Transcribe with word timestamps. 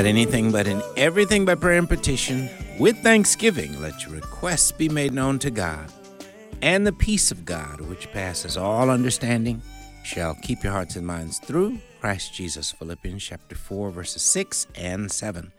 about 0.00 0.08
anything, 0.08 0.50
but 0.50 0.66
in 0.66 0.80
everything 0.96 1.44
by 1.44 1.54
prayer 1.54 1.76
and 1.76 1.86
petition, 1.86 2.48
with 2.78 2.96
thanksgiving, 3.02 3.78
let 3.82 4.02
your 4.02 4.14
requests 4.14 4.72
be 4.72 4.88
made 4.88 5.12
known 5.12 5.38
to 5.38 5.50
God. 5.50 5.92
And 6.62 6.86
the 6.86 6.92
peace 6.92 7.30
of 7.30 7.44
God, 7.44 7.82
which 7.82 8.10
passes 8.10 8.56
all 8.56 8.88
understanding, 8.88 9.60
shall 10.02 10.34
keep 10.36 10.64
your 10.64 10.72
hearts 10.72 10.96
and 10.96 11.06
minds 11.06 11.38
through 11.38 11.80
Christ 12.00 12.32
Jesus. 12.32 12.72
Philippians 12.72 13.22
chapter 13.22 13.54
4, 13.54 13.90
verses 13.90 14.22
6 14.22 14.68
and 14.74 15.12
7. 15.12 15.52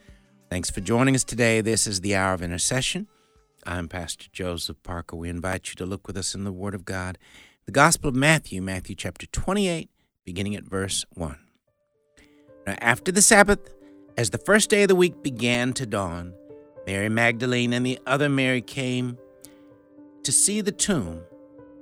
Thanks 0.50 0.72
for 0.72 0.82
joining 0.82 1.14
us 1.14 1.24
today. 1.24 1.62
This 1.62 1.86
is 1.86 2.02
the 2.02 2.16
hour 2.16 2.34
of 2.34 2.42
intercession. 2.42 3.06
I'm 3.68 3.88
Pastor 3.88 4.26
Joseph 4.34 4.82
Parker. 4.82 5.18
We 5.18 5.30
invite 5.30 5.70
you 5.70 5.76
to 5.76 5.86
look 5.86 6.08
with 6.08 6.18
us 6.18 6.34
in 6.34 6.46
the 6.46 6.52
Word 6.52 6.74
of 6.74 6.84
God, 6.84 7.20
the 7.68 7.72
Gospel 7.72 8.10
of 8.10 8.16
Matthew, 8.16 8.60
Matthew 8.60 8.96
chapter 8.96 9.28
28, 9.28 9.88
beginning 10.26 10.56
at 10.56 10.64
verse 10.64 11.06
1. 11.14 11.38
Now, 12.66 12.76
after 12.80 13.12
the 13.12 13.22
Sabbath, 13.22 13.72
as 14.18 14.30
the 14.30 14.38
first 14.38 14.70
day 14.70 14.84
of 14.84 14.88
the 14.88 14.96
week 14.96 15.24
began 15.24 15.74
to 15.74 15.86
dawn, 15.86 16.34
Mary 16.86 17.10
Magdalene 17.10 17.74
and 17.74 17.86
the 17.86 18.00
other 18.06 18.30
Mary 18.30 18.62
came 18.62 19.18
to 20.24 20.32
see 20.32 20.62
the 20.62 20.72
tomb. 20.72 21.22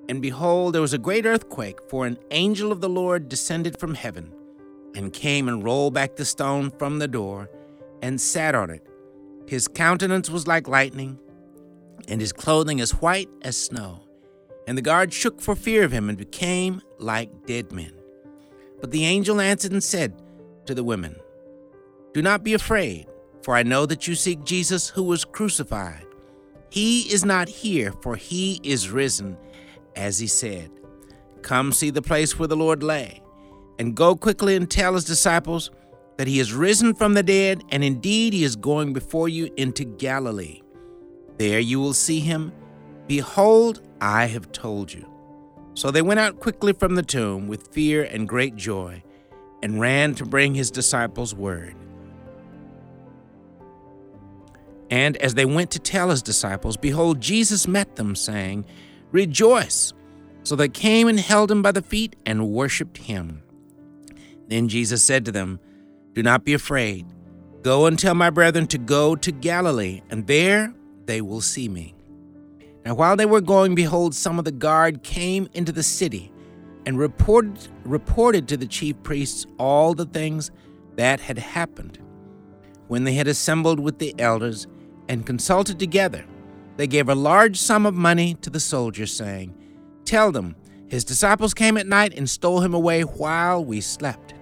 And 0.08 0.22
behold, 0.22 0.73
there 0.73 0.81
was 0.81 0.94
a 0.94 0.98
great 0.98 1.26
earthquake, 1.26 1.80
for 1.88 2.06
an 2.06 2.17
angel 2.31 2.72
of 2.72 2.81
the 2.81 2.89
Lord 2.89 3.30
descended 3.30 3.80
from 3.80 3.94
heaven, 3.94 4.34
and 4.95 5.14
came 5.14 5.48
and 5.48 5.64
rolled 5.64 5.94
back 5.94 6.16
the 6.16 6.26
stone 6.26 6.72
from 6.72 7.00
the 7.00 7.08
door, 7.08 7.50
and 8.02 8.20
sat 8.20 8.56
on 8.56 8.70
it. 8.72 8.88
His 9.48 9.67
countenance 9.67 10.30
was 10.30 10.48
like 10.48 10.67
lightning, 10.67 11.20
and 12.08 12.20
his 12.20 12.34
clothing 12.34 12.82
as 12.82 12.92
white 12.92 13.30
as 13.44 13.56
snow. 13.56 14.02
And 14.67 14.78
the 14.78 14.82
guards 14.82 15.16
shook 15.16 15.42
for 15.42 15.56
fear 15.56 15.84
of 15.84 15.92
him, 15.92 16.09
and 16.09 16.17
became 16.17 16.82
like 16.98 17.45
dead 17.45 17.72
men. 17.72 17.94
But 18.82 18.92
the 18.92 19.06
angel 19.06 19.39
answered 19.39 19.72
and 19.72 19.84
said, 19.84 20.20
to 20.66 20.73
the 20.76 20.84
women 20.84 21.16
Do 22.14 22.22
not 22.22 22.44
be 22.44 22.54
afraid, 22.54 23.08
for 23.44 23.56
I 23.56 23.64
know 23.64 23.86
that 23.86 24.08
you 24.08 24.16
seek 24.16 24.44
Jesus 24.44 24.90
who 24.90 25.04
was 25.04 25.26
crucified. 25.26 26.06
He 26.72 27.02
is 27.14 27.24
not 27.24 27.48
here, 27.48 27.92
for 28.02 28.16
he 28.16 28.60
is 28.64 28.90
risen, 28.90 29.38
as 29.96 30.20
he 30.20 30.28
said. 30.28 30.72
Come 31.42 31.72
see 31.72 31.90
the 31.90 32.02
place 32.02 32.38
where 32.38 32.48
the 32.48 32.58
Lord 32.58 32.84
lay, 32.84 33.22
and 33.78 33.96
go 33.96 34.16
quickly 34.16 34.56
and 34.56 34.70
tell 34.70 34.94
his 34.94 35.04
disciples 35.04 35.72
that 36.18 36.28
he 36.28 36.40
is 36.40 36.54
risen 36.54 36.94
from 36.94 37.14
the 37.14 37.24
dead, 37.24 37.64
and 37.70 37.84
indeed 37.84 38.34
he 38.34 38.44
is 38.44 38.56
going 38.56 38.92
before 38.92 39.30
you 39.30 39.50
into 39.56 39.86
Galilee. 39.86 40.62
There 41.38 41.60
you 41.60 41.80
will 41.80 41.94
see 41.94 42.20
him. 42.20 42.52
Behold, 43.08 43.82
I 44.02 44.26
have 44.26 44.52
told 44.52 44.92
you. 44.92 45.08
So 45.76 45.92
they 45.92 46.02
went 46.02 46.20
out 46.20 46.40
quickly 46.40 46.73
from 46.73 46.96
the 46.96 47.04
tomb 47.04 47.48
with 47.48 47.73
fear 47.73 48.04
and 48.04 48.28
great 48.28 48.56
joy 48.56 49.02
and 49.64 49.80
ran 49.80 50.14
to 50.16 50.26
bring 50.26 50.56
his 50.56 50.72
disciples 50.72 51.34
word. 51.34 51.76
And 54.90 55.18
as 55.18 55.36
they 55.36 55.45
went 55.45 55.72
to 55.72 55.80
tell 55.80 56.09
his 56.09 56.23
disciples, 56.23 56.78
behold, 56.78 57.22
Jesus 57.22 57.68
met 57.68 57.95
them, 57.95 58.16
saying, 58.16 58.66
Rejoice! 59.11 59.94
So 60.44 60.55
they 60.55 60.70
came 60.70 61.08
and 61.08 61.20
held 61.20 61.52
him 61.52 61.61
by 61.61 61.72
the 61.72 61.82
feet 61.82 62.16
and 62.26 62.50
worshipped 62.50 62.98
him. 62.98 63.44
Then 64.48 64.67
Jesus 64.67 65.04
said 65.04 65.26
to 65.26 65.32
them, 65.32 65.60
Do 66.14 66.23
not 66.23 66.44
be 66.44 66.54
afraid. 66.54 67.05
Go 67.61 67.86
and 67.86 68.00
tell 68.00 68.16
my 68.16 68.30
brethren 68.30 68.66
to 68.67 68.77
go 68.77 69.16
to 69.16 69.32
Galilee, 69.32 70.02
and 70.10 70.26
there 70.26 70.73
they 71.06 71.21
will 71.21 71.42
see 71.42 71.67
me. 71.67 71.94
Now 72.86 72.95
while 72.95 73.16
they 73.16 73.26
were 73.26 73.42
going, 73.42 73.76
behold, 73.76 74.16
some 74.16 74.39
of 74.39 74.45
the 74.45 74.52
guard 74.52 75.04
came 75.04 75.50
into 75.54 75.71
the 75.71 75.83
city 75.83 76.32
and 76.86 76.98
reported, 76.98 77.67
reported 77.83 78.48
to 78.48 78.58
the 78.58 78.66
chief 78.66 78.95
priests 79.04 79.45
all 79.60 79.94
the 79.94 80.06
things 80.06 80.50
that 80.95 81.20
had 81.20 81.38
happened. 81.38 82.00
When 82.88 83.04
they 83.04 83.14
had 83.14 83.27
assembled 83.27 83.80
with 83.80 84.00
the 84.00 84.16
elders 84.17 84.66
and 85.09 85.25
consulted 85.25 85.77
together, 85.80 86.23
they 86.77 86.87
gave 86.87 87.09
a 87.09 87.15
large 87.15 87.58
sum 87.58 87.86
of 87.86 87.93
money 87.93 88.36
to 88.36 88.49
the 88.49 88.59
soldiers, 88.59 89.11
saying, 89.14 89.53
Tell 90.05 90.31
them, 90.31 90.55
his 90.87 91.03
disciples 91.03 91.53
came 91.53 91.75
at 91.75 91.87
night 91.87 92.14
and 92.15 92.30
stole 92.30 92.61
him 92.61 92.73
away 92.73 93.02
while 93.02 93.64
we 93.65 93.81
slept. 93.81 94.33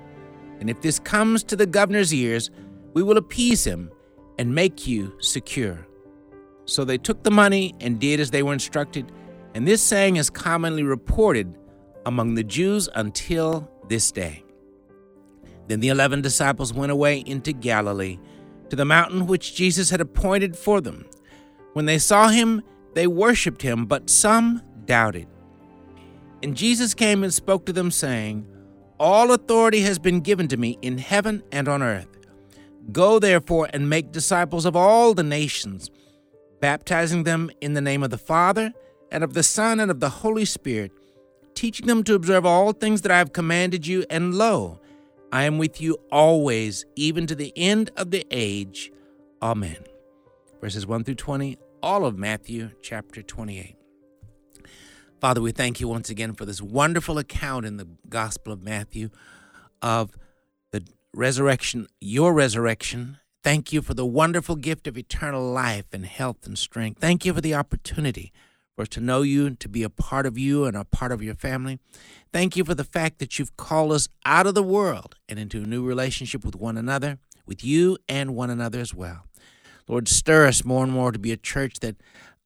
And 0.60 0.70
if 0.70 0.82
this 0.82 1.00
comes 1.00 1.44
to 1.46 1.56
the 1.56 1.66
governor's 1.66 2.14
ears, 2.14 2.52
we 2.94 3.02
will 3.02 3.18
appease 3.18 3.66
him 3.66 3.92
and 4.38 4.54
make 4.54 4.86
you 4.86 5.14
secure. 5.20 5.88
So 6.66 6.86
they 6.86 6.98
took 6.98 7.24
the 7.24 7.32
money 7.32 7.74
and 7.80 8.00
did 8.00 8.20
as 8.20 8.32
they 8.32 8.44
were 8.44 8.54
instructed, 8.54 9.12
and 9.56 9.68
this 9.68 9.82
saying 9.82 10.18
is 10.18 10.30
commonly 10.30 10.84
reported 10.84 11.58
among 12.06 12.36
the 12.36 12.44
Jews 12.44 12.88
until 12.94 13.70
this 13.88 14.12
day. 14.12 14.44
Then 15.68 15.80
the 15.80 15.90
eleven 15.90 16.22
disciples 16.22 16.74
went 16.74 16.92
away 16.92 17.20
into 17.20 17.52
Galilee, 17.52 18.20
to 18.70 18.76
the 18.76 18.86
mountain 18.86 19.28
which 19.28 19.56
Jesus 19.56 19.90
had 19.90 20.02
appointed 20.02 20.58
for 20.58 20.82
them. 20.82 21.06
When 21.74 21.86
they 21.86 21.98
saw 21.98 22.30
him, 22.30 22.62
they 22.94 23.08
worshipped 23.08 23.62
him, 23.62 23.86
but 23.86 24.10
some 24.10 24.62
doubted. 24.86 25.28
And 26.44 26.56
Jesus 26.56 26.94
came 26.94 27.24
and 27.24 27.34
spoke 27.34 27.66
to 27.66 27.74
them, 27.74 27.92
saying, 27.92 28.48
All 29.00 29.32
authority 29.32 29.82
has 29.82 30.00
been 30.00 30.22
given 30.22 30.48
to 30.50 30.58
me 30.58 30.78
in 30.82 30.98
heaven 30.98 31.44
and 31.52 31.68
on 31.68 31.82
earth. 31.82 32.08
Go 32.92 33.20
therefore 33.20 33.70
and 33.74 33.90
make 33.90 34.12
disciples 34.12 34.66
of 34.66 34.76
all 34.76 35.14
the 35.14 35.24
nations, 35.24 35.90
baptizing 36.62 37.24
them 37.24 37.52
in 37.62 37.74
the 37.74 37.82
name 37.82 38.04
of 38.04 38.10
the 38.10 38.18
Father, 38.18 38.74
and 39.12 39.24
of 39.24 39.34
the 39.34 39.44
Son, 39.44 39.80
and 39.80 39.90
of 39.92 40.00
the 40.00 40.10
Holy 40.10 40.46
Spirit 40.46 40.92
teaching 41.58 41.88
them 41.88 42.04
to 42.04 42.14
observe 42.14 42.46
all 42.46 42.72
things 42.72 43.02
that 43.02 43.12
I 43.12 43.18
have 43.18 43.34
commanded 43.34 43.88
you, 43.88 44.06
and 44.12 44.36
lo, 44.36 44.80
I 45.32 45.44
am 45.44 45.58
with 45.58 45.82
you 45.82 45.98
always, 46.12 46.86
even 46.96 47.28
to 47.28 47.36
the 47.36 47.52
end 47.56 47.92
of 47.98 48.12
the 48.12 48.26
age. 48.32 48.92
Amen. 49.42 49.78
Verses 50.62 50.88
1 50.88 51.04
through 51.04 51.16
20, 51.16 51.58
all 51.84 52.06
of 52.06 52.18
Matthew 52.18 52.72
chapter 52.82 53.22
28. 53.22 53.76
Father, 55.20 55.42
we 55.42 55.52
thank 55.52 55.80
you 55.80 55.88
once 55.88 56.10
again 56.10 56.34
for 56.34 56.46
this 56.46 56.62
wonderful 56.62 57.18
account 57.18 57.66
in 57.66 57.78
the 57.78 57.88
Gospel 58.08 58.54
of 58.54 58.64
Matthew 58.64 59.10
of 59.82 60.12
the 60.72 60.86
resurrection, 61.14 61.88
your 62.00 62.34
resurrection. 62.34 63.18
Thank 63.44 63.74
you 63.74 63.82
for 63.82 63.94
the 63.94 64.06
wonderful 64.06 64.56
gift 64.56 64.88
of 64.88 64.98
eternal 64.98 65.52
life 65.52 65.86
and 65.92 66.06
health 66.06 66.46
and 66.46 66.58
strength. 66.58 67.02
Thank 67.02 67.26
you 67.26 67.34
for 67.34 67.42
the 67.42 67.56
opportunity 67.56 68.32
for 68.78 68.84
us 68.84 68.90
to 68.90 69.02
know 69.02 69.24
you 69.24 69.48
and 69.48 69.60
to 69.60 69.68
be 69.68 69.82
a 69.82 69.90
part 69.90 70.28
of 70.28 70.38
you 70.38 70.66
and 70.66 70.78
a 70.78 70.86
part 70.86 71.12
of 71.12 71.24
your 71.24 71.34
family. 71.34 71.80
Thank 72.32 72.56
you 72.56 72.64
for 72.64 72.76
the 72.76 72.84
fact 72.84 73.18
that 73.18 73.40
you've 73.40 73.58
called 73.58 73.92
us 73.92 74.08
out 74.24 74.46
of 74.46 74.54
the 74.54 74.62
world 74.62 75.16
and 75.28 75.40
into 75.40 75.64
a 75.64 75.66
new 75.66 75.84
relationship 75.84 76.46
with 76.46 76.56
one 76.56 76.78
another, 76.78 77.18
with 77.48 77.64
you 77.64 77.98
and 78.08 78.36
one 78.36 78.52
another 78.52 78.80
as 78.80 78.94
well. 78.94 79.26
Lord, 79.88 80.08
stir 80.08 80.46
us 80.46 80.64
more 80.64 80.84
and 80.84 80.94
more 80.94 81.12
to 81.12 81.18
be 81.18 81.32
a 81.32 81.38
church 81.38 81.80
that 81.80 81.96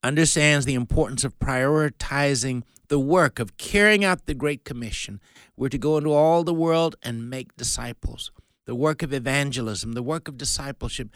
understands 0.04 0.66
the 0.66 0.74
importance 0.74 1.26
of 1.26 1.38
prioritizing 1.38 2.64
the 2.88 3.00
work 3.00 3.38
of 3.38 3.58
carrying 3.58 4.06
out 4.06 4.26
the 4.26 4.34
Great 4.34 4.64
Commission. 4.64 5.20
We're 5.58 5.68
to 5.68 5.78
go 5.78 5.98
into 5.98 6.14
all 6.14 6.46
the 6.46 6.54
world 6.54 6.96
and 7.04 7.30
make 7.30 7.58
disciples. 7.58 8.32
The 8.68 8.76
work 8.76 9.04
of 9.04 9.12
evangelism, 9.12 9.94
the 9.94 10.04
work 10.04 10.30
of 10.30 10.38
discipleship. 10.38 11.10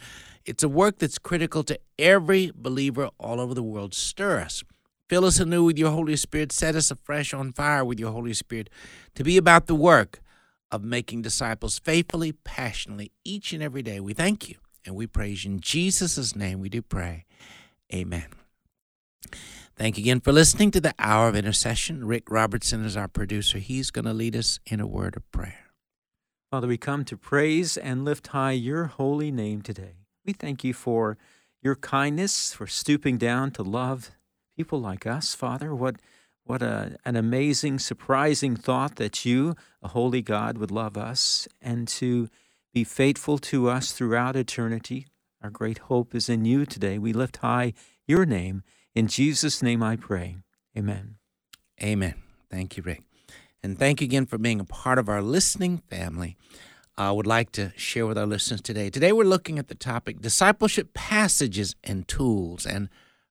It's 0.44 0.62
a 0.62 0.68
work 0.68 0.98
that's 0.98 1.18
critical 1.18 1.64
to 1.64 1.80
every 1.98 2.52
believer 2.54 3.08
all 3.18 3.40
over 3.40 3.54
the 3.54 3.62
world. 3.62 3.94
Stir 3.94 4.40
us 4.40 4.62
Fill 5.08 5.24
us 5.24 5.38
anew 5.38 5.64
with 5.64 5.78
your 5.78 5.92
Holy 5.92 6.16
Spirit. 6.16 6.52
Set 6.52 6.74
us 6.74 6.90
afresh 6.90 7.32
on 7.32 7.52
fire 7.52 7.84
with 7.84 8.00
your 8.00 8.12
Holy 8.12 8.34
Spirit 8.34 8.68
to 9.14 9.22
be 9.22 9.36
about 9.36 9.66
the 9.66 9.74
work 9.74 10.20
of 10.70 10.82
making 10.82 11.22
disciples 11.22 11.78
faithfully, 11.78 12.32
passionately, 12.32 13.12
each 13.24 13.52
and 13.52 13.62
every 13.62 13.82
day. 13.82 14.00
We 14.00 14.14
thank 14.14 14.48
you 14.48 14.56
and 14.84 14.96
we 14.96 15.06
praise 15.06 15.44
you. 15.44 15.52
In 15.52 15.60
Jesus' 15.60 16.34
name 16.34 16.60
we 16.60 16.68
do 16.68 16.82
pray. 16.82 17.24
Amen. 17.94 18.26
Thank 19.76 19.98
you 19.98 20.02
again 20.02 20.20
for 20.20 20.32
listening 20.32 20.70
to 20.72 20.80
the 20.80 20.94
Hour 20.98 21.28
of 21.28 21.36
Intercession. 21.36 22.06
Rick 22.06 22.30
Robertson 22.30 22.84
is 22.84 22.96
our 22.96 23.08
producer. 23.08 23.58
He's 23.58 23.90
going 23.90 24.06
to 24.06 24.14
lead 24.14 24.34
us 24.34 24.58
in 24.66 24.80
a 24.80 24.86
word 24.86 25.16
of 25.16 25.30
prayer. 25.30 25.66
Father, 26.50 26.66
we 26.66 26.78
come 26.78 27.04
to 27.04 27.16
praise 27.16 27.76
and 27.76 28.04
lift 28.04 28.28
high 28.28 28.52
your 28.52 28.86
holy 28.86 29.30
name 29.30 29.62
today. 29.62 29.96
We 30.24 30.32
thank 30.32 30.64
you 30.64 30.72
for 30.72 31.18
your 31.62 31.74
kindness, 31.76 32.54
for 32.54 32.66
stooping 32.66 33.18
down 33.18 33.50
to 33.52 33.62
love 33.62 34.12
people 34.56 34.80
like 34.80 35.06
us, 35.06 35.34
Father. 35.34 35.74
What, 35.74 35.96
what 36.44 36.62
a, 36.62 36.96
an 37.04 37.14
amazing, 37.14 37.78
surprising 37.78 38.56
thought 38.56 38.96
that 38.96 39.24
you, 39.24 39.54
a 39.82 39.88
holy 39.88 40.22
God, 40.22 40.56
would 40.58 40.70
love 40.70 40.96
us 40.96 41.46
and 41.60 41.86
to 41.88 42.28
be 42.72 42.82
faithful 42.82 43.38
to 43.38 43.68
us 43.68 43.92
throughout 43.92 44.34
eternity. 44.34 45.06
Our 45.42 45.50
great 45.50 45.78
hope 45.78 46.14
is 46.14 46.28
in 46.28 46.44
you 46.44 46.64
today. 46.64 46.98
We 46.98 47.12
lift 47.12 47.38
high 47.38 47.74
your 48.06 48.24
name. 48.24 48.62
In 48.94 49.08
Jesus' 49.08 49.62
name 49.62 49.82
I 49.82 49.96
pray. 49.96 50.38
Amen. 50.76 51.16
Amen. 51.82 52.14
Thank 52.50 52.76
you, 52.76 52.82
Rick. 52.82 53.02
And 53.62 53.78
thank 53.78 54.00
you 54.00 54.06
again 54.06 54.26
for 54.26 54.38
being 54.38 54.60
a 54.60 54.64
part 54.64 54.98
of 54.98 55.08
our 55.08 55.20
listening 55.20 55.78
family. 55.90 56.36
I 56.96 57.10
would 57.10 57.26
like 57.26 57.52
to 57.52 57.72
share 57.76 58.06
with 58.06 58.16
our 58.16 58.24
listeners 58.24 58.62
today. 58.62 58.88
Today 58.88 59.12
we're 59.12 59.24
looking 59.24 59.58
at 59.58 59.68
the 59.68 59.74
topic 59.74 60.22
discipleship 60.22 60.94
passages 60.94 61.76
and 61.84 62.08
tools. 62.08 62.64
And 62.64 62.88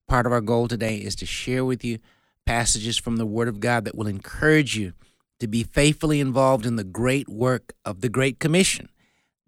Part 0.07 0.27
of 0.27 0.31
our 0.31 0.41
goal 0.41 0.67
today 0.67 0.97
is 0.97 1.15
to 1.17 1.25
share 1.25 1.65
with 1.65 1.83
you 1.83 1.97
passages 2.45 2.97
from 2.97 3.17
the 3.17 3.25
Word 3.25 3.47
of 3.47 3.59
God 3.59 3.85
that 3.85 3.95
will 3.95 4.05
encourage 4.07 4.77
you 4.77 4.93
to 5.39 5.47
be 5.47 5.63
faithfully 5.63 6.19
involved 6.19 6.65
in 6.65 6.75
the 6.75 6.83
great 6.83 7.27
work 7.27 7.73
of 7.83 8.01
the 8.01 8.09
Great 8.09 8.39
Commission. 8.39 8.89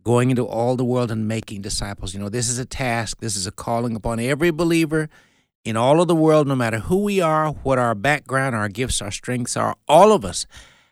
going 0.04 0.30
into 0.30 0.46
all 0.46 0.78
the 0.78 0.86
world 0.86 1.12
and 1.12 1.28
making 1.28 1.62
disciples. 1.62 2.14
You 2.14 2.22
know, 2.22 2.30
this 2.30 2.48
is 2.48 2.58
a 2.58 2.66
task, 2.66 3.20
this 3.20 3.36
is 3.36 3.46
a 3.46 3.52
calling 3.52 3.94
upon 3.94 4.22
every 4.22 4.52
believer 4.52 5.10
in 5.66 5.76
all 5.76 6.00
of 6.00 6.08
the 6.08 6.16
world, 6.16 6.48
no 6.48 6.56
matter 6.56 6.80
who 6.80 7.04
we 7.04 7.20
are, 7.20 7.50
what 7.52 7.78
our 7.78 7.94
background, 7.94 8.56
our 8.56 8.70
gifts, 8.70 9.02
our 9.02 9.12
strengths 9.12 9.58
are. 9.58 9.76
All 9.86 10.14
of 10.14 10.24
us 10.24 10.46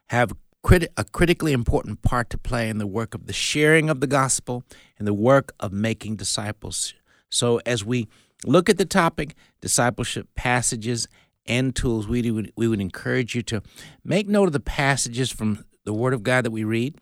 have 0.07 0.33
crit- 0.62 0.91
a 0.97 1.06
critically 1.06 1.53
important 1.53 2.01
part 2.01 2.29
to 2.31 2.38
play 2.38 2.67
in 2.67 2.77
the 2.77 2.85
work 2.85 3.15
of 3.15 3.25
the 3.25 3.31
sharing 3.31 3.89
of 3.89 4.01
the 4.01 4.07
gospel 4.07 4.63
and 5.00 5.07
the 5.07 5.13
work 5.13 5.53
of 5.62 5.71
making 5.71 6.17
disciples. 6.17 6.94
So, 7.29 7.62
as 7.65 7.85
we 7.85 8.09
look 8.43 8.69
at 8.69 8.77
the 8.77 8.85
topic, 8.85 9.35
discipleship 9.61 10.27
passages 10.35 11.07
and 11.45 11.75
tools, 11.75 12.07
we 12.07 12.29
would, 12.31 12.51
we 12.55 12.67
would 12.67 12.81
encourage 12.81 13.35
you 13.35 13.41
to 13.43 13.61
make 14.03 14.27
note 14.27 14.47
of 14.47 14.53
the 14.53 14.59
passages 14.59 15.31
from 15.31 15.63
the 15.83 15.93
Word 15.93 16.13
of 16.13 16.23
God 16.23 16.45
that 16.45 16.51
we 16.51 16.63
read. 16.63 16.95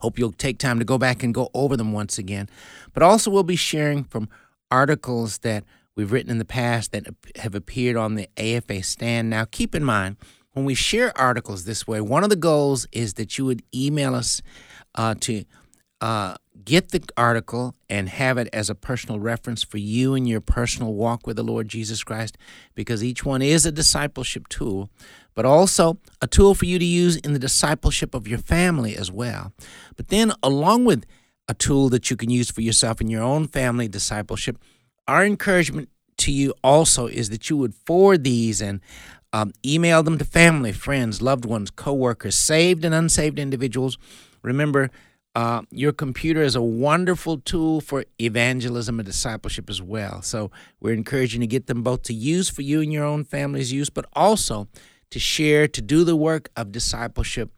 Hope 0.00 0.18
you'll 0.18 0.32
take 0.32 0.58
time 0.58 0.78
to 0.78 0.84
go 0.84 0.98
back 0.98 1.22
and 1.22 1.32
go 1.32 1.50
over 1.54 1.76
them 1.76 1.92
once 1.92 2.18
again. 2.18 2.48
But 2.92 3.02
also, 3.02 3.30
we'll 3.30 3.42
be 3.42 3.56
sharing 3.56 4.04
from 4.04 4.28
articles 4.70 5.38
that 5.38 5.64
we've 5.94 6.10
written 6.10 6.30
in 6.30 6.38
the 6.38 6.44
past 6.44 6.92
that 6.92 7.06
have 7.36 7.54
appeared 7.54 7.96
on 7.96 8.14
the 8.14 8.28
AFA 8.36 8.82
stand. 8.82 9.30
Now, 9.30 9.44
keep 9.44 9.74
in 9.74 9.84
mind, 9.84 10.16
when 10.52 10.64
we 10.64 10.74
share 10.74 11.16
articles 11.18 11.64
this 11.64 11.86
way, 11.86 12.00
one 12.00 12.24
of 12.24 12.30
the 12.30 12.36
goals 12.36 12.86
is 12.92 13.14
that 13.14 13.38
you 13.38 13.44
would 13.44 13.62
email 13.74 14.14
us 14.14 14.40
uh, 14.94 15.14
to 15.20 15.44
uh, 16.00 16.36
get 16.62 16.90
the 16.90 17.02
article 17.16 17.74
and 17.88 18.08
have 18.08 18.38
it 18.38 18.48
as 18.52 18.70
a 18.70 18.74
personal 18.74 19.18
reference 19.18 19.62
for 19.62 19.78
you 19.78 20.14
and 20.14 20.28
your 20.28 20.40
personal 20.40 20.94
walk 20.94 21.26
with 21.26 21.36
the 21.36 21.42
Lord 21.42 21.68
Jesus 21.68 22.04
Christ, 22.04 22.38
because 22.74 23.02
each 23.02 23.24
one 23.24 23.42
is 23.42 23.66
a 23.66 23.72
discipleship 23.72 24.48
tool, 24.48 24.90
but 25.34 25.44
also 25.44 25.98
a 26.20 26.26
tool 26.26 26.54
for 26.54 26.64
you 26.64 26.78
to 26.78 26.84
use 26.84 27.16
in 27.16 27.32
the 27.32 27.38
discipleship 27.38 28.14
of 28.14 28.28
your 28.28 28.38
family 28.38 28.96
as 28.96 29.10
well. 29.10 29.52
But 29.96 30.08
then, 30.08 30.32
along 30.42 30.84
with 30.84 31.04
a 31.48 31.54
tool 31.54 31.88
that 31.90 32.10
you 32.10 32.16
can 32.16 32.30
use 32.30 32.50
for 32.50 32.60
yourself 32.60 33.00
in 33.00 33.08
your 33.08 33.22
own 33.22 33.48
family 33.48 33.88
discipleship, 33.88 34.56
our 35.08 35.24
encouragement 35.24 35.88
to 36.18 36.32
you 36.32 36.54
also 36.62 37.06
is 37.06 37.30
that 37.30 37.50
you 37.50 37.56
would 37.56 37.74
forward 37.74 38.24
these 38.24 38.62
and 38.62 38.80
um, 39.32 39.52
email 39.66 40.02
them 40.02 40.16
to 40.18 40.24
family, 40.24 40.72
friends, 40.72 41.20
loved 41.20 41.44
ones, 41.44 41.70
coworkers, 41.70 42.36
saved 42.36 42.84
and 42.84 42.94
unsaved 42.94 43.38
individuals. 43.38 43.98
Remember, 44.42 44.90
uh, 45.34 45.62
your 45.70 45.92
computer 45.92 46.42
is 46.42 46.54
a 46.54 46.62
wonderful 46.62 47.38
tool 47.38 47.80
for 47.80 48.04
evangelism 48.20 49.00
and 49.00 49.06
discipleship 49.06 49.68
as 49.68 49.82
well. 49.82 50.22
So 50.22 50.50
we're 50.80 50.94
encouraging 50.94 51.40
to 51.40 51.46
get 51.46 51.66
them 51.66 51.82
both 51.82 52.02
to 52.04 52.14
use 52.14 52.48
for 52.48 52.62
you 52.62 52.80
and 52.80 52.92
your 52.92 53.04
own 53.04 53.24
family's 53.24 53.72
use, 53.72 53.90
but 53.90 54.06
also 54.12 54.68
to 55.10 55.18
share, 55.18 55.66
to 55.68 55.82
do 55.82 56.04
the 56.04 56.16
work 56.16 56.50
of 56.56 56.70
discipleship 56.70 57.50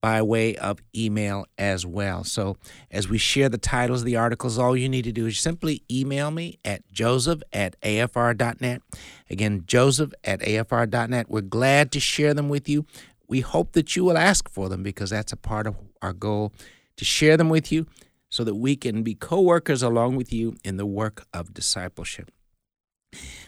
by 0.00 0.22
way 0.22 0.54
of 0.56 0.78
email 0.94 1.46
as 1.58 1.84
well. 1.84 2.22
So 2.22 2.58
as 2.92 3.08
we 3.08 3.18
share 3.18 3.48
the 3.48 3.58
titles 3.58 4.02
of 4.02 4.06
the 4.06 4.14
articles, 4.14 4.56
all 4.56 4.76
you 4.76 4.88
need 4.88 5.02
to 5.02 5.12
do 5.12 5.26
is 5.26 5.40
simply 5.40 5.82
email 5.90 6.30
me 6.30 6.60
at 6.64 6.88
joseph 6.92 7.42
at 7.52 7.80
afr.net. 7.80 8.82
Again, 9.28 9.64
joseph 9.66 10.12
at 10.22 10.40
afr.net. 10.40 11.28
We're 11.28 11.40
glad 11.40 11.90
to 11.92 11.98
share 11.98 12.34
them 12.34 12.48
with 12.48 12.68
you. 12.68 12.86
We 13.26 13.40
hope 13.40 13.72
that 13.72 13.96
you 13.96 14.04
will 14.04 14.16
ask 14.16 14.48
for 14.48 14.68
them 14.68 14.84
because 14.84 15.10
that's 15.10 15.32
a 15.32 15.36
part 15.36 15.66
of 15.66 15.74
our 16.00 16.12
goal 16.12 16.52
to 16.96 17.04
share 17.04 17.36
them 17.36 17.48
with 17.48 17.70
you 17.70 17.86
so 18.28 18.44
that 18.44 18.54
we 18.54 18.76
can 18.76 19.02
be 19.02 19.14
co 19.14 19.40
workers 19.40 19.82
along 19.82 20.16
with 20.16 20.32
you 20.32 20.56
in 20.64 20.76
the 20.76 20.86
work 20.86 21.26
of 21.32 21.54
discipleship. 21.54 22.30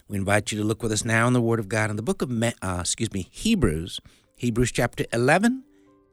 We 0.08 0.16
invite 0.16 0.52
you 0.52 0.58
to 0.58 0.64
look 0.64 0.82
with 0.82 0.92
us 0.92 1.04
now 1.04 1.26
in 1.26 1.32
the 1.32 1.42
Word 1.42 1.58
of 1.58 1.68
God 1.68 1.90
in 1.90 1.96
the 1.96 2.02
book 2.02 2.22
of, 2.22 2.30
uh, 2.42 2.78
excuse 2.80 3.12
me, 3.12 3.28
Hebrews, 3.30 4.00
Hebrews 4.36 4.72
chapter 4.72 5.04
11, 5.12 5.64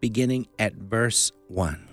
beginning 0.02 0.48
at 0.60 0.74
verse 0.74 1.32
1. 1.48 1.88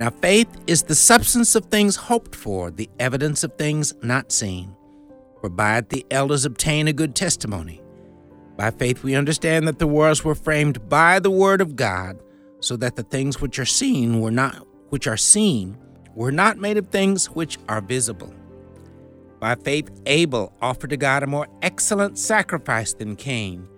Now, 0.00 0.10
faith 0.10 0.48
is 0.66 0.82
the 0.82 0.96
substance 0.96 1.54
of 1.54 1.66
things 1.66 1.94
hoped 1.94 2.34
for, 2.34 2.70
the 2.70 2.90
evidence 2.98 3.44
of 3.44 3.54
things 3.54 3.94
not 4.02 4.32
seen. 4.32 4.74
For 5.40 5.48
by 5.48 5.78
it 5.78 5.90
the 5.90 6.04
elders 6.10 6.44
obtain 6.44 6.88
a 6.88 6.92
good 6.92 7.14
testimony. 7.14 7.80
By 8.56 8.70
faith 8.70 9.04
we 9.04 9.14
understand 9.14 9.68
that 9.68 9.78
the 9.78 9.86
worlds 9.86 10.24
were 10.24 10.34
framed 10.34 10.88
by 10.88 11.20
the 11.20 11.30
word 11.30 11.60
of 11.60 11.76
God 11.76 12.18
so 12.64 12.76
that 12.76 12.96
the 12.96 13.02
things 13.02 13.42
which 13.42 13.58
are 13.58 13.66
seen 13.66 14.20
were 14.20 14.30
not 14.30 14.66
which 14.88 15.06
are 15.06 15.18
seen 15.18 15.76
were 16.14 16.32
not 16.32 16.56
made 16.56 16.78
of 16.78 16.88
things 16.88 17.26
which 17.26 17.58
are 17.68 17.82
visible. 17.82 18.32
By 19.38 19.54
faith 19.56 19.90
Abel 20.06 20.52
offered 20.62 20.90
to 20.90 20.96
God 20.96 21.22
a 21.22 21.26
more 21.26 21.46
excellent 21.60 22.18
sacrifice 22.18 22.94
than 22.94 23.16
Cain, 23.16 23.68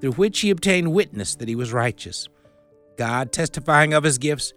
through 0.00 0.12
which 0.12 0.40
he 0.40 0.50
obtained 0.50 0.92
witness 0.92 1.36
that 1.36 1.48
he 1.48 1.54
was 1.54 1.72
righteous, 1.72 2.28
God 2.98 3.32
testifying 3.32 3.94
of 3.94 4.04
his 4.04 4.18
gifts, 4.18 4.52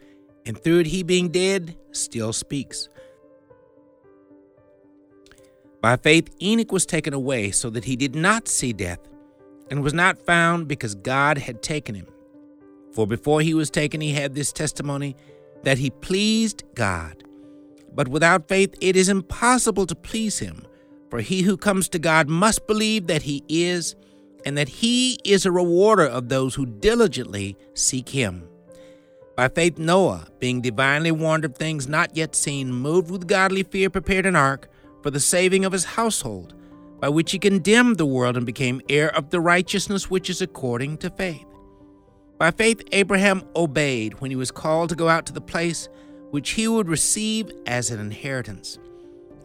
and 0.46 0.62
through 0.62 0.80
it 0.80 0.88
he 0.88 1.04
being 1.04 1.30
dead 1.30 1.78
still 1.92 2.34
speaks. 2.34 2.90
By 5.82 5.96
faith 5.96 6.30
Enoch 6.42 6.74
was 6.74 6.86
taken 6.86 7.14
away 7.14 7.52
so 7.52 7.70
that 7.70 7.86
he 7.86 7.96
did 7.96 8.16
not 8.16 8.50
see 8.50 8.74
death, 8.74 9.00
and 9.72 9.82
was 9.82 9.94
not 9.94 10.26
found 10.26 10.68
because 10.68 10.96
God 10.96 11.38
had 11.38 11.62
taken 11.62 11.96
him. 11.96 12.08
For 12.98 13.06
before 13.06 13.42
he 13.42 13.54
was 13.54 13.70
taken, 13.70 14.02
he 14.02 14.14
had 14.14 14.34
this 14.34 14.52
testimony 14.52 15.16
that 15.62 15.78
he 15.78 15.92
pleased 15.92 16.64
God. 16.74 17.24
But 17.94 18.08
without 18.08 18.48
faith, 18.48 18.74
it 18.82 18.96
is 18.96 19.08
impossible 19.08 19.86
to 19.86 19.94
please 19.94 20.40
him. 20.40 20.66
For 21.12 21.20
he 21.20 21.44
who 21.44 21.58
comes 21.58 21.90
to 21.90 22.00
God 22.00 22.28
must 22.28 22.66
believe 22.66 23.06
that 23.06 23.22
he 23.22 23.44
is, 23.48 23.96
and 24.48 24.58
that 24.58 24.68
he 24.68 25.20
is 25.24 25.46
a 25.46 25.52
rewarder 25.52 26.08
of 26.08 26.30
those 26.30 26.56
who 26.56 26.66
diligently 26.66 27.56
seek 27.76 28.10
him. 28.10 28.50
By 29.36 29.50
faith, 29.50 29.78
Noah, 29.78 30.30
being 30.40 30.62
divinely 30.62 31.12
warned 31.12 31.46
of 31.46 31.54
things 31.54 31.88
not 31.88 32.18
yet 32.18 32.34
seen, 32.34 32.74
moved 32.74 33.12
with 33.12 33.28
godly 33.28 33.62
fear, 33.62 33.92
prepared 33.92 34.26
an 34.26 34.36
ark 34.36 34.70
for 35.04 35.12
the 35.12 35.20
saving 35.20 35.66
of 35.66 35.72
his 35.72 35.86
household, 35.86 36.56
by 37.00 37.10
which 37.10 37.32
he 37.32 37.38
condemned 37.38 38.00
the 38.00 38.08
world 38.08 38.36
and 38.36 38.46
became 38.48 38.82
heir 38.90 39.16
of 39.16 39.30
the 39.30 39.40
righteousness 39.40 40.10
which 40.10 40.32
is 40.32 40.42
according 40.42 40.98
to 40.98 41.12
faith. 41.12 41.46
By 42.38 42.52
faith, 42.52 42.84
Abraham 42.92 43.44
obeyed 43.56 44.20
when 44.22 44.30
he 44.30 44.36
was 44.36 44.52
called 44.52 44.90
to 44.90 44.96
go 44.96 45.10
out 45.10 45.26
to 45.26 45.34
the 45.34 45.42
place 45.42 45.90
which 46.30 46.52
he 46.52 46.68
would 46.68 46.88
receive 46.88 47.52
as 47.66 47.90
an 47.90 48.00
inheritance. 48.00 48.78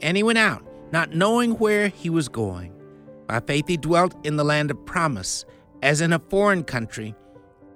And 0.02 0.16
he 0.16 0.22
went 0.22 0.38
out, 0.38 0.62
not 0.92 1.14
knowing 1.14 1.52
where 1.52 1.88
he 1.88 2.10
was 2.10 2.28
going. 2.28 2.74
By 3.28 3.40
faith, 3.40 3.66
he 3.68 3.76
dwelt 3.78 4.14
in 4.26 4.36
the 4.36 4.44
land 4.44 4.70
of 4.70 4.84
promise, 4.84 5.46
as 5.82 6.00
in 6.00 6.12
a 6.12 6.18
foreign 6.18 6.64
country, 6.64 7.14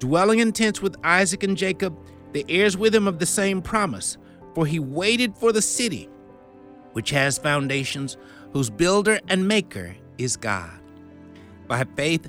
dwelling 0.00 0.40
in 0.40 0.52
tents 0.52 0.82
with 0.82 0.96
Isaac 1.02 1.42
and 1.42 1.56
Jacob, 1.56 1.99
the 2.32 2.44
heirs 2.49 2.76
with 2.76 2.94
him 2.94 3.08
of 3.08 3.18
the 3.18 3.26
same 3.26 3.62
promise. 3.62 4.18
For 4.54 4.66
he 4.66 4.78
waited 4.78 5.37
for 5.37 5.52
the 5.52 5.62
city, 5.62 6.11
which 6.92 7.11
has 7.11 7.38
foundations, 7.38 8.16
whose 8.52 8.70
builder 8.70 9.20
and 9.28 9.49
maker 9.49 9.96
is 10.18 10.37
God. 10.37 10.78
By 11.68 11.85
faith, 11.96 12.28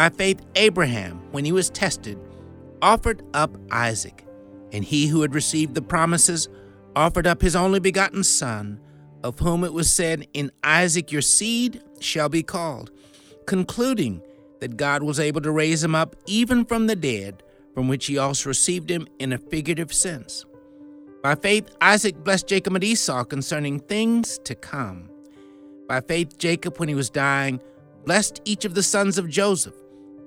By 0.00 0.08
faith, 0.08 0.40
Abraham, 0.56 1.20
when 1.30 1.44
he 1.44 1.52
was 1.52 1.68
tested, 1.68 2.18
offered 2.80 3.22
up 3.34 3.58
Isaac, 3.70 4.24
and 4.72 4.82
he 4.82 5.08
who 5.08 5.20
had 5.20 5.34
received 5.34 5.74
the 5.74 5.82
promises 5.82 6.48
offered 6.96 7.26
up 7.26 7.42
his 7.42 7.54
only 7.54 7.80
begotten 7.80 8.24
son, 8.24 8.80
of 9.22 9.38
whom 9.40 9.62
it 9.62 9.74
was 9.74 9.92
said, 9.92 10.26
In 10.32 10.52
Isaac 10.64 11.12
your 11.12 11.20
seed 11.20 11.82
shall 12.00 12.30
be 12.30 12.42
called, 12.42 12.90
concluding 13.46 14.22
that 14.60 14.78
God 14.78 15.02
was 15.02 15.20
able 15.20 15.42
to 15.42 15.50
raise 15.50 15.84
him 15.84 15.94
up 15.94 16.16
even 16.24 16.64
from 16.64 16.86
the 16.86 16.96
dead, 16.96 17.42
from 17.74 17.86
which 17.86 18.06
he 18.06 18.16
also 18.16 18.48
received 18.48 18.90
him 18.90 19.06
in 19.18 19.34
a 19.34 19.38
figurative 19.38 19.92
sense. 19.92 20.46
By 21.22 21.34
faith, 21.34 21.76
Isaac 21.82 22.24
blessed 22.24 22.46
Jacob 22.46 22.74
and 22.74 22.82
Esau 22.82 23.24
concerning 23.24 23.80
things 23.80 24.38
to 24.44 24.54
come. 24.54 25.10
By 25.86 26.00
faith, 26.00 26.38
Jacob, 26.38 26.78
when 26.78 26.88
he 26.88 26.94
was 26.94 27.10
dying, 27.10 27.60
blessed 28.06 28.40
each 28.46 28.64
of 28.64 28.74
the 28.74 28.82
sons 28.82 29.18
of 29.18 29.28
Joseph 29.28 29.74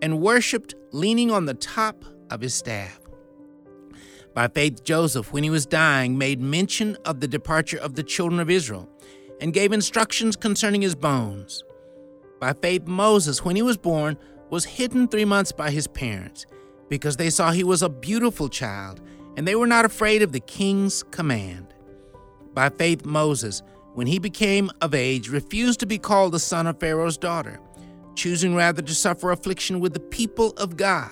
and 0.03 0.19
worshiped 0.19 0.75
leaning 0.91 1.31
on 1.31 1.45
the 1.45 1.53
top 1.53 2.03
of 2.29 2.41
his 2.41 2.53
staff. 2.53 2.99
By 4.33 4.49
faith, 4.49 4.83
Joseph, 4.83 5.31
when 5.31 5.45
he 5.45 5.49
was 5.49 5.65
dying, 5.65 6.17
made 6.17 6.41
mention 6.41 6.97
of 7.05 7.21
the 7.21 7.27
departure 7.27 7.77
of 7.77 7.95
the 7.95 8.03
children 8.03 8.41
of 8.41 8.49
Israel 8.49 8.89
and 9.39 9.53
gave 9.53 9.71
instructions 9.71 10.35
concerning 10.35 10.81
his 10.81 10.93
bones. 10.93 11.63
By 12.41 12.51
faith, 12.51 12.85
Moses, 12.85 13.45
when 13.45 13.55
he 13.55 13.61
was 13.61 13.77
born, 13.77 14.17
was 14.49 14.65
hidden 14.65 15.07
three 15.07 15.23
months 15.23 15.53
by 15.53 15.71
his 15.71 15.87
parents 15.87 16.47
because 16.89 17.15
they 17.15 17.29
saw 17.29 17.51
he 17.51 17.63
was 17.63 17.81
a 17.81 17.87
beautiful 17.87 18.49
child 18.49 18.99
and 19.37 19.47
they 19.47 19.55
were 19.55 19.67
not 19.67 19.85
afraid 19.85 20.21
of 20.21 20.33
the 20.33 20.41
king's 20.41 21.03
command. 21.11 21.73
By 22.53 22.69
faith, 22.71 23.05
Moses, 23.05 23.63
when 23.93 24.07
he 24.07 24.19
became 24.19 24.69
of 24.81 24.93
age, 24.93 25.29
refused 25.29 25.79
to 25.79 25.85
be 25.85 25.97
called 25.97 26.33
the 26.33 26.39
son 26.39 26.67
of 26.67 26.81
Pharaoh's 26.81 27.17
daughter, 27.17 27.61
choosing 28.15 28.55
rather 28.55 28.81
to 28.81 28.95
suffer 28.95 29.31
affliction 29.31 29.79
with 29.79 29.93
the 29.93 29.99
people 29.99 30.51
of 30.51 30.77
God 30.77 31.11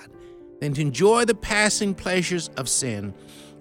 than 0.60 0.74
to 0.74 0.80
enjoy 0.80 1.24
the 1.24 1.34
passing 1.34 1.94
pleasures 1.94 2.48
of 2.56 2.68
sin, 2.68 3.14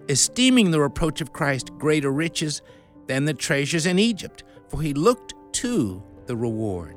esteeming 0.07 0.71
the 0.71 0.79
reproach 0.79 1.21
of 1.21 1.33
Christ 1.33 1.71
greater 1.77 2.11
riches 2.11 2.61
than 3.07 3.25
the 3.25 3.33
treasures 3.33 3.85
in 3.85 3.99
Egypt, 3.99 4.43
for 4.69 4.81
he 4.81 4.93
looked 4.93 5.33
to 5.53 6.03
the 6.27 6.35
reward. 6.35 6.95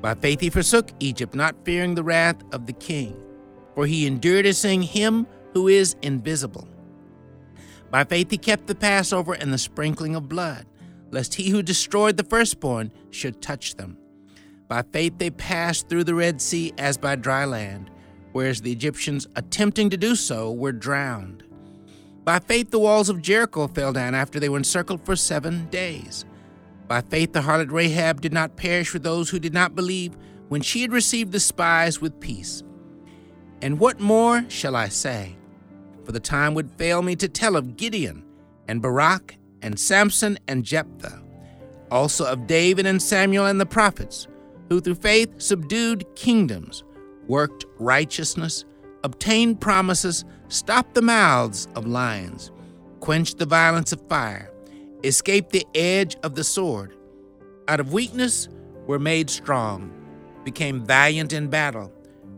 By 0.00 0.14
faith 0.14 0.40
he 0.40 0.50
forsook 0.50 0.90
Egypt, 1.00 1.34
not 1.34 1.64
fearing 1.64 1.94
the 1.94 2.04
wrath 2.04 2.36
of 2.52 2.66
the 2.66 2.72
king, 2.72 3.16
for 3.74 3.86
he 3.86 4.06
endured 4.06 4.46
as 4.46 4.58
seeing 4.58 4.82
him 4.82 5.26
who 5.52 5.68
is 5.68 5.96
invisible. 6.02 6.68
By 7.90 8.04
faith 8.04 8.30
he 8.30 8.38
kept 8.38 8.66
the 8.66 8.74
Passover 8.74 9.34
and 9.34 9.52
the 9.52 9.58
sprinkling 9.58 10.14
of 10.14 10.28
blood, 10.28 10.66
lest 11.10 11.34
he 11.34 11.50
who 11.50 11.62
destroyed 11.62 12.16
the 12.16 12.24
firstborn 12.24 12.90
should 13.10 13.40
touch 13.40 13.76
them. 13.76 13.96
By 14.68 14.82
faith 14.82 15.14
they 15.18 15.30
passed 15.30 15.88
through 15.88 16.04
the 16.04 16.14
Red 16.14 16.40
Sea 16.40 16.72
as 16.78 16.96
by 16.96 17.16
dry 17.16 17.44
land, 17.44 17.90
whereas 18.32 18.62
the 18.62 18.72
Egyptians, 18.72 19.26
attempting 19.36 19.90
to 19.90 19.96
do 19.96 20.16
so, 20.16 20.52
were 20.52 20.72
drowned. 20.72 21.44
By 22.24 22.38
faith 22.38 22.70
the 22.70 22.78
walls 22.78 23.08
of 23.08 23.22
Jericho 23.22 23.68
fell 23.68 23.92
down 23.92 24.14
after 24.14 24.40
they 24.40 24.48
were 24.48 24.58
encircled 24.58 25.04
for 25.04 25.16
seven 25.16 25.66
days. 25.70 26.24
By 26.88 27.00
faith 27.00 27.32
the 27.32 27.42
harlot 27.42 27.70
Rahab 27.70 28.20
did 28.20 28.32
not 28.32 28.56
perish 28.56 28.92
with 28.92 29.02
those 29.02 29.30
who 29.30 29.38
did 29.38 29.54
not 29.54 29.74
believe 29.74 30.16
when 30.48 30.62
she 30.62 30.82
had 30.82 30.92
received 30.92 31.32
the 31.32 31.40
spies 31.40 32.00
with 32.00 32.20
peace. 32.20 32.62
And 33.60 33.78
what 33.78 34.00
more 34.00 34.44
shall 34.48 34.76
I 34.76 34.88
say? 34.88 35.36
for 36.04 36.12
the 36.12 36.20
time 36.20 36.54
would 36.54 36.70
fail 36.72 37.02
me 37.02 37.16
to 37.16 37.28
tell 37.28 37.56
of 37.56 37.76
Gideon 37.76 38.24
and 38.68 38.82
Barak 38.82 39.36
and 39.62 39.78
Samson 39.78 40.38
and 40.48 40.64
Jephthah, 40.64 41.22
also 41.90 42.26
of 42.26 42.46
David 42.46 42.86
and 42.86 43.00
Samuel 43.00 43.46
and 43.46 43.60
the 43.60 43.66
prophets, 43.66 44.26
who 44.72 44.80
through 44.80 44.94
faith 44.96 45.40
subdued 45.40 46.04
kingdoms, 46.16 46.84
worked 47.26 47.64
righteousness, 47.78 48.64
obtained 49.04 49.60
promises, 49.60 50.24
stopped 50.48 50.94
the 50.94 51.02
mouths 51.02 51.68
of 51.74 51.86
lions, 51.86 52.50
quenched 53.00 53.38
the 53.38 53.46
violence 53.46 53.92
of 53.92 54.06
fire, 54.08 54.50
escaped 55.04 55.50
the 55.50 55.66
edge 55.74 56.16
of 56.22 56.34
the 56.34 56.44
sword. 56.44 56.96
Out 57.68 57.80
of 57.80 57.92
weakness 57.92 58.48
were 58.86 58.98
made 58.98 59.30
strong, 59.30 59.92
became 60.44 60.84
valiant 60.84 61.32
in 61.32 61.48
battle, 61.48 61.92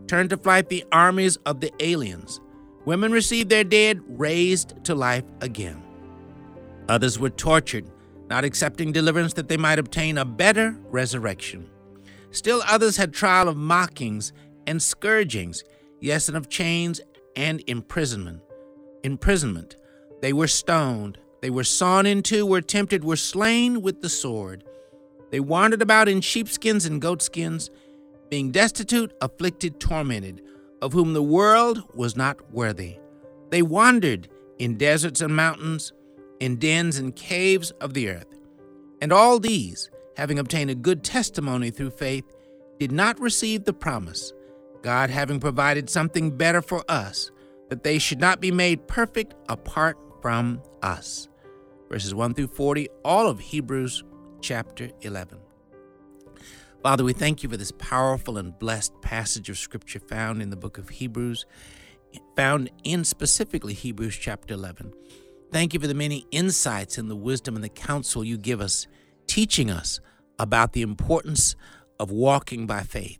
turned 0.07 0.29
to 0.29 0.37
flight 0.37 0.69
the 0.69 0.85
armies 0.91 1.37
of 1.45 1.59
the 1.59 1.71
aliens 1.79 2.39
Women 2.85 3.11
received 3.11 3.49
their 3.49 3.63
dead 3.63 4.01
raised 4.07 4.83
to 4.85 4.93
life 4.93 5.23
again. 5.41 5.81
Others 6.87 7.17
were 7.17 7.31
tortured, 7.31 7.89
not 8.29 8.45
accepting 8.45 8.91
deliverance 8.91 9.33
that 9.33 9.47
they 9.47 9.57
might 9.57 9.79
obtain 9.79 10.19
a 10.19 10.25
better 10.25 10.77
resurrection. 10.91 11.67
Still 12.31 12.61
others 12.65 12.97
had 12.97 13.13
trial 13.13 13.47
of 13.47 13.57
mockings 13.57 14.33
and 14.67 14.81
scourgings, 14.81 15.63
yes, 16.01 16.27
and 16.27 16.35
of 16.35 16.49
chains 16.49 17.01
and 17.35 17.63
imprisonment. 17.67 18.41
Imprisonment. 19.03 19.75
They 20.21 20.33
were 20.33 20.47
stoned, 20.47 21.17
they 21.41 21.49
were 21.49 21.63
sawn 21.63 22.05
in 22.05 22.23
two, 22.23 22.45
were 22.45 22.61
tempted, 22.61 23.03
were 23.03 23.15
slain 23.15 23.81
with 23.81 24.01
the 24.01 24.09
sword. 24.09 24.63
They 25.31 25.39
wandered 25.39 25.81
about 25.81 26.09
in 26.09 26.21
sheepskins 26.21 26.85
and 26.85 27.01
goatskins, 27.01 27.69
being 28.29 28.51
destitute, 28.51 29.13
afflicted, 29.21 29.79
tormented 29.79 30.41
of 30.81 30.93
whom 30.93 31.13
the 31.13 31.23
world 31.23 31.83
was 31.93 32.15
not 32.15 32.51
worthy. 32.51 32.97
They 33.49 33.61
wandered 33.61 34.27
in 34.59 34.77
deserts 34.77 35.21
and 35.21 35.35
mountains, 35.35 35.93
in 36.39 36.57
dens 36.57 36.97
and 36.97 37.15
caves 37.15 37.71
of 37.81 37.93
the 37.93 38.09
earth. 38.09 38.27
And 39.01 39.13
all 39.13 39.39
these, 39.39 39.89
having 40.17 40.39
obtained 40.39 40.69
a 40.69 40.75
good 40.75 41.03
testimony 41.03 41.71
through 41.71 41.91
faith, 41.91 42.25
did 42.79 42.91
not 42.91 43.19
receive 43.19 43.63
the 43.63 43.73
promise, 43.73 44.33
God 44.81 45.09
having 45.09 45.39
provided 45.39 45.89
something 45.89 46.35
better 46.35 46.61
for 46.61 46.83
us, 46.89 47.31
that 47.69 47.83
they 47.83 47.97
should 47.97 48.19
not 48.19 48.39
be 48.39 48.51
made 48.51 48.87
perfect 48.87 49.33
apart 49.49 49.97
from 50.21 50.61
us. 50.81 51.27
Verses 51.89 52.13
1 52.13 52.33
through 52.33 52.47
40, 52.47 52.87
all 53.03 53.27
of 53.27 53.39
Hebrews 53.39 54.03
chapter 54.41 54.89
11. 55.01 55.39
Father, 56.83 57.03
we 57.03 57.13
thank 57.13 57.41
you 57.41 57.49
for 57.49 57.57
this 57.57 57.71
powerful 57.71 58.37
and 58.37 58.57
blessed 58.59 59.01
passage 59.01 59.49
of 59.49 59.57
Scripture 59.57 59.99
found 59.99 60.41
in 60.41 60.51
the 60.51 60.55
book 60.55 60.77
of 60.77 60.89
Hebrews, 60.89 61.45
found 62.35 62.69
in 62.83 63.03
specifically 63.03 63.73
Hebrews 63.73 64.15
chapter 64.15 64.53
11. 64.53 64.93
Thank 65.51 65.73
you 65.73 65.79
for 65.79 65.87
the 65.87 65.95
many 65.95 66.27
insights 66.31 66.97
and 66.97 67.09
the 67.09 67.15
wisdom 67.15 67.55
and 67.55 67.63
the 67.63 67.69
counsel 67.69 68.23
you 68.23 68.37
give 68.37 68.61
us, 68.61 68.87
teaching 69.27 69.69
us 69.69 69.99
about 70.39 70.73
the 70.73 70.81
importance 70.81 71.55
of 71.99 72.11
walking 72.11 72.67
by 72.67 72.81
faith. 72.81 73.19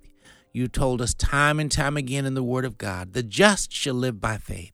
You 0.51 0.67
told 0.67 1.01
us 1.01 1.13
time 1.13 1.59
and 1.59 1.71
time 1.71 1.97
again 1.97 2.25
in 2.25 2.33
the 2.33 2.43
Word 2.43 2.65
of 2.65 2.77
God, 2.77 3.13
the 3.13 3.23
just 3.23 3.73
shall 3.73 3.95
live 3.95 4.21
by 4.21 4.37
faith. 4.37 4.71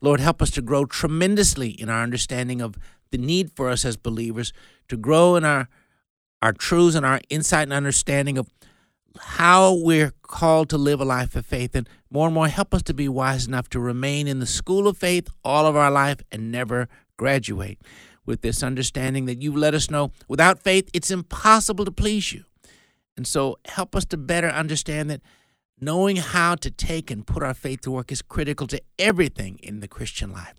Lord, 0.00 0.20
help 0.20 0.42
us 0.42 0.50
to 0.50 0.62
grow 0.62 0.84
tremendously 0.84 1.70
in 1.70 1.88
our 1.88 2.02
understanding 2.02 2.60
of 2.60 2.76
the 3.10 3.18
need 3.18 3.50
for 3.56 3.70
us 3.70 3.84
as 3.84 3.96
believers 3.96 4.52
to 4.88 4.96
grow 4.96 5.36
in 5.36 5.44
our 5.44 5.68
our 6.42 6.52
truths 6.52 6.94
and 6.94 7.06
our 7.06 7.20
insight 7.30 7.62
and 7.62 7.72
understanding 7.72 8.36
of 8.36 8.50
how 9.18 9.72
we're 9.72 10.12
called 10.20 10.68
to 10.68 10.76
live 10.76 11.00
a 11.00 11.04
life 11.04 11.34
of 11.36 11.46
faith. 11.46 11.74
And 11.74 11.88
more 12.10 12.26
and 12.26 12.34
more, 12.34 12.48
help 12.48 12.74
us 12.74 12.82
to 12.82 12.92
be 12.92 13.08
wise 13.08 13.46
enough 13.46 13.70
to 13.70 13.80
remain 13.80 14.28
in 14.28 14.40
the 14.40 14.46
school 14.46 14.86
of 14.86 14.98
faith 14.98 15.28
all 15.42 15.66
of 15.66 15.74
our 15.74 15.90
life 15.90 16.18
and 16.30 16.52
never 16.52 16.88
graduate. 17.16 17.80
With 18.26 18.40
this 18.40 18.62
understanding 18.62 19.26
that 19.26 19.42
you 19.42 19.52
let 19.52 19.74
us 19.74 19.90
know 19.90 20.12
without 20.28 20.62
faith, 20.62 20.88
it's 20.92 21.10
impossible 21.10 21.84
to 21.84 21.92
please 21.92 22.32
you. 22.32 22.44
And 23.16 23.26
so, 23.26 23.58
help 23.66 23.94
us 23.94 24.04
to 24.06 24.16
better 24.16 24.48
understand 24.48 25.10
that 25.10 25.20
knowing 25.80 26.16
how 26.16 26.54
to 26.56 26.70
take 26.70 27.10
and 27.10 27.26
put 27.26 27.42
our 27.42 27.54
faith 27.54 27.82
to 27.82 27.90
work 27.90 28.10
is 28.10 28.22
critical 28.22 28.66
to 28.68 28.82
everything 28.98 29.58
in 29.62 29.80
the 29.80 29.88
Christian 29.88 30.32
life. 30.32 30.54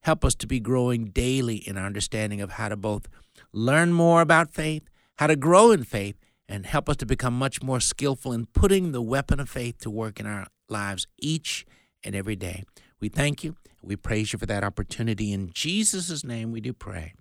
Help 0.00 0.24
us 0.24 0.34
to 0.36 0.46
be 0.46 0.58
growing 0.58 1.06
daily 1.06 1.56
in 1.56 1.76
our 1.76 1.86
understanding 1.86 2.40
of 2.40 2.52
how 2.52 2.68
to 2.68 2.76
both 2.76 3.06
learn 3.52 3.92
more 3.92 4.20
about 4.20 4.52
faith 4.52 4.82
how 5.22 5.28
to 5.28 5.36
grow 5.36 5.70
in 5.70 5.84
faith, 5.84 6.16
and 6.48 6.66
help 6.66 6.88
us 6.88 6.96
to 6.96 7.06
become 7.06 7.38
much 7.38 7.62
more 7.62 7.78
skillful 7.80 8.32
in 8.32 8.46
putting 8.46 8.92
the 8.92 9.00
weapon 9.00 9.38
of 9.38 9.48
faith 9.48 9.78
to 9.78 9.88
work 9.88 10.18
in 10.18 10.26
our 10.26 10.46
lives 10.68 11.06
each 11.18 11.64
and 12.02 12.14
every 12.14 12.36
day. 12.36 12.64
We 13.02 13.08
thank 13.08 13.42
you. 13.42 13.56
We 13.82 13.96
praise 13.96 14.32
you 14.32 14.38
for 14.38 14.46
that 14.46 14.62
opportunity. 14.62 15.32
In 15.32 15.50
Jesus' 15.52 16.22
name 16.22 16.52
we 16.52 16.60
do 16.60 16.72
pray. 16.72 17.14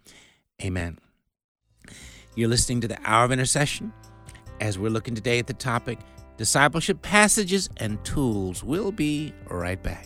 Amen. 0.63 0.99
You're 2.35 2.49
listening 2.49 2.81
to 2.81 2.87
the 2.87 2.99
Hour 3.03 3.25
of 3.25 3.31
Intercession 3.31 3.91
as 4.59 4.77
we're 4.77 4.91
looking 4.91 5.15
today 5.15 5.39
at 5.39 5.47
the 5.47 5.55
topic 5.55 5.97
Discipleship 6.37 7.01
Passages 7.01 7.67
and 7.77 8.03
Tools. 8.05 8.63
We'll 8.63 8.91
be 8.91 9.33
right 9.49 9.81
back. 9.81 10.05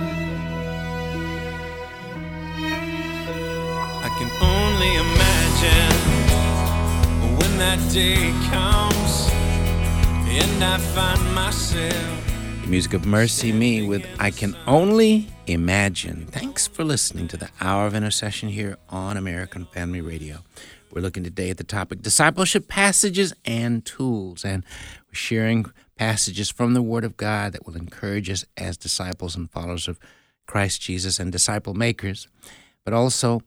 Only 4.81 4.95
imagine 4.95 5.93
when 7.37 7.57
that 7.59 7.77
day 7.93 8.31
comes 8.49 9.29
and 10.27 10.63
I 10.63 10.79
find 10.79 11.35
myself. 11.35 12.61
The 12.63 12.67
music 12.67 12.93
of 12.93 13.03
MercyMe 13.03 13.87
with 13.87 14.03
I 14.17 14.31
Can 14.31 14.57
Only 14.65 15.27
Imagine. 15.45 16.25
Thanks 16.25 16.65
for 16.65 16.83
listening 16.83 17.27
to 17.27 17.37
the 17.37 17.49
Hour 17.61 17.85
of 17.85 17.93
Intercession 17.93 18.49
here 18.49 18.79
on 18.89 19.17
American 19.17 19.65
Family 19.65 20.01
Radio. 20.01 20.39
We're 20.91 21.03
looking 21.03 21.23
today 21.23 21.51
at 21.51 21.57
the 21.57 21.63
topic 21.63 22.01
discipleship 22.01 22.67
passages 22.67 23.35
and 23.45 23.85
tools, 23.85 24.43
and 24.43 24.63
we're 25.07 25.13
sharing 25.13 25.67
passages 25.95 26.49
from 26.49 26.73
the 26.73 26.81
Word 26.81 27.03
of 27.03 27.17
God 27.17 27.53
that 27.53 27.67
will 27.67 27.77
encourage 27.77 28.31
us 28.31 28.45
as 28.57 28.77
disciples 28.77 29.35
and 29.35 29.47
followers 29.51 29.87
of 29.87 29.99
Christ 30.47 30.81
Jesus 30.81 31.19
and 31.19 31.31
disciple 31.31 31.75
makers. 31.75 32.27
But 32.83 32.95
also, 32.95 33.43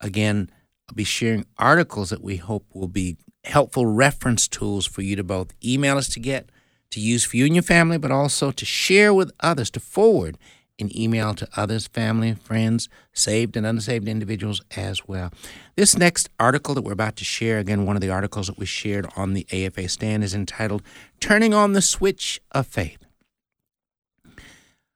again, 0.00 0.50
I'll 0.88 0.94
be 0.94 1.04
sharing 1.04 1.44
articles 1.58 2.10
that 2.10 2.22
we 2.22 2.36
hope 2.36 2.66
will 2.72 2.88
be 2.88 3.16
helpful 3.44 3.86
reference 3.86 4.48
tools 4.48 4.86
for 4.86 5.02
you 5.02 5.16
to 5.16 5.24
both 5.24 5.52
email 5.64 5.98
us 5.98 6.08
to 6.10 6.20
get, 6.20 6.50
to 6.90 7.00
use 7.00 7.24
for 7.24 7.36
you 7.36 7.46
and 7.46 7.54
your 7.54 7.62
family, 7.62 7.98
but 7.98 8.10
also 8.10 8.50
to 8.50 8.64
share 8.64 9.12
with 9.12 9.30
others, 9.40 9.70
to 9.70 9.80
forward 9.80 10.38
an 10.80 10.96
email 10.96 11.34
to 11.34 11.48
others, 11.56 11.88
family, 11.88 12.34
friends, 12.34 12.88
saved 13.12 13.56
and 13.56 13.66
unsaved 13.66 14.08
individuals 14.08 14.62
as 14.76 15.06
well. 15.08 15.32
This 15.76 15.96
next 15.96 16.28
article 16.38 16.74
that 16.74 16.82
we're 16.82 16.92
about 16.92 17.16
to 17.16 17.24
share, 17.24 17.58
again, 17.58 17.84
one 17.84 17.96
of 17.96 18.02
the 18.02 18.10
articles 18.10 18.46
that 18.46 18.58
we 18.58 18.66
shared 18.66 19.06
on 19.16 19.34
the 19.34 19.46
AFA 19.52 19.88
stand, 19.88 20.22
is 20.22 20.34
entitled 20.34 20.82
Turning 21.20 21.52
on 21.52 21.72
the 21.72 21.82
Switch 21.82 22.40
of 22.52 22.66
Faith. 22.66 23.04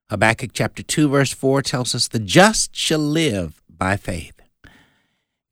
Habakkuk 0.09 0.51
chapter 0.53 0.83
2, 0.83 1.09
verse 1.09 1.33
4 1.33 1.63
tells 1.63 1.95
us, 1.95 2.07
The 2.07 2.19
just 2.19 2.77
shall 2.77 2.99
live 2.99 3.61
by 3.69 3.97
faith. 3.97 4.32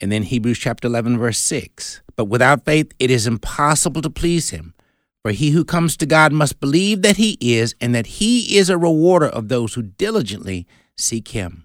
And 0.01 0.11
then 0.11 0.23
Hebrews 0.23 0.59
chapter 0.59 0.89
11, 0.89 1.19
verse 1.19 1.39
6, 1.39 2.01
But 2.17 2.25
without 2.25 2.65
faith 2.65 2.93
it 2.99 3.11
is 3.11 3.27
impossible 3.27 4.03
to 4.03 4.11
please 4.11 4.51
him. 4.51 4.75
For 5.23 5.33
he 5.33 5.51
who 5.51 5.65
comes 5.65 5.99
to 5.99 6.07
God 6.07 6.33
must 6.33 6.61
believe 6.61 7.03
that 7.03 7.19
he 7.19 7.37
is, 7.41 7.75
and 7.81 7.95
that 7.95 8.07
he 8.07 8.57
is 8.57 8.71
a 8.71 8.79
rewarder 8.79 9.29
of 9.29 9.49
those 9.49 9.75
who 9.75 9.83
diligently 9.83 10.67
seek 10.97 11.29
him. 11.29 11.65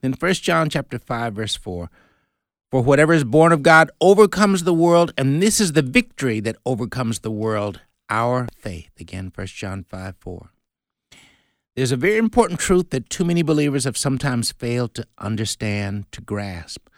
Then 0.00 0.12
1 0.12 0.34
John 0.34 0.70
chapter 0.70 0.98
5, 0.98 1.34
verse 1.34 1.56
4. 1.56 1.90
For 2.70 2.82
whatever 2.82 3.12
is 3.12 3.24
born 3.24 3.52
of 3.52 3.62
God 3.62 3.90
overcomes 4.00 4.62
the 4.62 4.74
world, 4.74 5.12
and 5.18 5.42
this 5.42 5.60
is 5.60 5.72
the 5.72 5.82
victory 5.82 6.38
that 6.40 6.56
overcomes 6.64 7.20
the 7.20 7.30
world, 7.30 7.80
our 8.08 8.46
faith. 8.56 8.90
Again, 9.00 9.32
1 9.34 9.46
John 9.48 9.84
5, 9.88 10.14
4. 10.20 10.50
There's 11.74 11.92
a 11.92 11.96
very 11.96 12.18
important 12.18 12.60
truth 12.60 12.90
that 12.90 13.10
too 13.10 13.24
many 13.24 13.42
believers 13.42 13.84
have 13.84 13.96
sometimes 13.96 14.52
failed 14.52 14.94
to 14.94 15.06
understand, 15.18 16.10
to 16.12 16.20
grasp. 16.20 16.88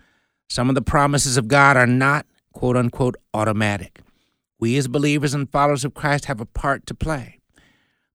Some 0.49 0.69
of 0.69 0.75
the 0.75 0.83
promises 0.83 1.37
of 1.37 1.49
God 1.49 1.77
are 1.77 1.87
not, 1.87 2.27
quote 2.53 2.77
unquote, 2.77 3.17
automatic. 3.35 4.01
We 4.59 4.77
as 4.77 4.89
believers 4.89 5.35
and 5.35 5.51
followers 5.51 5.85
of 5.85 5.95
Christ 5.95 6.25
have 6.25 6.41
a 6.41 6.47
part 6.47 6.87
to 6.87 6.95
play. 6.95 7.39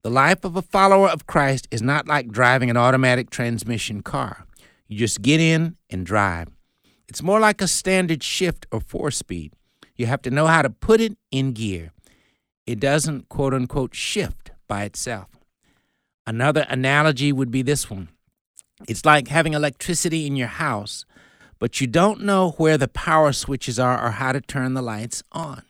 The 0.04 0.10
life 0.10 0.44
of 0.44 0.56
a 0.56 0.62
follower 0.62 1.08
of 1.08 1.28
Christ 1.28 1.68
is 1.72 1.82
not 1.82 2.08
like 2.08 2.30
driving 2.30 2.70
an 2.70 2.76
automatic 2.76 3.30
transmission 3.30 4.02
car. 4.02 4.46
You 4.88 4.98
just 4.98 5.22
get 5.22 5.40
in 5.40 5.78
and 5.90 6.06
drive. 6.06 6.50
It's 7.08 7.24
more 7.24 7.40
like 7.40 7.62
a 7.62 7.68
standard 7.68 8.24
shift 8.24 8.66
or 8.72 8.82
four 8.82 9.12
speed. 9.12 9.54
You 9.96 10.08
have 10.08 10.22
to 10.24 10.32
know 10.32 10.48
how 10.48 10.62
to 10.64 10.70
put 10.70 11.00
it 11.00 11.18
in 11.32 11.54
gear. 11.54 11.92
It 12.66 12.80
doesn't, 12.80 13.30
quote 13.30 13.54
unquote, 13.54 13.96
shift 13.96 14.52
by 14.68 14.84
itself. 14.84 15.30
Another 16.26 16.66
analogy 16.70 17.32
would 17.32 17.52
be 17.52 17.62
this 17.62 17.90
one 17.90 18.10
it's 18.88 19.06
like 19.06 19.30
having 19.30 19.54
electricity 19.54 20.26
in 20.28 20.36
your 20.36 20.48
house, 20.48 21.06
but 21.60 21.80
you 21.82 21.88
don't 21.88 22.22
know 22.22 22.52
where 22.52 22.78
the 22.78 22.88
power 22.88 23.32
switches 23.32 23.80
are 23.80 24.04
or 24.04 24.12
how 24.12 24.32
to 24.32 24.42
turn 24.42 24.74
the 24.74 24.82
lights 24.82 25.24
on. 25.32 25.64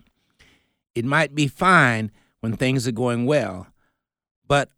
It 0.95 1.05
might 1.05 1.35
be 1.35 1.47
fine 1.47 2.11
when 2.39 2.55
things 2.55 2.87
are 2.87 2.91
going 2.91 3.25
well, 3.25 3.67
but 4.47 4.69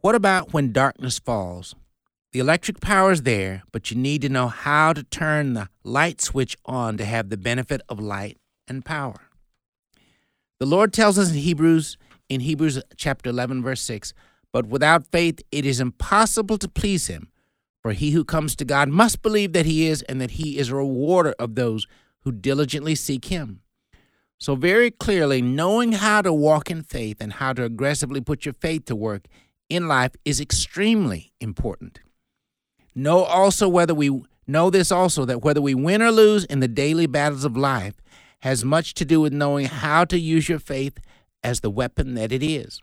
what 0.00 0.14
about 0.14 0.52
when 0.52 0.72
darkness 0.72 1.18
falls? 1.18 1.74
The 2.32 2.40
electric 2.40 2.80
power 2.80 3.10
is 3.10 3.22
there, 3.22 3.62
but 3.72 3.90
you 3.90 3.96
need 3.96 4.22
to 4.22 4.28
know 4.28 4.48
how 4.48 4.92
to 4.92 5.02
turn 5.02 5.54
the 5.54 5.68
light 5.82 6.20
switch 6.20 6.56
on 6.66 6.98
to 6.98 7.04
have 7.04 7.30
the 7.30 7.38
benefit 7.38 7.80
of 7.88 7.98
light 7.98 8.36
and 8.68 8.84
power. 8.84 9.28
The 10.58 10.66
Lord 10.66 10.92
tells 10.92 11.18
us 11.18 11.30
in 11.30 11.36
Hebrews 11.36 11.96
in 12.28 12.40
Hebrews 12.40 12.82
chapter 12.96 13.30
11 13.30 13.62
verse 13.62 13.80
6, 13.80 14.12
but 14.52 14.66
without 14.66 15.06
faith 15.06 15.40
it 15.50 15.64
is 15.64 15.80
impossible 15.80 16.58
to 16.58 16.68
please 16.68 17.06
him, 17.06 17.28
for 17.82 17.92
he 17.92 18.10
who 18.10 18.24
comes 18.24 18.56
to 18.56 18.64
God 18.64 18.88
must 18.88 19.22
believe 19.22 19.52
that 19.52 19.66
he 19.66 19.86
is 19.86 20.02
and 20.02 20.20
that 20.20 20.32
he 20.32 20.58
is 20.58 20.68
a 20.68 20.76
rewarder 20.76 21.34
of 21.38 21.54
those 21.54 21.86
who 22.20 22.32
diligently 22.32 22.94
seek 22.94 23.26
him. 23.26 23.60
So, 24.38 24.54
very 24.54 24.90
clearly, 24.90 25.42
knowing 25.42 25.92
how 25.92 26.22
to 26.22 26.32
walk 26.32 26.70
in 26.70 26.82
faith 26.82 27.16
and 27.20 27.34
how 27.34 27.52
to 27.54 27.64
aggressively 27.64 28.20
put 28.20 28.44
your 28.44 28.54
faith 28.54 28.84
to 28.86 28.96
work 28.96 29.26
in 29.68 29.88
life 29.88 30.12
is 30.24 30.40
extremely 30.40 31.32
important. 31.40 32.00
Know 32.94 33.24
also 33.24 33.68
whether 33.68 33.94
we 33.94 34.22
know 34.46 34.70
this 34.70 34.90
also 34.90 35.24
that 35.24 35.42
whether 35.42 35.60
we 35.60 35.74
win 35.74 36.02
or 36.02 36.10
lose 36.10 36.44
in 36.44 36.60
the 36.60 36.68
daily 36.68 37.06
battles 37.06 37.44
of 37.44 37.56
life 37.56 37.94
has 38.40 38.64
much 38.64 38.94
to 38.94 39.04
do 39.04 39.20
with 39.20 39.32
knowing 39.32 39.66
how 39.66 40.04
to 40.04 40.18
use 40.18 40.48
your 40.48 40.58
faith 40.58 40.98
as 41.42 41.60
the 41.60 41.70
weapon 41.70 42.14
that 42.14 42.32
it 42.32 42.42
is. 42.42 42.80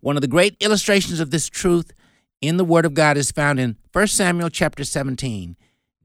One 0.00 0.16
of 0.16 0.22
the 0.22 0.28
great 0.28 0.56
illustrations 0.60 1.20
of 1.20 1.30
this 1.30 1.48
truth 1.48 1.92
in 2.46 2.56
the 2.56 2.64
Word 2.64 2.84
of 2.84 2.94
God 2.94 3.16
is 3.16 3.30
found 3.30 3.58
in 3.58 3.76
1 3.92 4.06
Samuel 4.08 4.50
chapter 4.50 4.84
17. 4.84 5.56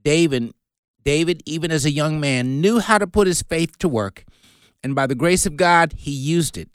David 0.04 0.54
David, 1.04 1.42
even 1.46 1.72
as 1.72 1.86
a 1.86 1.92
young 1.92 2.20
man, 2.20 2.62
knew 2.62 2.80
how 2.80 2.98
to 2.98 3.08
put 3.08 3.28
his 3.28 3.42
faith 3.42 3.78
to 3.80 3.88
work, 3.88 4.24
and 4.84 4.94
by 4.94 5.08
the 5.08 5.16
grace 5.16 5.46
of 5.46 5.58
God, 5.58 5.94
he 5.98 6.12
used 6.12 6.58
it. 6.58 6.70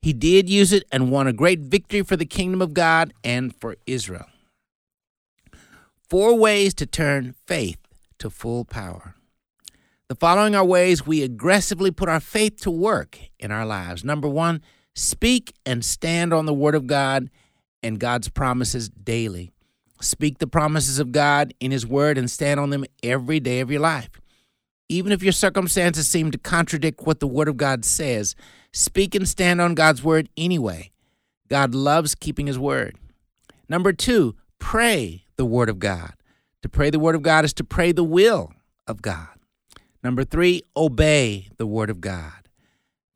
He 0.00 0.12
did 0.12 0.48
use 0.48 0.72
it 0.72 0.84
and 0.92 1.10
won 1.10 1.26
a 1.26 1.32
great 1.32 1.60
victory 1.60 2.02
for 2.02 2.16
the 2.16 2.26
kingdom 2.26 2.62
of 2.62 2.74
God 2.74 3.12
and 3.24 3.54
for 3.54 3.76
Israel. 3.86 4.26
Four 6.08 6.38
ways 6.38 6.74
to 6.74 6.86
turn 6.86 7.34
faith 7.46 7.78
to 8.18 8.30
full 8.30 8.64
power. 8.64 9.16
The 10.08 10.14
following 10.14 10.54
are 10.54 10.64
ways 10.64 11.04
we 11.04 11.24
aggressively 11.24 11.90
put 11.90 12.08
our 12.08 12.20
faith 12.20 12.60
to 12.60 12.70
work 12.70 13.18
in 13.40 13.50
our 13.50 13.66
lives. 13.66 14.04
Number 14.04 14.28
one, 14.28 14.62
speak 14.94 15.54
and 15.66 15.84
stand 15.84 16.32
on 16.32 16.46
the 16.46 16.54
Word 16.54 16.76
of 16.76 16.86
God 16.86 17.28
and 17.82 18.00
God's 18.00 18.28
promises 18.28 18.88
daily. 18.88 19.52
Speak 20.00 20.38
the 20.38 20.46
promises 20.46 20.98
of 20.98 21.12
God 21.12 21.54
in 21.60 21.70
His 21.70 21.86
Word 21.86 22.18
and 22.18 22.30
stand 22.30 22.60
on 22.60 22.70
them 22.70 22.84
every 23.02 23.40
day 23.40 23.60
of 23.60 23.70
your 23.70 23.80
life. 23.80 24.10
Even 24.88 25.10
if 25.10 25.22
your 25.22 25.32
circumstances 25.32 26.06
seem 26.06 26.30
to 26.30 26.38
contradict 26.38 27.06
what 27.06 27.20
the 27.20 27.26
Word 27.26 27.48
of 27.48 27.56
God 27.56 27.84
says, 27.84 28.36
speak 28.72 29.14
and 29.14 29.28
stand 29.28 29.60
on 29.60 29.74
God's 29.74 30.02
Word 30.02 30.28
anyway. 30.36 30.90
God 31.48 31.74
loves 31.74 32.14
keeping 32.14 32.46
His 32.46 32.58
Word. 32.58 32.96
Number 33.68 33.92
two, 33.92 34.36
pray 34.58 35.24
the 35.36 35.46
Word 35.46 35.68
of 35.68 35.78
God. 35.78 36.14
To 36.62 36.68
pray 36.68 36.90
the 36.90 36.98
Word 36.98 37.14
of 37.14 37.22
God 37.22 37.44
is 37.44 37.52
to 37.54 37.64
pray 37.64 37.92
the 37.92 38.04
will 38.04 38.52
of 38.86 39.02
God. 39.02 39.28
Number 40.02 40.24
three, 40.24 40.62
obey 40.76 41.48
the 41.56 41.66
Word 41.66 41.90
of 41.90 42.00
God. 42.00 42.48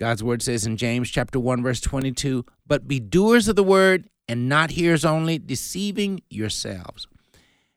God's 0.00 0.24
Word 0.24 0.42
says 0.42 0.64
in 0.64 0.76
James 0.76 1.10
chapter 1.10 1.38
1, 1.38 1.62
verse 1.62 1.80
22, 1.80 2.44
but 2.66 2.88
be 2.88 2.98
doers 2.98 3.48
of 3.48 3.56
the 3.56 3.62
Word 3.62 4.08
and 4.30 4.48
not 4.48 4.70
hearers 4.70 5.04
only, 5.04 5.38
deceiving 5.38 6.22
yourselves. 6.30 7.08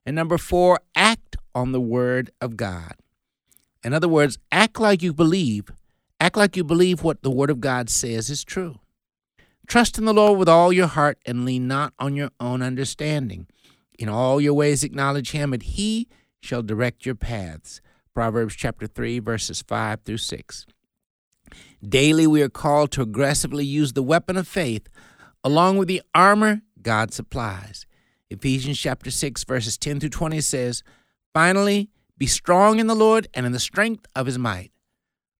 And 0.06 0.16
number 0.16 0.38
four, 0.38 0.80
act 0.96 1.36
on 1.56 1.72
the 1.72 1.82
word 1.82 2.30
of 2.39 2.56
God. 2.56 2.94
In 3.84 3.94
other 3.94 4.08
words, 4.08 4.38
act 4.52 4.80
like 4.80 5.02
you 5.02 5.13
believe 5.13 5.72
Act 6.24 6.38
like 6.38 6.56
you 6.56 6.63
believe 6.63 7.04
what 7.04 7.22
the 7.22 7.30
Word 7.30 7.50
of 7.50 7.60
God 7.60 7.89
says 7.89 8.30
is 8.30 8.46
true. 8.46 8.80
Trust 9.68 9.98
in 9.98 10.06
the 10.06 10.13
Lord 10.13 10.39
with 10.39 10.48
all 10.48 10.72
your 10.72 10.88
heart 10.88 11.18
and 11.26 11.44
lean 11.44 11.68
not 11.68 11.92
on 12.00 12.16
your 12.16 12.30
own 12.39 12.62
understanding. 12.62 13.46
In 14.00 14.08
all 14.08 14.39
your 14.39 14.54
ways 14.54 14.86
acknowledge 14.86 15.32
him, 15.32 15.52
and 15.52 15.62
he 15.62 16.08
shall 16.39 16.63
direct 16.63 17.06
your 17.06 17.16
paths. 17.16 17.82
Proverbs 18.13 18.56
chapter 18.56 18.88
3, 18.88 19.20
verses 19.20 19.62
5 19.68 20.04
through 20.06 20.20
6. 20.20 20.66
Daily 21.86 22.26
we 22.26 22.42
are 22.42 22.48
called 22.48 22.92
to 22.94 23.02
aggressively 23.02 23.66
use 23.66 23.92
the 23.92 24.02
weapon 24.02 24.38
of 24.38 24.48
faith 24.48 24.88
along 25.43 25.77
with 25.77 25.88
the 25.88 26.01
armor 26.13 26.62
God 26.82 27.13
supplies. 27.13 27.86
Ephesians 28.29 28.79
chapter 28.79 29.12
6, 29.12 29.43
verses 29.43 29.77
10 29.77 29.99
through 29.99 30.10
20 30.10 30.41
says, 30.41 30.84
Finally, 31.34 31.89
be 32.17 32.25
strong 32.25 32.79
in 32.79 32.88
the 32.88 32.95
Lord 32.95 33.27
and 33.34 33.45
in 33.45 33.51
the 33.51 33.60
strength 33.60 34.06
of 34.15 34.25
his 34.25 34.39
might. 34.39 34.71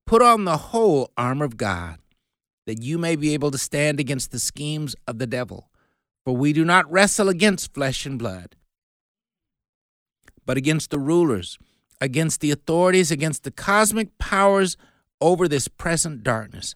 Put 0.06 0.22
on 0.22 0.46
the 0.46 0.58
whole 0.58 1.12
armor 1.18 1.46
of 1.46 1.58
God, 1.58 2.00
that 2.66 2.82
you 2.82 2.98
may 2.98 3.16
be 3.16 3.34
able 3.34 3.52
to 3.52 3.58
stand 3.58 4.00
against 4.00 4.32
the 4.32 4.40
schemes 4.40 4.96
of 5.08 5.18
the 5.18 5.28
devil. 5.28 5.70
For 6.26 6.36
we 6.36 6.54
do 6.54 6.64
not 6.64 6.90
wrestle 6.92 7.30
against 7.30 7.74
flesh 7.74 8.06
and 8.06 8.18
blood, 8.18 8.56
but 10.46 10.58
against 10.58 10.90
the 10.90 11.00
rulers, 11.00 11.58
against 12.00 12.42
the 12.42 12.52
authorities, 12.52 13.12
against 13.12 13.44
the 13.44 13.52
cosmic 13.52 14.18
powers 14.18 14.78
over 15.20 15.48
this 15.48 15.68
present 15.68 16.24
darkness, 16.24 16.76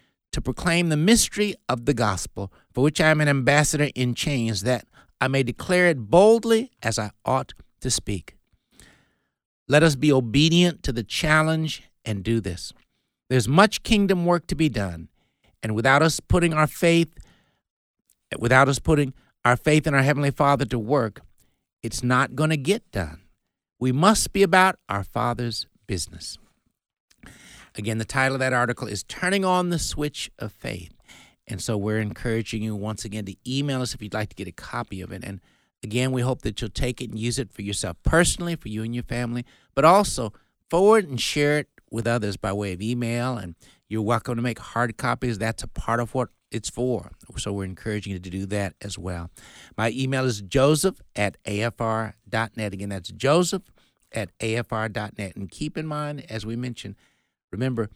to 0.31 0.41
proclaim 0.41 0.89
the 0.89 0.97
mystery 0.97 1.55
of 1.67 1.85
the 1.85 1.93
gospel, 1.93 2.51
for 2.73 2.83
which 2.83 3.01
I 3.01 3.09
am 3.09 3.21
an 3.21 3.27
ambassador 3.27 3.89
in 3.95 4.15
chains, 4.15 4.61
that 4.63 4.85
I 5.19 5.27
may 5.27 5.43
declare 5.43 5.87
it 5.87 6.09
boldly 6.09 6.71
as 6.81 6.97
I 6.97 7.11
ought 7.25 7.53
to 7.81 7.91
speak. 7.91 8.35
Let 9.67 9.83
us 9.83 9.95
be 9.95 10.11
obedient 10.11 10.83
to 10.83 10.91
the 10.91 11.03
challenge 11.03 11.83
and 12.03 12.23
do 12.23 12.39
this. 12.39 12.73
There's 13.29 13.47
much 13.47 13.83
kingdom 13.83 14.25
work 14.25 14.47
to 14.47 14.55
be 14.55 14.69
done, 14.69 15.09
and 15.63 15.75
without 15.75 16.01
us 16.01 16.19
putting 16.19 16.53
our 16.53 16.67
faith, 16.67 17.13
without 18.39 18.67
us 18.67 18.79
putting 18.79 19.13
our 19.45 19.55
faith 19.55 19.87
in 19.87 19.93
our 19.93 20.01
Heavenly 20.01 20.31
Father 20.31 20.65
to 20.65 20.79
work, 20.79 21.21
it's 21.83 22.03
not 22.03 22.35
going 22.35 22.49
to 22.49 22.57
get 22.57 22.89
done. 22.91 23.21
We 23.79 23.91
must 23.91 24.33
be 24.33 24.43
about 24.43 24.75
our 24.89 25.03
Father's 25.03 25.65
business. 25.87 26.37
Again, 27.75 27.99
the 27.99 28.05
title 28.05 28.35
of 28.35 28.39
that 28.39 28.51
article 28.51 28.87
is 28.87 29.03
Turning 29.03 29.45
on 29.45 29.69
the 29.69 29.79
Switch 29.79 30.29
of 30.37 30.51
Faith. 30.51 30.93
And 31.47 31.61
so 31.61 31.77
we're 31.77 31.99
encouraging 31.99 32.63
you 32.63 32.75
once 32.75 33.05
again 33.05 33.25
to 33.25 33.35
email 33.47 33.81
us 33.81 33.93
if 33.93 34.01
you'd 34.01 34.13
like 34.13 34.29
to 34.29 34.35
get 34.35 34.47
a 34.47 34.51
copy 34.51 35.01
of 35.01 35.13
it. 35.13 35.23
And 35.23 35.39
again, 35.81 36.11
we 36.11 36.21
hope 36.21 36.41
that 36.41 36.59
you'll 36.59 36.69
take 36.69 37.01
it 37.01 37.09
and 37.09 37.17
use 37.17 37.39
it 37.39 37.51
for 37.51 37.61
yourself 37.61 37.95
personally, 38.03 38.57
for 38.57 38.67
you 38.67 38.83
and 38.83 38.93
your 38.93 39.05
family, 39.05 39.45
but 39.73 39.85
also 39.85 40.33
forward 40.69 41.07
and 41.07 41.19
share 41.19 41.59
it 41.59 41.69
with 41.89 42.07
others 42.07 42.35
by 42.35 42.51
way 42.51 42.73
of 42.73 42.81
email. 42.81 43.37
And 43.37 43.55
you're 43.87 44.01
welcome 44.01 44.35
to 44.35 44.41
make 44.41 44.59
hard 44.59 44.97
copies. 44.97 45.37
That's 45.37 45.63
a 45.63 45.67
part 45.67 46.01
of 46.01 46.13
what 46.13 46.27
it's 46.51 46.69
for. 46.69 47.11
So 47.37 47.53
we're 47.53 47.63
encouraging 47.63 48.11
you 48.11 48.19
to 48.19 48.29
do 48.29 48.45
that 48.47 48.73
as 48.81 48.97
well. 48.97 49.29
My 49.77 49.91
email 49.91 50.25
is 50.25 50.41
joseph 50.41 51.01
at 51.15 51.41
afr.net. 51.45 52.73
Again, 52.73 52.89
that's 52.89 53.11
joseph 53.11 53.71
at 54.11 54.37
afr.net. 54.39 55.35
And 55.37 55.49
keep 55.49 55.77
in 55.77 55.87
mind, 55.87 56.25
as 56.29 56.45
we 56.45 56.57
mentioned, 56.57 56.95
remember, 57.51 57.89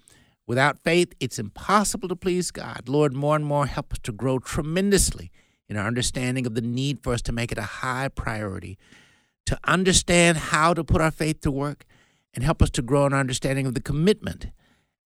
without 0.48 0.84
faith, 0.84 1.14
it's 1.20 1.40
impossible 1.40 2.08
to 2.10 2.16
please 2.16 2.52
God. 2.52 2.88
Lord, 2.88 3.14
more 3.14 3.36
and 3.36 3.46
more 3.46 3.66
help 3.66 3.94
us 3.94 4.00
to 4.04 4.12
grow 4.12 4.40
tremendously 4.40 5.32
in 5.68 5.78
our 5.78 5.88
understanding 5.88 6.46
of 6.46 6.56
the 6.56 6.62
need 6.62 7.02
for 7.02 7.14
us 7.14 7.22
to 7.24 7.32
make 7.32 7.52
it 7.52 7.58
a 7.58 7.64
high 7.64 8.08
priority, 8.08 8.78
to 9.46 9.58
understand 9.64 10.38
how 10.38 10.74
to 10.74 10.84
put 10.84 11.02
our 11.02 11.12
faith 11.12 11.42
to 11.42 11.52
work, 11.52 11.86
and 12.34 12.44
help 12.44 12.62
us 12.62 12.70
to 12.72 12.82
grow 12.82 13.06
in 13.06 13.14
our 13.14 13.20
understanding 13.20 13.66
of 13.66 13.74
the 13.74 13.82
commitment 13.82 14.48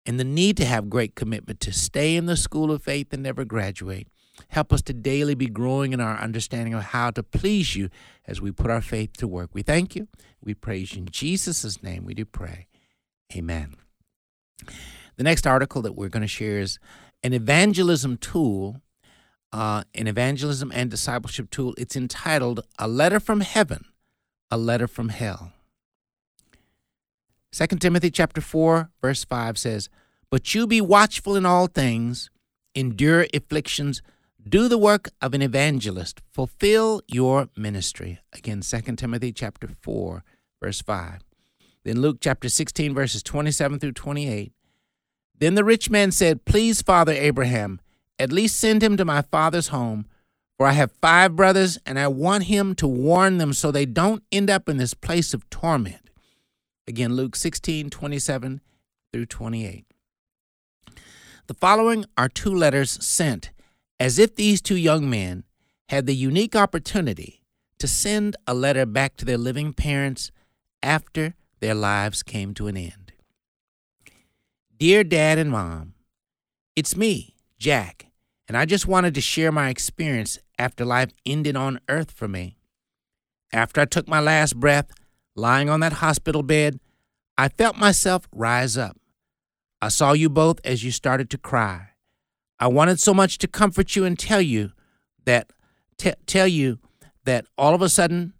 and 0.07 0.19
the 0.19 0.25
need 0.25 0.57
to 0.57 0.65
have 0.65 0.89
great 0.89 1.15
commitment 1.15 1.61
to 1.61 1.73
stay 1.73 2.17
in 2.17 2.25
the 2.25 2.37
school 2.37 2.73
of 2.73 2.83
faith 2.83 3.13
and 3.13 3.23
never 3.23 3.45
graduate. 3.45 4.09
Help 4.49 4.73
us 4.73 4.81
to 4.83 4.95
daily 4.95 5.35
be 5.35 5.47
growing 5.47 5.93
in 5.93 6.01
our 6.01 6.17
understanding 6.17 6.73
of 6.73 6.83
how 6.83 7.11
to 7.11 7.23
please 7.23 7.77
you 7.77 7.91
as 8.27 8.41
we 8.41 8.51
put 8.51 8.71
our 8.71 8.81
faith 8.81 9.17
to 9.19 9.29
work. 9.29 9.51
We 9.53 9.63
thank 9.63 9.95
you. 9.95 10.09
We 10.41 10.55
praise 10.55 10.95
you. 10.95 11.03
In 11.03 11.09
Jesus' 11.11 11.83
name 11.83 12.05
we 12.05 12.15
do 12.15 12.25
pray. 12.25 12.69
Amen. 13.35 13.75
The 15.16 15.25
next 15.25 15.47
article 15.47 15.83
that 15.83 15.92
we're 15.92 16.09
going 16.09 16.23
to 16.23 16.29
share 16.29 16.59
is 16.61 16.79
an 17.23 17.33
evangelism 17.33 18.16
tool, 18.16 18.81
uh, 19.53 19.85
an 19.94 20.07
evangelism 20.07 20.71
and 20.75 20.90
discipleship 20.90 21.51
tool. 21.51 21.75
It's 21.77 21.97
entitled 21.97 22.61
A 22.79 22.87
Letter 22.87 23.21
from 23.21 23.40
Heaven, 23.40 23.87
A 24.51 24.57
Letter 24.57 24.87
from 24.87 25.09
Hell. 25.09 25.53
2 27.53 27.66
Timothy 27.79 28.11
chapter 28.11 28.40
4 28.40 28.90
verse 29.01 29.25
5 29.25 29.59
says, 29.59 29.88
"But 30.31 30.55
you 30.55 30.66
be 30.66 30.81
watchful 30.81 31.35
in 31.35 31.47
all 31.47 31.66
things, 31.66 32.31
endure 32.75 33.27
afflictions, 33.33 34.03
do 34.47 34.68
the 34.68 34.79
work 34.79 35.11
of 35.21 35.35
an 35.35 35.42
evangelist, 35.42 36.21
fulfill 36.33 37.03
your 37.09 37.49
ministry." 37.57 38.21
Again, 38.33 38.62
2 38.62 38.97
Timothy 38.97 39.33
chapter 39.33 39.66
4 39.66 40.23
verse 40.62 40.83
5. 40.83 41.23
Then 41.85 42.01
Luke 42.01 42.19
chapter 42.21 42.49
16 42.49 42.95
verses 42.95 43.23
27 43.23 43.79
through 43.79 43.93
28. 43.93 44.53
Then 45.38 45.55
the 45.55 45.64
rich 45.64 45.88
man 45.88 46.11
said, 46.11 46.45
"Please, 46.45 46.83
Father 46.83 47.12
Abraham, 47.12 47.81
at 48.19 48.33
least 48.33 48.57
send 48.57 48.83
him 48.83 48.97
to 48.97 49.05
my 49.05 49.23
father's 49.23 49.69
home, 49.69 50.07
for 50.57 50.67
I 50.67 50.73
have 50.73 50.91
five 51.01 51.37
brothers, 51.37 51.79
and 51.87 51.99
I 51.99 52.09
want 52.09 52.45
him 52.45 52.75
to 52.77 52.88
warn 52.88 53.38
them 53.38 53.53
so 53.53 53.71
they 53.71 53.87
don't 53.87 54.25
end 54.33 54.51
up 54.51 54.69
in 54.69 54.77
this 54.77 54.95
place 54.95 55.33
of 55.33 55.49
torment." 55.51 56.11
Again, 56.88 57.14
Luke 57.14 57.37
16, 57.37 57.91
27 57.91 58.61
through 59.12 59.27
28. 59.27 59.85
The 61.47 61.55
following 61.55 62.05
are 62.17 62.29
two 62.29 62.55
letters 62.55 63.03
sent 63.05 63.51
as 64.01 64.19
if 64.19 64.35
these 64.35 64.61
two 64.61 64.77
young 64.77 65.09
men 65.09 65.45
had 65.88 66.07
the 66.07 66.14
unique 66.14 66.57
opportunity 66.57 67.43
to 67.79 67.87
send 67.87 68.37
a 68.47 68.55
letter 68.55 68.85
back 68.85 69.17
to 69.17 69.25
their 69.25 69.38
living 69.38 69.73
parents 69.73 70.31
after 70.83 71.35
their 71.61 71.75
lives 71.75 72.23
came 72.23 72.55
to 72.55 72.66
an 72.66 72.77
end. 72.77 73.12
Dear 74.79 75.05
Dad 75.05 75.38
and 75.38 75.51
Mom, 75.51 75.94
it's 76.77 76.97
me, 76.97 77.35
Jack, 77.59 78.07
and 78.47 78.57
I 78.57 78.64
just 78.64 78.87
wanted 78.87 79.14
to 79.14 79.21
share 79.21 79.51
my 79.51 79.68
experience 79.68 80.38
after 80.59 80.85
life 80.85 81.11
ended 81.27 81.57
on 81.57 81.81
earth 81.88 82.11
for 82.11 82.29
me. 82.29 82.57
After 83.53 83.81
I 83.81 83.87
took 83.87 84.07
my 84.07 84.21
last 84.21 84.59
breath, 84.59 84.92
Lying 85.38 85.71
on 85.71 85.79
that 85.79 85.92
hospital 85.92 86.42
bed, 86.42 86.81
I 87.37 87.49
felt 87.49 87.77
myself 87.77 88.27
rise 88.35 88.77
up. 88.77 88.97
I 89.81 89.87
saw 89.87 90.11
you 90.11 90.29
both 90.29 90.59
as 90.64 90.83
you 90.83 90.90
started 90.90 91.31
to 91.31 91.38
cry. 91.38 91.90
I 92.59 92.66
wanted 92.66 92.99
so 92.99 93.14
much 93.14 93.38
to 93.38 93.47
comfort 93.47 93.94
you 93.94 94.05
and 94.05 94.18
tell 94.18 94.40
you 94.40 94.73
that 95.27 95.53
t- 95.97 96.14
tell 96.27 96.49
you 96.49 96.81
that 97.25 97.47
all 97.57 97.73
of 97.73 97.83
a 97.83 97.88
sudden 97.88 98.33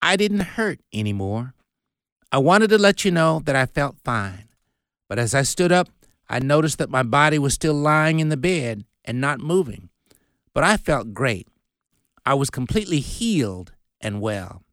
I 0.00 0.14
didn't 0.14 0.54
hurt 0.54 0.78
anymore. 0.92 1.54
I 2.34 2.38
wanted 2.38 2.70
to 2.70 2.78
let 2.78 3.04
you 3.04 3.12
know 3.12 3.40
that 3.44 3.54
I 3.54 3.64
felt 3.64 3.94
fine. 4.02 4.48
But 5.08 5.20
as 5.20 5.36
I 5.36 5.42
stood 5.42 5.70
up, 5.70 5.88
I 6.28 6.40
noticed 6.40 6.78
that 6.78 6.90
my 6.90 7.04
body 7.04 7.38
was 7.38 7.54
still 7.54 7.74
lying 7.74 8.18
in 8.18 8.28
the 8.28 8.36
bed 8.36 8.84
and 9.04 9.20
not 9.20 9.38
moving. 9.38 9.88
But 10.52 10.64
I 10.64 10.76
felt 10.76 11.14
great. 11.14 11.46
I 12.26 12.34
was 12.34 12.50
completely 12.50 12.98
healed 12.98 13.70
and 14.00 14.20
well. 14.20 14.64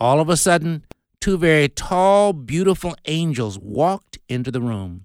All 0.00 0.18
of 0.18 0.28
a 0.28 0.36
sudden, 0.36 0.84
two 1.20 1.38
very 1.38 1.68
tall, 1.68 2.32
beautiful 2.32 2.96
angels 3.04 3.60
walked 3.60 4.18
into 4.28 4.50
the 4.50 4.60
room. 4.60 5.04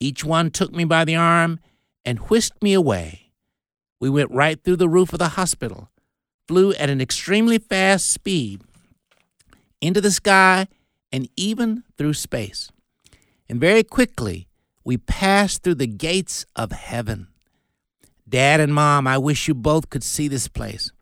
Each 0.00 0.24
one 0.24 0.50
took 0.50 0.72
me 0.72 0.82
by 0.82 1.04
the 1.04 1.14
arm 1.14 1.60
and 2.04 2.28
whisked 2.28 2.60
me 2.60 2.72
away. 2.72 3.30
We 4.00 4.10
went 4.10 4.32
right 4.32 4.60
through 4.60 4.78
the 4.78 4.88
roof 4.88 5.12
of 5.12 5.20
the 5.20 5.28
hospital. 5.28 5.90
flew 6.48 6.72
at 6.72 6.90
an 6.90 7.00
extremely 7.00 7.58
fast 7.58 8.10
speed 8.10 8.62
into 9.80 10.00
the 10.00 10.10
sky 10.10 10.66
and 11.12 11.28
even 11.36 11.84
through 11.96 12.14
space. 12.14 12.70
And 13.48 13.60
very 13.60 13.82
quickly, 13.82 14.48
we 14.84 14.96
passed 14.96 15.62
through 15.62 15.76
the 15.76 15.86
gates 15.86 16.44
of 16.56 16.72
heaven. 16.72 17.28
Dad 18.28 18.60
and 18.60 18.74
Mom, 18.74 19.06
I 19.06 19.18
wish 19.18 19.48
you 19.48 19.54
both 19.54 19.90
could 19.90 20.04
see 20.04 20.28
this 20.28 20.48
place. 20.48 20.92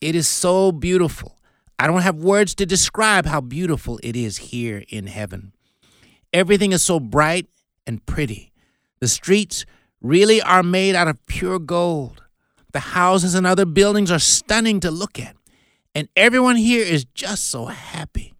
It 0.00 0.14
is 0.14 0.28
so 0.28 0.72
beautiful. 0.72 1.38
I 1.78 1.86
don't 1.86 2.02
have 2.02 2.16
words 2.16 2.54
to 2.56 2.66
describe 2.66 3.26
how 3.26 3.40
beautiful 3.40 3.98
it 4.02 4.16
is 4.16 4.36
here 4.36 4.84
in 4.88 5.08
heaven. 5.08 5.52
Everything 6.32 6.72
is 6.72 6.84
so 6.84 7.00
bright 7.00 7.48
and 7.86 8.04
pretty. 8.06 8.52
The 9.00 9.08
streets 9.08 9.66
really 10.00 10.40
are 10.40 10.62
made 10.62 10.94
out 10.94 11.08
of 11.08 11.24
pure 11.26 11.58
gold. 11.58 12.22
The 12.72 12.80
houses 12.80 13.34
and 13.34 13.46
other 13.46 13.64
buildings 13.64 14.10
are 14.10 14.18
stunning 14.18 14.80
to 14.80 14.90
look 14.90 15.18
at. 15.18 15.36
And 15.94 16.08
everyone 16.14 16.56
here 16.56 16.84
is 16.84 17.04
just 17.14 17.46
so 17.46 17.66
happy. 17.66 18.35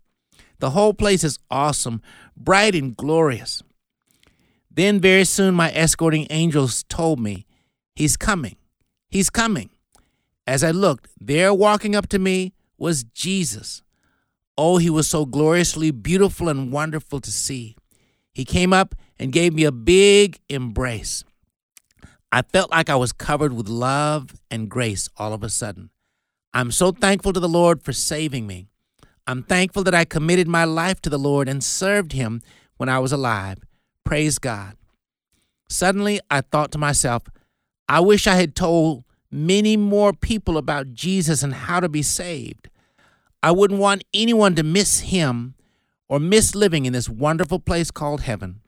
The 0.59 0.71
whole 0.71 0.95
place 0.95 1.25
is 1.25 1.39
awesome, 1.51 2.03
bright 2.37 2.75
and 2.75 2.97
glorious. 2.97 3.63
Then, 4.71 5.01
very 5.01 5.25
soon, 5.25 5.55
my 5.55 5.73
escorting 5.73 6.27
angels 6.31 6.85
told 6.85 7.19
me, 7.19 7.47
He's 7.95 8.17
coming. 8.17 8.57
He's 9.09 9.31
coming. 9.31 9.71
As 10.47 10.63
I 10.63 10.71
looked, 10.71 11.09
there 11.19 11.53
walking 11.55 11.97
up 11.97 12.09
to 12.09 12.19
me 12.19 12.53
was 12.79 13.05
Jesus. 13.05 13.83
Oh, 14.59 14.77
he 14.79 14.91
was 14.91 15.09
so 15.09 15.25
gloriously 15.25 15.91
beautiful 15.91 16.49
and 16.49 16.73
wonderful 16.73 17.21
to 17.21 17.31
see. 17.31 17.77
He 18.33 18.45
came 18.45 18.73
up 18.73 18.95
and 19.19 19.33
gave 19.33 19.55
me 19.55 19.65
a 19.65 19.73
big 19.73 20.39
embrace. 20.49 21.25
I 22.31 22.43
felt 22.43 22.71
like 22.71 22.91
I 22.91 22.97
was 22.97 23.13
covered 23.13 23.53
with 23.53 23.69
love 23.69 24.31
and 24.51 24.69
grace 24.69 25.09
all 25.17 25.33
of 25.33 25.43
a 25.43 25.49
sudden. 25.49 25.91
I'm 26.53 26.71
so 26.71 26.91
thankful 26.93 27.33
to 27.33 27.41
the 27.41 27.49
Lord 27.49 27.83
for 27.83 27.93
saving 27.93 28.47
me. 28.47 28.69
I'm 29.27 29.43
thankful 29.43 29.83
that 29.85 29.95
I 29.95 30.05
committed 30.05 30.47
my 30.47 30.65
life 30.65 31.01
to 31.03 31.11
the 31.11 31.19
Lord 31.19 31.49
and 31.49 31.63
served 31.63 32.13
Him 32.13 32.43
when 32.77 32.89
I 32.89 32.99
was 32.99 33.13
alive. 33.13 33.59
Praise 34.05 34.39
God. 34.39 34.77
Suddenly, 35.69 36.21
I 36.31 36.43
thought 36.43 36.71
to 36.73 36.79
myself, 36.79 37.25
I 37.89 38.01
wish 38.01 38.27
I 38.27 38.37
had 38.37 38.55
told 38.55 39.05
many 39.31 39.77
more 39.77 40.13
people 40.13 40.57
about 40.57 40.95
Jesus 40.95 41.43
and 41.43 41.53
how 41.53 41.81
to 41.81 41.89
be 41.89 42.03
saved. 42.03 42.69
I 43.43 43.51
wouldn't 43.51 43.81
want 43.81 44.05
anyone 44.15 44.55
to 44.55 44.63
miss 44.63 45.01
Him 45.01 45.55
or 46.09 46.21
miss 46.21 46.55
living 46.55 46.87
in 46.87 46.93
this 46.93 47.09
wonderful 47.09 47.59
place 47.59 47.91
called 47.91 48.23
heaven. 48.23 48.61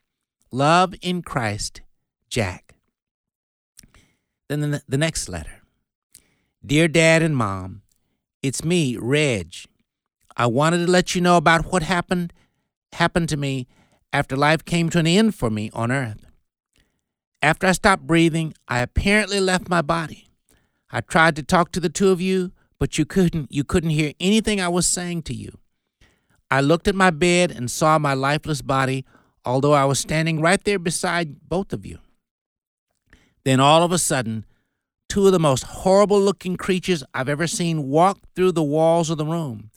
Love 0.50 0.94
in 1.02 1.22
Christ, 1.22 1.82
Jack. 2.28 2.74
Then 4.48 4.80
the, 4.88 4.98
next 4.98 5.28
letter 5.28 5.62
Dear 6.64 6.88
Dad 6.88 7.22
and 7.22 7.36
Mom, 7.36 7.82
it's 8.42 8.64
me, 8.64 8.96
Reg. 8.96 9.67
I 10.38 10.46
wanted 10.46 10.86
to 10.86 10.90
let 10.90 11.16
you 11.16 11.20
know 11.20 11.36
about 11.36 11.66
what 11.66 11.82
happened 11.82 12.32
happened 12.92 13.28
to 13.28 13.36
me 13.36 13.66
after 14.12 14.36
life 14.36 14.64
came 14.64 14.88
to 14.90 15.00
an 15.00 15.06
end 15.06 15.34
for 15.34 15.50
me 15.50 15.68
on 15.74 15.90
earth. 15.90 16.24
After 17.42 17.66
I 17.66 17.72
stopped 17.72 18.06
breathing, 18.06 18.54
I 18.68 18.78
apparently 18.78 19.40
left 19.40 19.68
my 19.68 19.82
body. 19.82 20.28
I 20.90 21.00
tried 21.00 21.36
to 21.36 21.42
talk 21.42 21.72
to 21.72 21.80
the 21.80 21.90
two 21.90 22.10
of 22.10 22.20
you, 22.20 22.52
but 22.78 22.96
you 22.96 23.04
couldn't 23.04 23.52
you 23.52 23.64
couldn't 23.64 23.90
hear 23.90 24.12
anything 24.20 24.60
I 24.60 24.68
was 24.68 24.86
saying 24.86 25.22
to 25.22 25.34
you. 25.34 25.58
I 26.50 26.60
looked 26.60 26.88
at 26.88 26.94
my 26.94 27.10
bed 27.10 27.50
and 27.50 27.70
saw 27.70 27.98
my 27.98 28.14
lifeless 28.14 28.62
body, 28.62 29.04
although 29.44 29.74
I 29.74 29.84
was 29.84 29.98
standing 29.98 30.40
right 30.40 30.62
there 30.62 30.78
beside 30.78 31.48
both 31.48 31.72
of 31.72 31.84
you. 31.84 31.98
Then 33.44 33.60
all 33.60 33.82
of 33.82 33.92
a 33.92 33.98
sudden, 33.98 34.46
two 35.08 35.26
of 35.26 35.32
the 35.32 35.38
most 35.38 35.64
horrible 35.64 36.20
looking 36.20 36.56
creatures 36.56 37.02
I've 37.12 37.28
ever 37.28 37.46
seen 37.46 37.88
walked 37.88 38.24
through 38.34 38.52
the 38.52 38.62
walls 38.62 39.10
of 39.10 39.18
the 39.18 39.26
room. 39.26 39.70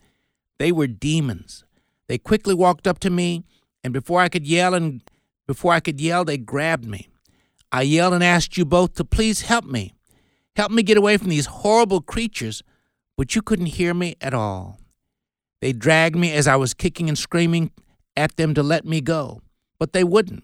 They 0.62 0.72
were 0.72 0.86
demons. 0.86 1.66
They 2.08 2.20
quickly 2.20 2.54
walked 2.54 2.86
up 2.86 3.00
to 3.00 3.10
me, 3.10 3.44
and 3.84 3.92
before 3.92 4.22
I 4.22 4.30
could 4.30 4.46
yell 4.46 4.76
and 4.76 5.02
before 5.48 5.74
I 5.74 5.80
could 5.80 6.00
yell, 6.00 6.24
they 6.24 6.38
grabbed 6.38 6.86
me. 6.86 7.10
I 7.72 7.82
yelled 7.82 8.14
and 8.14 8.24
asked 8.24 8.60
you 8.60 8.64
both 8.64 8.94
to 8.94 9.04
please 9.04 9.42
help 9.42 9.66
me. 9.66 9.96
Help 10.56 10.72
me 10.72 10.84
get 10.84 11.00
away 11.00 11.18
from 11.18 11.30
these 11.30 11.48
horrible 11.48 12.00
creatures, 12.00 12.62
but 13.18 13.34
you 13.34 13.42
couldn't 13.42 13.78
hear 13.78 13.96
me 13.96 14.18
at 14.22 14.36
all. 14.36 14.80
They 15.62 15.74
dragged 15.74 16.16
me 16.16 16.32
as 16.32 16.48
I 16.48 16.58
was 16.58 16.76
kicking 16.76 17.10
and 17.10 17.18
screaming 17.18 17.72
at 18.16 18.38
them 18.38 18.54
to 18.54 18.62
let 18.62 18.86
me 18.86 19.02
go, 19.02 19.42
but 19.80 19.94
they 19.94 20.04
wouldn't. 20.04 20.44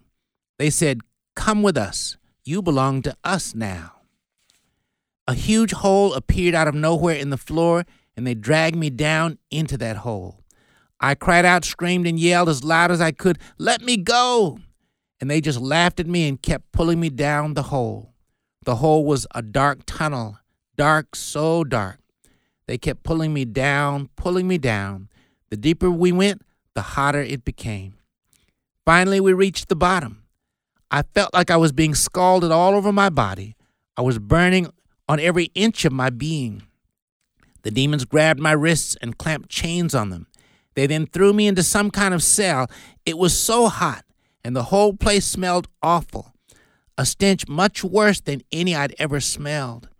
They 0.58 0.70
said, 0.70 1.02
Come 1.36 1.62
with 1.62 1.78
us. 1.78 2.16
You 2.44 2.60
belong 2.60 3.02
to 3.02 3.16
us 3.22 3.54
now. 3.54 3.92
A 5.28 5.34
huge 5.34 5.70
hole 5.70 6.12
appeared 6.12 6.56
out 6.56 6.66
of 6.66 6.74
nowhere 6.74 7.14
in 7.14 7.30
the 7.30 7.36
floor, 7.36 7.84
and 8.18 8.26
they 8.26 8.34
dragged 8.34 8.74
me 8.74 8.90
down 8.90 9.38
into 9.48 9.78
that 9.78 9.98
hole. 9.98 10.42
I 11.00 11.14
cried 11.14 11.44
out, 11.44 11.64
screamed, 11.64 12.04
and 12.04 12.18
yelled 12.18 12.48
as 12.48 12.64
loud 12.64 12.90
as 12.90 13.00
I 13.00 13.12
could, 13.12 13.38
Let 13.58 13.80
me 13.80 13.96
go! 13.96 14.58
And 15.20 15.30
they 15.30 15.40
just 15.40 15.60
laughed 15.60 16.00
at 16.00 16.08
me 16.08 16.26
and 16.28 16.42
kept 16.42 16.72
pulling 16.72 16.98
me 16.98 17.10
down 17.10 17.54
the 17.54 17.62
hole. 17.62 18.12
The 18.64 18.74
hole 18.76 19.04
was 19.04 19.28
a 19.36 19.40
dark 19.40 19.82
tunnel, 19.86 20.36
dark, 20.76 21.14
so 21.14 21.62
dark. 21.62 22.00
They 22.66 22.76
kept 22.76 23.04
pulling 23.04 23.32
me 23.32 23.44
down, 23.44 24.08
pulling 24.16 24.48
me 24.48 24.58
down. 24.58 25.08
The 25.50 25.56
deeper 25.56 25.88
we 25.88 26.10
went, 26.10 26.42
the 26.74 26.82
hotter 26.82 27.22
it 27.22 27.44
became. 27.44 27.94
Finally, 28.84 29.20
we 29.20 29.32
reached 29.32 29.68
the 29.68 29.76
bottom. 29.76 30.24
I 30.90 31.02
felt 31.14 31.32
like 31.32 31.52
I 31.52 31.56
was 31.56 31.70
being 31.70 31.94
scalded 31.94 32.50
all 32.50 32.74
over 32.74 32.90
my 32.90 33.10
body. 33.10 33.54
I 33.96 34.02
was 34.02 34.18
burning 34.18 34.72
on 35.08 35.20
every 35.20 35.52
inch 35.54 35.84
of 35.84 35.92
my 35.92 36.10
being. 36.10 36.64
The 37.68 37.74
demons 37.74 38.06
grabbed 38.06 38.40
my 38.40 38.52
wrists 38.52 38.96
and 39.02 39.18
clamped 39.18 39.50
chains 39.50 39.94
on 39.94 40.08
them. 40.08 40.26
They 40.72 40.86
then 40.86 41.04
threw 41.06 41.34
me 41.34 41.46
into 41.46 41.62
some 41.62 41.90
kind 41.90 42.14
of 42.14 42.22
cell. 42.22 42.70
It 43.04 43.18
was 43.18 43.38
so 43.38 43.68
hot, 43.68 44.06
and 44.42 44.56
the 44.56 44.62
whole 44.72 44.94
place 44.94 45.26
smelled 45.26 45.68
awful, 45.82 46.32
a 46.96 47.04
stench 47.04 47.46
much 47.46 47.84
worse 47.84 48.22
than 48.22 48.40
any 48.50 48.74
I'd 48.74 48.94
ever 48.98 49.20
smelled. 49.20 49.90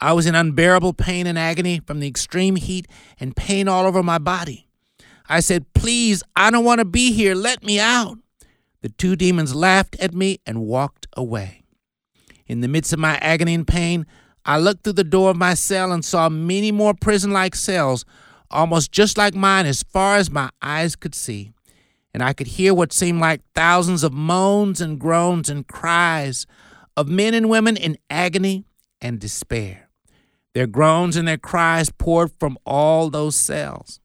I 0.00 0.14
was 0.14 0.26
in 0.26 0.34
unbearable 0.34 0.94
pain 0.94 1.28
and 1.28 1.38
agony 1.38 1.78
from 1.78 2.00
the 2.00 2.08
extreme 2.08 2.56
heat 2.56 2.88
and 3.20 3.36
pain 3.36 3.68
all 3.68 3.86
over 3.86 4.02
my 4.02 4.18
body. 4.18 4.66
I 5.28 5.38
said, 5.38 5.72
Please, 5.74 6.24
I 6.34 6.50
don't 6.50 6.64
want 6.64 6.80
to 6.80 6.84
be 6.84 7.12
here. 7.12 7.36
Let 7.36 7.62
me 7.62 7.78
out. 7.78 8.18
The 8.82 8.88
two 8.88 9.14
demons 9.14 9.54
laughed 9.54 9.94
at 10.00 10.12
me 10.12 10.40
and 10.44 10.62
walked 10.62 11.06
away. 11.16 11.62
In 12.48 12.62
the 12.62 12.68
midst 12.68 12.92
of 12.92 12.98
my 12.98 13.16
agony 13.18 13.54
and 13.54 13.64
pain, 13.64 14.06
I 14.48 14.58
looked 14.58 14.84
through 14.84 14.92
the 14.92 15.02
door 15.02 15.30
of 15.30 15.36
my 15.36 15.54
cell 15.54 15.90
and 15.90 16.04
saw 16.04 16.28
many 16.28 16.70
more 16.70 16.94
prison 16.94 17.32
like 17.32 17.56
cells, 17.56 18.04
almost 18.48 18.92
just 18.92 19.18
like 19.18 19.34
mine 19.34 19.66
as 19.66 19.82
far 19.82 20.16
as 20.16 20.30
my 20.30 20.50
eyes 20.62 20.94
could 20.94 21.16
see. 21.16 21.50
And 22.14 22.22
I 22.22 22.32
could 22.32 22.46
hear 22.46 22.72
what 22.72 22.92
seemed 22.92 23.20
like 23.20 23.42
thousands 23.56 24.04
of 24.04 24.12
moans 24.12 24.80
and 24.80 25.00
groans 25.00 25.50
and 25.50 25.66
cries 25.66 26.46
of 26.96 27.08
men 27.08 27.34
and 27.34 27.50
women 27.50 27.76
in 27.76 27.98
agony 28.08 28.64
and 29.00 29.18
despair. 29.18 29.88
Their 30.54 30.68
groans 30.68 31.16
and 31.16 31.26
their 31.26 31.38
cries 31.38 31.90
poured 31.90 32.30
from 32.38 32.56
all 32.64 33.10
those 33.10 33.34
cells. 33.34 34.00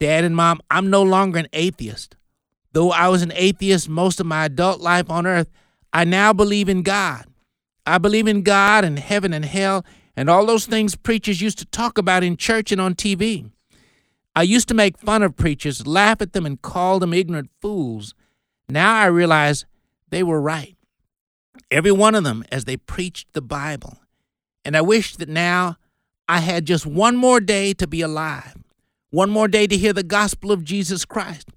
Dad 0.00 0.24
and 0.24 0.34
Mom, 0.34 0.60
I'm 0.68 0.90
no 0.90 1.02
longer 1.02 1.38
an 1.38 1.48
atheist. 1.52 2.16
Though 2.72 2.90
I 2.90 3.06
was 3.08 3.22
an 3.22 3.32
atheist 3.36 3.88
most 3.88 4.18
of 4.18 4.26
my 4.26 4.46
adult 4.46 4.80
life 4.80 5.08
on 5.08 5.26
earth, 5.26 5.48
I 5.92 6.04
now 6.04 6.32
believe 6.32 6.68
in 6.68 6.82
God. 6.82 7.29
I 7.90 7.98
believe 7.98 8.28
in 8.28 8.42
God 8.42 8.84
and 8.84 8.98
heaven 8.98 9.32
and 9.32 9.44
hell 9.44 9.84
and 10.16 10.30
all 10.30 10.46
those 10.46 10.66
things 10.66 10.94
preachers 10.94 11.40
used 11.40 11.58
to 11.58 11.64
talk 11.66 11.98
about 11.98 12.22
in 12.22 12.36
church 12.36 12.70
and 12.70 12.80
on 12.80 12.94
TV. 12.94 13.50
I 14.36 14.42
used 14.42 14.68
to 14.68 14.74
make 14.74 14.96
fun 14.96 15.22
of 15.22 15.36
preachers, 15.36 15.86
laugh 15.86 16.22
at 16.22 16.32
them, 16.32 16.46
and 16.46 16.62
call 16.62 17.00
them 17.00 17.12
ignorant 17.12 17.50
fools. 17.60 18.14
Now 18.68 18.94
I 18.94 19.06
realize 19.06 19.66
they 20.08 20.22
were 20.22 20.40
right. 20.40 20.76
Every 21.70 21.90
one 21.90 22.14
of 22.14 22.24
them 22.24 22.44
as 22.52 22.64
they 22.64 22.76
preached 22.76 23.32
the 23.32 23.42
Bible. 23.42 23.98
And 24.64 24.76
I 24.76 24.82
wish 24.82 25.16
that 25.16 25.28
now 25.28 25.76
I 26.28 26.38
had 26.38 26.66
just 26.66 26.86
one 26.86 27.16
more 27.16 27.40
day 27.40 27.72
to 27.74 27.86
be 27.88 28.02
alive, 28.02 28.56
one 29.10 29.30
more 29.30 29.48
day 29.48 29.66
to 29.66 29.76
hear 29.76 29.92
the 29.92 30.04
gospel 30.04 30.52
of 30.52 30.64
Jesus 30.64 31.04
Christ. 31.04 31.48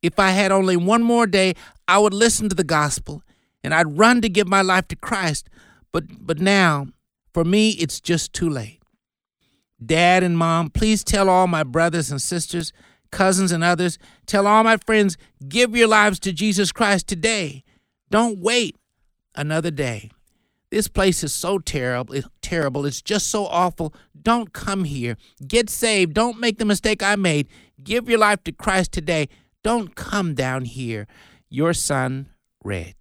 If 0.00 0.18
I 0.18 0.30
had 0.30 0.52
only 0.52 0.76
one 0.76 1.02
more 1.02 1.26
day, 1.26 1.54
I 1.86 1.98
would 1.98 2.14
listen 2.14 2.48
to 2.48 2.54
the 2.54 2.64
gospel 2.64 3.22
and 3.62 3.74
I'd 3.74 3.98
run 3.98 4.20
to 4.20 4.28
give 4.28 4.46
my 4.46 4.62
life 4.62 4.86
to 4.88 4.96
Christ. 4.96 5.50
But 5.92 6.04
but 6.26 6.38
now, 6.40 6.88
for 7.32 7.44
me, 7.44 7.70
it's 7.70 8.00
just 8.00 8.32
too 8.32 8.48
late. 8.48 8.80
Dad 9.84 10.22
and 10.22 10.38
mom, 10.38 10.70
please 10.70 11.04
tell 11.04 11.28
all 11.28 11.46
my 11.46 11.62
brothers 11.62 12.10
and 12.10 12.20
sisters, 12.20 12.72
cousins 13.10 13.52
and 13.52 13.62
others, 13.62 13.98
tell 14.26 14.46
all 14.46 14.64
my 14.64 14.78
friends, 14.78 15.16
give 15.46 15.76
your 15.76 15.88
lives 15.88 16.18
to 16.20 16.32
Jesus 16.32 16.72
Christ 16.72 17.06
today. 17.06 17.62
Don't 18.10 18.38
wait 18.38 18.76
another 19.34 19.70
day. 19.70 20.10
This 20.70 20.88
place 20.88 21.22
is 21.22 21.32
so 21.32 21.58
terrible, 21.58 22.14
it's 22.14 22.28
terrible. 22.42 22.86
It's 22.86 23.02
just 23.02 23.28
so 23.28 23.46
awful. 23.46 23.94
Don't 24.20 24.52
come 24.52 24.84
here. 24.84 25.16
Get 25.46 25.70
saved. 25.70 26.14
Don't 26.14 26.40
make 26.40 26.58
the 26.58 26.64
mistake 26.64 27.02
I 27.02 27.16
made. 27.16 27.48
Give 27.82 28.08
your 28.08 28.18
life 28.18 28.42
to 28.44 28.52
Christ 28.52 28.92
today. 28.92 29.28
Don't 29.62 29.94
come 29.94 30.34
down 30.34 30.64
here. 30.64 31.06
Your 31.48 31.72
son, 31.72 32.30
Reg. 32.64 32.96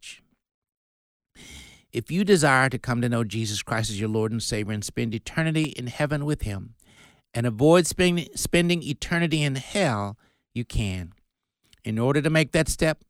If 1.96 2.12
you 2.12 2.26
desire 2.26 2.68
to 2.68 2.78
come 2.78 3.02
to 3.02 3.08
know 3.08 3.24
Jesus 3.24 3.64
Christ 3.64 3.90
as 3.90 4.02
your 4.02 4.10
Lord 4.10 4.34
and 4.34 4.44
Savior 4.44 4.74
and 4.74 4.84
spend 4.84 5.16
eternity 5.16 5.74
in 5.78 5.88
heaven 5.88 6.26
with 6.26 6.42
Him 6.42 6.76
and 7.34 7.48
avoid 7.48 7.88
spending, 7.88 8.28
spending 8.36 8.84
eternity 8.84 9.42
in 9.42 9.56
hell, 9.56 10.18
you 10.54 10.66
can. 10.66 11.14
In 11.86 11.98
order 11.98 12.22
to 12.22 12.30
make 12.30 12.52
that 12.52 12.68
step, 12.68 13.06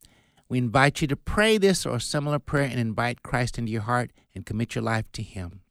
we 0.48 0.58
invite 0.58 1.00
you 1.00 1.08
to 1.08 1.16
pray 1.16 1.58
this 1.58 1.84
or 1.84 1.96
a 1.96 2.00
similar 2.00 2.38
prayer 2.38 2.68
and 2.70 2.78
invite 2.78 3.24
Christ 3.24 3.58
into 3.58 3.72
your 3.72 3.82
heart 3.82 4.12
and 4.36 4.46
commit 4.46 4.76
your 4.76 4.84
life 4.84 5.10
to 5.14 5.22
Him. 5.22 5.62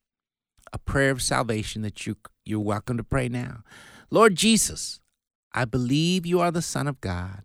A 0.73 0.77
prayer 0.77 1.11
of 1.11 1.21
salvation 1.21 1.83
that 1.83 2.05
you, 2.05 2.17
you're 2.43 2.59
welcome 2.59 2.97
to 2.97 3.03
pray 3.05 3.29
now. 3.29 3.63
Lord 4.11 4.35
Jesus, 4.35 4.99
I 5.53 5.63
believe 5.63 6.25
you 6.25 6.41
are 6.41 6.51
the 6.51 6.61
Son 6.61 6.85
of 6.85 6.99
God. 6.99 7.43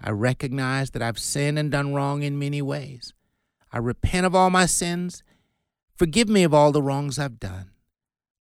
I 0.00 0.12
recognize 0.12 0.92
that 0.92 1.02
I've 1.02 1.18
sinned 1.18 1.58
and 1.58 1.70
done 1.70 1.92
wrong 1.92 2.22
in 2.22 2.38
many 2.38 2.62
ways. 2.62 3.12
I 3.72 3.78
repent 3.78 4.26
of 4.26 4.34
all 4.34 4.50
my 4.50 4.66
sins. 4.66 5.22
Forgive 5.96 6.28
me 6.28 6.42
of 6.44 6.54
all 6.54 6.72
the 6.72 6.82
wrongs 6.82 7.18
I've 7.18 7.38
done. 7.38 7.70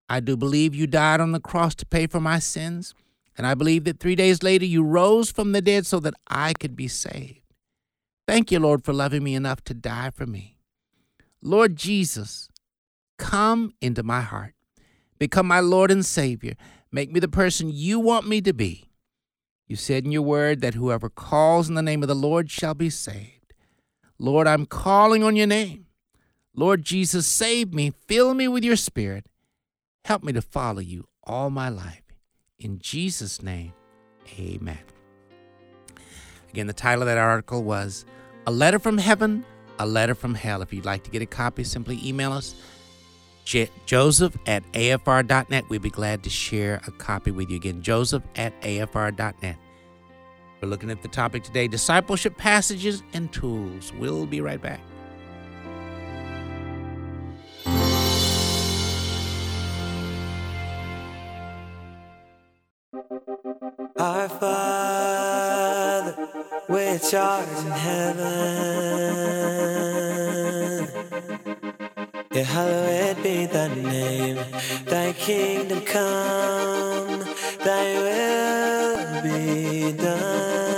I 0.07 0.19
do 0.19 0.35
believe 0.35 0.73
you 0.73 0.87
died 0.87 1.21
on 1.21 1.33
the 1.33 1.39
cross 1.39 1.75
to 1.75 1.85
pay 1.85 2.07
for 2.07 2.19
my 2.19 2.39
sins, 2.39 2.95
and 3.37 3.45
I 3.45 3.53
believe 3.53 3.83
that 3.83 3.99
three 3.99 4.15
days 4.15 4.41
later 4.41 4.65
you 4.65 4.83
rose 4.83 5.31
from 5.31 5.51
the 5.51 5.61
dead 5.61 5.85
so 5.85 5.99
that 5.99 6.15
I 6.27 6.53
could 6.53 6.75
be 6.75 6.87
saved. 6.87 7.41
Thank 8.27 8.51
you, 8.51 8.59
Lord, 8.59 8.83
for 8.83 8.93
loving 8.93 9.23
me 9.23 9.35
enough 9.35 9.63
to 9.65 9.73
die 9.73 10.09
for 10.09 10.25
me. 10.25 10.57
Lord 11.41 11.75
Jesus, 11.75 12.49
come 13.17 13.73
into 13.81 14.03
my 14.03 14.21
heart. 14.21 14.55
Become 15.19 15.47
my 15.47 15.59
Lord 15.59 15.91
and 15.91 16.05
Savior. 16.05 16.55
Make 16.91 17.11
me 17.11 17.19
the 17.19 17.27
person 17.27 17.69
you 17.71 17.99
want 17.99 18.27
me 18.27 18.41
to 18.41 18.53
be. 18.53 18.89
You 19.67 19.75
said 19.75 20.05
in 20.05 20.11
your 20.11 20.23
word 20.23 20.61
that 20.61 20.73
whoever 20.73 21.09
calls 21.09 21.69
in 21.69 21.75
the 21.75 21.81
name 21.81 22.01
of 22.01 22.07
the 22.07 22.15
Lord 22.15 22.49
shall 22.49 22.73
be 22.73 22.89
saved. 22.89 23.38
Lord, 24.19 24.47
I'm 24.47 24.65
calling 24.65 25.23
on 25.23 25.36
your 25.36 25.47
name. 25.47 25.86
Lord 26.53 26.84
Jesus, 26.84 27.25
save 27.25 27.73
me, 27.73 27.93
fill 28.08 28.34
me 28.34 28.47
with 28.47 28.63
your 28.63 28.75
spirit. 28.75 29.25
Help 30.03 30.23
me 30.23 30.34
to 30.34 30.41
follow 30.41 30.79
you 30.82 31.08
all 31.23 31.49
my 31.49 31.69
life. 31.69 32.03
In 32.58 32.79
Jesus' 32.79 33.41
name, 33.41 33.73
amen. 34.38 34.79
Again, 36.49 36.67
the 36.67 36.73
title 36.73 37.03
of 37.03 37.08
that 37.08 37.17
article 37.17 37.63
was 37.63 38.05
A 38.45 38.51
Letter 38.51 38.79
from 38.79 38.97
Heaven, 38.97 39.45
A 39.79 39.86
Letter 39.86 40.15
from 40.15 40.34
Hell. 40.36 40.62
If 40.62 40.73
you'd 40.73 40.86
like 40.86 41.03
to 41.03 41.12
get 41.12 41.21
a 41.21 41.25
copy, 41.25 41.63
simply 41.63 41.99
email 42.03 42.34
us 42.34 42.55
joseph 43.86 44.38
at 44.45 44.63
afr.net. 44.73 45.69
We'd 45.69 45.82
be 45.82 45.89
glad 45.89 46.23
to 46.23 46.29
share 46.29 46.82
a 46.86 46.91
copy 46.91 47.32
with 47.32 47.49
you. 47.49 47.58
Again, 47.58 47.82
joseph 47.82 48.23
at 48.36 48.60
afr.net. 48.62 49.55
We're 50.62 50.67
looking 50.67 50.91
at 50.91 51.02
the 51.02 51.08
topic 51.08 51.43
today 51.43 51.69
discipleship 51.69 52.36
passages 52.38 53.02
and 53.13 53.32
tools. 53.32 53.93
We'll 53.93 54.26
be 54.26 54.41
right 54.41 54.62
back. 54.62 54.82
Our 63.98 64.30
Father, 64.30 66.12
which 66.67 67.13
art 67.13 67.48
in 67.48 67.72
heaven, 67.72 68.17
yeah, 72.34 72.43
hallowed 72.43 73.24
be 73.24 73.45
thy 73.45 73.67
name. 73.76 74.38
Thy 74.86 75.13
kingdom 75.13 75.82
come, 75.82 77.26
thy 77.63 77.93
will 77.95 78.68
be 79.21 79.91
done. 79.93 80.68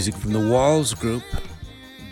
Music 0.00 0.14
from 0.14 0.32
the 0.32 0.48
Walls 0.48 0.94
Group, 0.94 1.22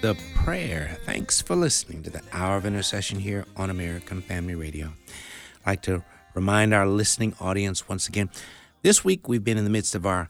The 0.02 0.14
Prayer. 0.34 0.98
Thanks 1.06 1.40
for 1.40 1.56
listening 1.56 2.02
to 2.02 2.10
the 2.10 2.20
Hour 2.34 2.58
of 2.58 2.66
Intercession 2.66 3.18
here 3.18 3.46
on 3.56 3.70
American 3.70 4.20
Family 4.20 4.54
Radio. 4.54 4.92
I'd 5.64 5.70
like 5.70 5.82
to 5.84 6.04
remind 6.34 6.74
our 6.74 6.86
listening 6.86 7.34
audience 7.40 7.88
once 7.88 8.06
again 8.06 8.28
this 8.82 9.06
week 9.06 9.26
we've 9.26 9.42
been 9.42 9.56
in 9.56 9.64
the 9.64 9.70
midst 9.70 9.94
of 9.94 10.04
our 10.04 10.28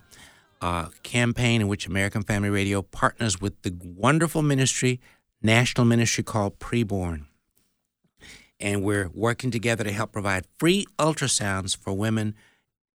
uh, 0.60 0.90
campaign 1.02 1.60
in 1.60 1.66
which 1.66 1.88
American 1.88 2.22
Family 2.22 2.48
Radio 2.48 2.80
partners 2.80 3.40
with 3.40 3.60
the 3.62 3.74
wonderful 3.82 4.42
ministry, 4.42 5.00
national 5.42 5.84
ministry 5.84 6.22
called 6.22 6.60
Preborn. 6.60 7.24
And 8.60 8.84
we're 8.84 9.10
working 9.12 9.50
together 9.50 9.82
to 9.82 9.90
help 9.90 10.12
provide 10.12 10.46
free 10.58 10.86
ultrasounds 10.96 11.76
for 11.76 11.92
women 11.92 12.36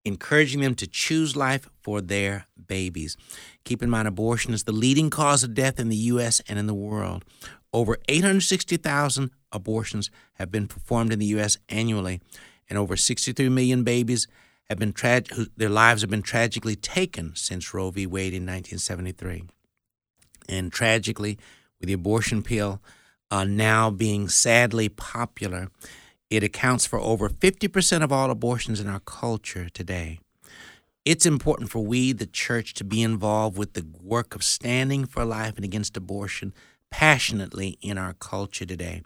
encouraging 0.06 0.62
them 0.62 0.76
to 0.76 0.88
choose 0.88 1.36
life 1.36 1.70
for 1.82 2.02
their 2.02 2.48
babies. 2.68 3.18
Keep 3.64 3.82
in 3.82 3.90
mind, 3.90 4.08
abortion 4.08 4.54
is 4.54 4.64
the 4.64 4.72
leading 4.72 5.10
cause 5.10 5.44
of 5.44 5.54
death 5.54 5.80
in 5.80 5.90
the 5.90 5.96
U.S. 5.96 6.42
and 6.48 6.60
in 6.60 6.68
the 6.68 6.74
world. 6.74 7.24
Over 7.72 7.98
860,000 8.08 9.32
abortions 9.52 10.12
have 10.34 10.52
been 10.52 10.68
performed 10.68 11.14
in 11.14 11.20
the 11.20 11.26
U.S. 11.28 11.58
annually, 11.70 12.22
and 12.70 12.78
over 12.78 12.96
63 12.96 13.50
million 13.50 13.84
babies 13.84 14.28
have 14.70 14.80
been 14.80 14.94
tra- 14.94 15.24
their 15.58 15.70
lives 15.70 16.02
have 16.02 16.10
been 16.10 16.22
tragically 16.22 16.76
taken 16.76 17.36
since 17.36 17.74
Roe 17.74 17.92
v. 17.92 18.06
Wade 18.06 18.34
in 18.34 18.44
1973. 18.44 19.44
And 20.50 20.72
tragically, 20.72 21.38
with 21.80 21.88
the 21.88 21.94
abortion 21.94 22.44
pill 22.44 22.82
uh, 23.32 23.44
now 23.44 23.90
being 23.90 24.30
sadly 24.30 24.90
popular, 24.90 25.70
it 26.36 26.44
accounts 26.44 26.86
for 26.86 27.00
over 27.00 27.30
50% 27.30 28.04
of 28.04 28.12
all 28.12 28.32
abortions 28.32 28.80
in 28.80 28.88
our 28.88 29.00
culture 29.00 29.70
today. 29.70 30.20
It's 31.06 31.26
important 31.26 31.70
for 31.70 31.86
we, 31.86 32.14
the 32.14 32.26
church, 32.26 32.74
to 32.76 32.84
be 32.84 33.02
involved 33.02 33.58
with 33.58 33.74
the 33.74 33.86
work 34.02 34.36
of 34.36 34.44
standing 34.44 35.06
for 35.06 35.26
life 35.26 35.58
and 35.58 35.66
against 35.66 35.98
abortion 35.98 36.54
passionately 36.90 37.78
in 37.82 37.98
our 37.98 38.14
culture 38.14 38.66
today. 38.66 39.02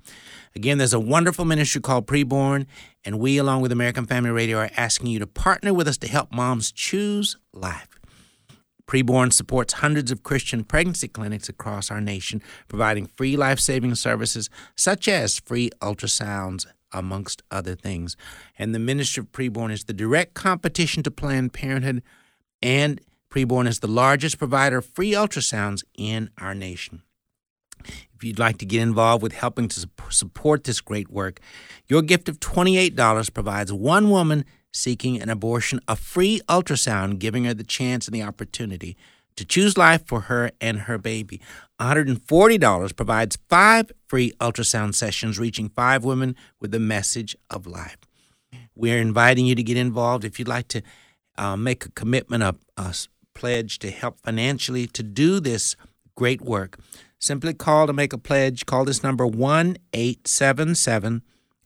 Again, 0.55 0.77
there's 0.77 0.93
a 0.93 0.99
wonderful 0.99 1.45
ministry 1.45 1.81
called 1.81 2.05
Preborn, 2.05 2.65
and 3.05 3.17
we, 3.17 3.37
along 3.37 3.61
with 3.61 3.71
American 3.71 4.05
Family 4.05 4.29
Radio, 4.29 4.57
are 4.57 4.69
asking 4.75 5.07
you 5.07 5.19
to 5.19 5.27
partner 5.27 5.73
with 5.73 5.87
us 5.87 5.97
to 5.99 6.07
help 6.07 6.31
moms 6.31 6.71
choose 6.71 7.37
life. 7.53 7.97
Preborn 8.87 9.33
supports 9.33 9.73
hundreds 9.73 10.11
of 10.11 10.23
Christian 10.23 10.63
pregnancy 10.63 11.07
clinics 11.07 11.49
across 11.49 11.91
our 11.91 11.99
nation, 11.99 12.41
providing 12.67 13.05
free 13.05 13.35
life 13.35 13.59
saving 13.59 13.95
services 13.95 14.49
such 14.75 15.07
as 15.07 15.39
free 15.39 15.69
ultrasounds, 15.81 16.65
amongst 16.91 17.43
other 17.51 17.75
things. 17.75 18.15
And 18.57 18.73
the 18.73 18.79
ministry 18.79 19.21
of 19.21 19.31
Preborn 19.31 19.71
is 19.71 19.85
the 19.85 19.93
direct 19.93 20.33
competition 20.33 21.03
to 21.03 21.11
Planned 21.11 21.53
Parenthood, 21.53 22.03
and 22.61 23.01
Preborn 23.29 23.67
is 23.67 23.79
the 23.79 23.87
largest 23.87 24.37
provider 24.37 24.77
of 24.77 24.85
free 24.85 25.11
ultrasounds 25.11 25.83
in 25.97 26.29
our 26.37 26.55
nation. 26.55 27.03
If 28.15 28.23
you'd 28.23 28.39
like 28.39 28.57
to 28.57 28.65
get 28.65 28.81
involved 28.81 29.21
with 29.21 29.33
helping 29.33 29.67
to 29.67 29.87
support 30.09 30.63
this 30.63 30.81
great 30.81 31.09
work, 31.09 31.39
your 31.87 32.01
gift 32.01 32.27
of 32.29 32.39
$28 32.39 33.33
provides 33.33 33.71
one 33.71 34.09
woman 34.09 34.43
seeking 34.73 35.21
an 35.21 35.29
abortion 35.29 35.79
a 35.87 35.95
free 35.95 36.41
ultrasound, 36.49 37.19
giving 37.19 37.45
her 37.45 37.53
the 37.53 37.63
chance 37.63 38.07
and 38.07 38.15
the 38.15 38.23
opportunity 38.23 38.97
to 39.37 39.45
choose 39.45 39.77
life 39.77 40.05
for 40.05 40.21
her 40.21 40.51
and 40.59 40.81
her 40.81 40.97
baby. 40.97 41.39
$140 41.79 42.95
provides 42.95 43.37
five 43.49 43.91
free 44.07 44.33
ultrasound 44.41 44.95
sessions, 44.95 45.39
reaching 45.39 45.69
five 45.69 46.03
women 46.03 46.35
with 46.59 46.71
the 46.71 46.79
message 46.79 47.35
of 47.49 47.65
life. 47.65 47.97
We're 48.75 48.99
inviting 48.99 49.45
you 49.45 49.55
to 49.55 49.63
get 49.63 49.77
involved. 49.77 50.25
If 50.25 50.39
you'd 50.39 50.47
like 50.47 50.67
to 50.69 50.81
uh, 51.37 51.55
make 51.55 51.85
a 51.85 51.91
commitment, 51.91 52.43
a, 52.43 52.55
a 52.77 52.93
pledge 53.33 53.79
to 53.79 53.91
help 53.91 54.19
financially 54.21 54.87
to 54.87 55.03
do 55.03 55.39
this 55.39 55.75
great 56.15 56.41
work, 56.41 56.79
simply 57.19 57.53
call 57.53 57.87
to 57.87 57.93
make 57.93 58.13
a 58.13 58.17
pledge. 58.17 58.65
Call 58.65 58.85
this 58.85 59.03
number 59.03 59.25
1 59.25 59.77
877 59.93 61.21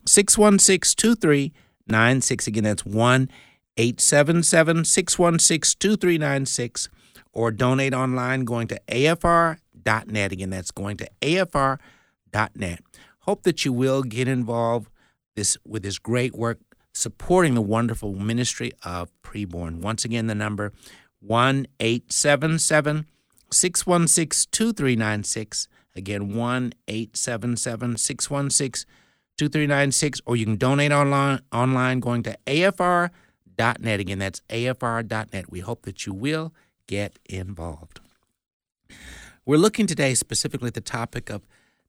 616 0.06 0.96
2396. 0.96 2.48
Again, 2.48 2.64
that's 2.64 2.86
1 2.86 3.30
877 3.78 4.86
616 4.86 5.80
2396. 5.80 6.90
Or 7.34 7.52
donate 7.52 7.94
online 7.94 8.44
going 8.44 8.68
to 8.68 8.82
afr.net. 8.88 10.32
Again, 10.32 10.50
that's 10.50 10.72
going 10.72 10.98
to 10.98 11.10
afr.net. 11.22 12.80
Hope 13.20 13.44
that 13.44 13.64
you 13.64 13.72
will 13.72 14.04
get 14.04 14.28
involved 14.28 14.90
this 15.36 15.58
with 15.66 15.84
this 15.84 15.98
great 15.98 16.36
work 16.36 16.60
supporting 16.94 17.56
the 17.56 17.62
wonderful 17.62 18.14
ministry 18.14 18.72
of 18.84 19.10
preborn. 19.24 19.80
Once 19.80 20.04
again, 20.04 20.28
the 20.28 20.36
number 20.36 20.74
1 21.20 21.68
877 21.80 23.06
616 23.52 24.50
2396. 24.52 25.68
Again, 25.96 26.34
1 26.36 26.74
877 26.88 27.98
616 27.98 28.86
2396. 29.38 30.22
Or 30.26 30.36
you 30.36 30.46
can 30.46 30.56
donate 30.58 30.92
online, 30.92 31.42
online 31.52 32.00
going 32.00 32.24
to 32.24 32.38
afr.net. 32.48 34.00
Again, 34.00 34.20
that's 34.20 34.42
afr.net. 34.50 35.52
We 35.52 35.60
hope 35.60 35.84
that 35.84 36.06
you 36.06 36.14
will 36.14 36.54
get 36.92 37.18
involved. 37.30 38.02
We're 39.46 39.58
looking 39.58 39.88
today 39.88 40.14
specifically 40.14 40.68
at 40.68 40.74
the 40.74 40.82
topic 40.82 41.30
of 41.30 41.42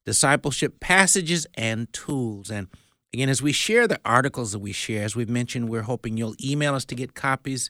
discipleship 0.05 0.79
passages 0.79 1.45
and 1.55 1.91
tools. 1.91 2.49
And 2.49 2.69
again, 3.13 3.27
as 3.27 3.41
we 3.41 3.51
share 3.51 3.85
the 3.85 3.99
articles 4.05 4.53
that 4.53 4.59
we 4.59 4.71
share, 4.71 5.03
as 5.03 5.13
we've 5.13 5.29
mentioned, 5.29 5.67
we're 5.67 5.81
hoping 5.81 6.15
you'll 6.15 6.37
email 6.41 6.73
us 6.73 6.85
to 6.85 6.95
get 6.95 7.15
copies 7.15 7.69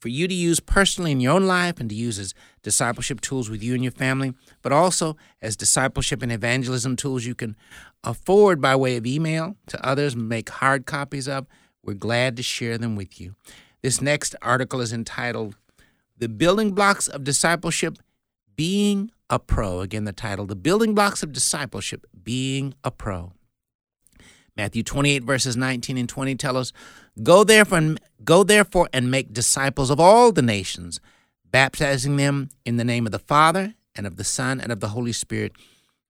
for 0.00 0.08
you 0.08 0.26
to 0.26 0.34
use 0.34 0.58
personally 0.58 1.12
in 1.12 1.20
your 1.20 1.32
own 1.32 1.46
life 1.46 1.78
and 1.78 1.88
to 1.90 1.94
use 1.94 2.18
as 2.18 2.34
discipleship 2.64 3.20
tools 3.20 3.48
with 3.48 3.62
you 3.62 3.74
and 3.74 3.84
your 3.84 3.92
family, 3.92 4.34
but 4.60 4.72
also 4.72 5.16
as 5.40 5.56
discipleship 5.56 6.24
and 6.24 6.32
evangelism 6.32 6.96
tools 6.96 7.24
you 7.24 7.36
can 7.36 7.54
afford 8.02 8.60
by 8.60 8.74
way 8.74 8.96
of 8.96 9.06
email 9.06 9.56
to 9.68 9.86
others, 9.86 10.16
make 10.16 10.48
hard 10.50 10.86
copies 10.86 11.28
of. 11.28 11.46
We're 11.84 11.94
glad 11.94 12.36
to 12.36 12.42
share 12.42 12.78
them 12.78 12.96
with 12.96 13.20
you. 13.20 13.36
This 13.80 14.02
next 14.02 14.34
article 14.42 14.80
is 14.80 14.92
entitled 14.92 15.54
The 16.20 16.28
Building 16.28 16.72
Blocks 16.72 17.06
of 17.06 17.22
Discipleship 17.22 17.96
Being 18.56 19.12
a 19.30 19.38
Pro. 19.38 19.82
Again, 19.82 20.02
the 20.02 20.12
title 20.12 20.46
The 20.46 20.56
Building 20.56 20.92
Blocks 20.92 21.22
of 21.22 21.30
Discipleship 21.30 22.04
Being 22.24 22.74
a 22.82 22.90
Pro. 22.90 23.34
Matthew 24.56 24.82
28, 24.82 25.22
verses 25.22 25.56
19 25.56 25.96
and 25.96 26.08
20 26.08 26.34
tell 26.34 26.56
us, 26.56 26.72
Go 27.22 27.44
therefore, 27.44 27.78
and, 27.78 28.00
go 28.24 28.42
therefore 28.42 28.88
and 28.92 29.12
make 29.12 29.32
disciples 29.32 29.90
of 29.90 30.00
all 30.00 30.32
the 30.32 30.42
nations, 30.42 30.98
baptizing 31.44 32.16
them 32.16 32.48
in 32.64 32.78
the 32.78 32.84
name 32.84 33.06
of 33.06 33.12
the 33.12 33.20
Father, 33.20 33.74
and 33.94 34.04
of 34.04 34.16
the 34.16 34.24
Son, 34.24 34.60
and 34.60 34.72
of 34.72 34.80
the 34.80 34.88
Holy 34.88 35.12
Spirit, 35.12 35.52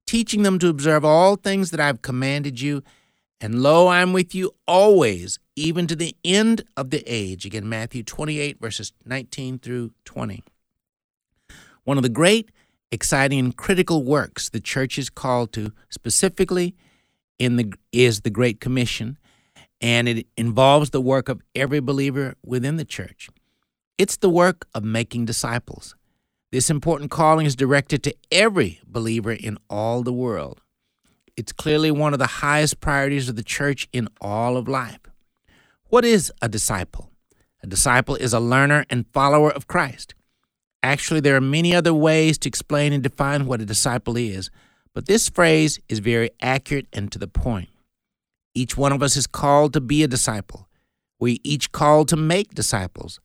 teaching 0.06 0.42
them 0.42 0.58
to 0.58 0.70
observe 0.70 1.04
all 1.04 1.36
things 1.36 1.70
that 1.70 1.80
I 1.80 1.86
have 1.86 2.00
commanded 2.00 2.62
you. 2.62 2.82
And 3.40 3.62
lo, 3.62 3.86
I 3.86 4.00
am 4.00 4.12
with 4.12 4.34
you 4.34 4.52
always, 4.66 5.38
even 5.54 5.86
to 5.86 5.96
the 5.96 6.16
end 6.24 6.64
of 6.76 6.90
the 6.90 7.04
age. 7.06 7.46
Again, 7.46 7.68
Matthew 7.68 8.02
28, 8.02 8.60
verses 8.60 8.92
19 9.04 9.60
through 9.60 9.92
20. 10.04 10.42
One 11.84 11.96
of 11.96 12.02
the 12.02 12.08
great, 12.08 12.50
exciting, 12.90 13.38
and 13.38 13.56
critical 13.56 14.02
works 14.02 14.48
the 14.48 14.60
church 14.60 14.98
is 14.98 15.08
called 15.08 15.52
to, 15.52 15.72
specifically 15.88 16.74
in 17.38 17.56
the 17.56 17.72
is 17.92 18.22
the 18.22 18.30
Great 18.30 18.60
Commission, 18.60 19.16
and 19.80 20.08
it 20.08 20.26
involves 20.36 20.90
the 20.90 21.00
work 21.00 21.28
of 21.28 21.40
every 21.54 21.80
believer 21.80 22.34
within 22.44 22.76
the 22.76 22.84
church. 22.84 23.28
It's 23.96 24.16
the 24.16 24.30
work 24.30 24.66
of 24.74 24.82
making 24.84 25.26
disciples. 25.26 25.94
This 26.50 26.70
important 26.70 27.10
calling 27.10 27.46
is 27.46 27.54
directed 27.54 28.02
to 28.04 28.16
every 28.32 28.80
believer 28.86 29.32
in 29.32 29.58
all 29.68 30.02
the 30.02 30.12
world. 30.12 30.62
It's 31.38 31.52
clearly 31.52 31.92
one 31.92 32.12
of 32.12 32.18
the 32.18 32.26
highest 32.26 32.80
priorities 32.80 33.28
of 33.28 33.36
the 33.36 33.44
church 33.44 33.88
in 33.92 34.08
all 34.20 34.56
of 34.56 34.66
life. 34.66 34.98
What 35.84 36.04
is 36.04 36.32
a 36.42 36.48
disciple? 36.48 37.12
A 37.62 37.68
disciple 37.68 38.16
is 38.16 38.32
a 38.32 38.40
learner 38.40 38.84
and 38.90 39.06
follower 39.12 39.52
of 39.52 39.68
Christ. 39.68 40.16
Actually, 40.82 41.20
there 41.20 41.36
are 41.36 41.40
many 41.40 41.72
other 41.72 41.94
ways 41.94 42.38
to 42.38 42.48
explain 42.48 42.92
and 42.92 43.04
define 43.04 43.46
what 43.46 43.60
a 43.60 43.64
disciple 43.64 44.16
is, 44.16 44.50
but 44.92 45.06
this 45.06 45.28
phrase 45.28 45.78
is 45.88 46.00
very 46.00 46.30
accurate 46.42 46.88
and 46.92 47.12
to 47.12 47.20
the 47.20 47.28
point. 47.28 47.68
Each 48.52 48.76
one 48.76 48.92
of 48.92 49.00
us 49.00 49.16
is 49.16 49.28
called 49.28 49.72
to 49.74 49.80
be 49.80 50.02
a 50.02 50.08
disciple. 50.08 50.68
We 51.20 51.40
each 51.44 51.70
called 51.70 52.08
to 52.08 52.16
make 52.16 52.52
disciples. 52.52 53.20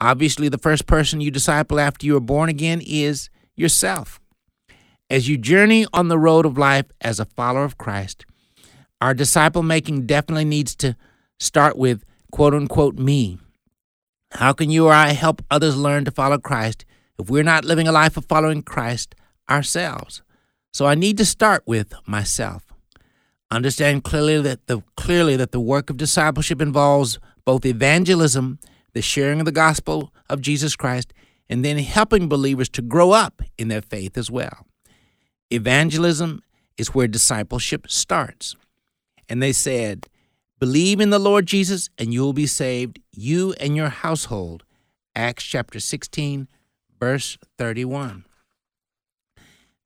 Obviously, 0.00 0.48
the 0.48 0.56
first 0.56 0.86
person 0.86 1.20
you 1.20 1.30
disciple 1.30 1.78
after 1.78 2.06
you 2.06 2.16
are 2.16 2.20
born 2.20 2.48
again 2.48 2.80
is 2.86 3.28
yourself. 3.54 4.18
As 5.10 5.28
you 5.28 5.36
journey 5.36 5.86
on 5.92 6.06
the 6.06 6.18
road 6.18 6.46
of 6.46 6.56
life 6.56 6.86
as 7.00 7.18
a 7.18 7.24
follower 7.24 7.64
of 7.64 7.76
Christ, 7.76 8.24
our 9.00 9.12
disciple 9.12 9.64
making 9.64 10.06
definitely 10.06 10.44
needs 10.44 10.76
to 10.76 10.94
start 11.40 11.76
with 11.76 12.04
quote 12.30 12.54
unquote 12.54 12.96
me. 12.96 13.40
How 14.30 14.52
can 14.52 14.70
you 14.70 14.86
or 14.86 14.92
I 14.92 15.08
help 15.08 15.42
others 15.50 15.76
learn 15.76 16.04
to 16.04 16.12
follow 16.12 16.38
Christ 16.38 16.84
if 17.18 17.28
we're 17.28 17.42
not 17.42 17.64
living 17.64 17.88
a 17.88 17.92
life 17.92 18.16
of 18.16 18.26
following 18.26 18.62
Christ 18.62 19.16
ourselves? 19.50 20.22
So 20.72 20.86
I 20.86 20.94
need 20.94 21.18
to 21.18 21.24
start 21.24 21.64
with 21.66 21.92
myself. 22.06 22.72
Understand 23.50 24.04
clearly 24.04 24.40
that 24.42 24.68
the 24.68 24.80
clearly 24.96 25.34
that 25.34 25.50
the 25.50 25.58
work 25.58 25.90
of 25.90 25.96
discipleship 25.96 26.62
involves 26.62 27.18
both 27.44 27.66
evangelism, 27.66 28.60
the 28.92 29.02
sharing 29.02 29.40
of 29.40 29.46
the 29.46 29.50
gospel 29.50 30.14
of 30.28 30.40
Jesus 30.40 30.76
Christ, 30.76 31.12
and 31.48 31.64
then 31.64 31.78
helping 31.78 32.28
believers 32.28 32.68
to 32.68 32.80
grow 32.82 33.10
up 33.10 33.42
in 33.58 33.66
their 33.66 33.82
faith 33.82 34.16
as 34.16 34.30
well. 34.30 34.68
Evangelism 35.50 36.42
is 36.76 36.94
where 36.94 37.08
discipleship 37.08 37.90
starts. 37.90 38.56
And 39.28 39.42
they 39.42 39.52
said, 39.52 40.06
Believe 40.58 41.00
in 41.00 41.10
the 41.10 41.18
Lord 41.18 41.46
Jesus 41.46 41.88
and 41.98 42.12
you 42.12 42.20
will 42.20 42.32
be 42.32 42.46
saved, 42.46 43.00
you 43.12 43.54
and 43.54 43.74
your 43.74 43.88
household. 43.88 44.64
Acts 45.14 45.44
chapter 45.44 45.80
16, 45.80 46.48
verse 46.98 47.38
31. 47.58 48.24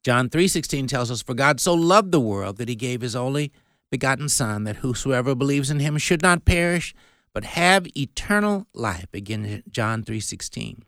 John 0.05 0.29
3:16 0.29 0.87
tells 0.87 1.11
us 1.11 1.23
for 1.23 1.33
God 1.33 1.61
so 1.61 1.73
loved 1.73 2.12
the 2.12 2.21
world 2.21 2.59
that 2.59 2.69
he 2.69 2.75
gave 2.75 3.01
his 3.01 3.17
only 3.17 3.51
begotten 3.91 4.29
son 4.29 4.65
that 4.65 4.77
whosoever 4.77 5.35
believes 5.35 5.71
in 5.71 5.79
him 5.79 5.97
should 5.97 6.21
not 6.21 6.45
perish 6.45 6.95
but 7.33 7.45
have 7.45 7.87
eternal 7.97 8.67
life 8.75 9.09
again 9.15 9.62
John 9.71 10.05
3:16. 10.05 10.83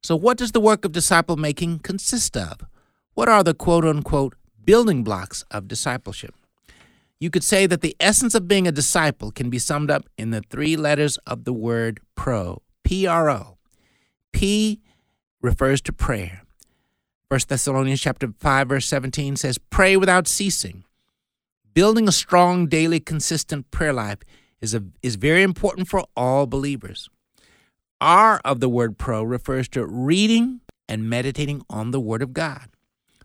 So 0.00 0.14
what 0.14 0.38
does 0.38 0.52
the 0.52 0.60
work 0.60 0.84
of 0.84 0.92
disciple 0.92 1.36
making 1.36 1.80
consist 1.80 2.36
of? 2.36 2.60
What 3.16 3.30
are 3.30 3.42
the 3.42 3.54
quote 3.54 3.86
unquote 3.86 4.34
building 4.62 5.02
blocks 5.02 5.42
of 5.50 5.68
discipleship? 5.68 6.34
You 7.18 7.30
could 7.30 7.42
say 7.42 7.66
that 7.66 7.80
the 7.80 7.96
essence 7.98 8.34
of 8.34 8.46
being 8.46 8.68
a 8.68 8.72
disciple 8.72 9.30
can 9.30 9.48
be 9.48 9.58
summed 9.58 9.90
up 9.90 10.04
in 10.18 10.32
the 10.32 10.42
three 10.50 10.76
letters 10.76 11.16
of 11.26 11.44
the 11.44 11.52
word 11.54 12.00
pro, 12.14 12.60
P 12.84 13.06
R 13.06 13.30
O. 13.30 13.56
P 14.34 14.82
refers 15.40 15.80
to 15.80 15.94
prayer. 15.94 16.42
1 17.30 17.40
Thessalonians 17.48 18.02
chapter 18.02 18.34
5 18.38 18.68
verse 18.68 18.84
17 18.84 19.36
says, 19.36 19.56
"Pray 19.70 19.96
without 19.96 20.28
ceasing." 20.28 20.84
Building 21.72 22.08
a 22.08 22.12
strong 22.12 22.66
daily 22.66 23.00
consistent 23.00 23.70
prayer 23.70 23.94
life 23.94 24.18
is 24.60 24.74
a, 24.74 24.84
is 25.02 25.16
very 25.16 25.42
important 25.42 25.88
for 25.88 26.04
all 26.14 26.46
believers. 26.46 27.08
R 27.98 28.42
of 28.44 28.60
the 28.60 28.68
word 28.68 28.98
pro 28.98 29.22
refers 29.22 29.70
to 29.70 29.86
reading 29.86 30.60
and 30.86 31.08
meditating 31.08 31.62
on 31.70 31.92
the 31.92 32.00
word 32.00 32.20
of 32.20 32.34
God. 32.34 32.75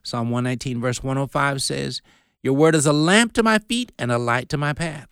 Psalm 0.03 0.29
119 0.29 0.81
verse 0.81 1.03
105 1.03 1.61
says, 1.61 2.01
"Your 2.43 2.53
word 2.53 2.75
is 2.75 2.85
a 2.85 2.93
lamp 2.93 3.33
to 3.33 3.43
my 3.43 3.59
feet 3.59 3.91
and 3.97 4.11
a 4.11 4.17
light 4.17 4.49
to 4.49 4.57
my 4.57 4.73
path." 4.73 5.07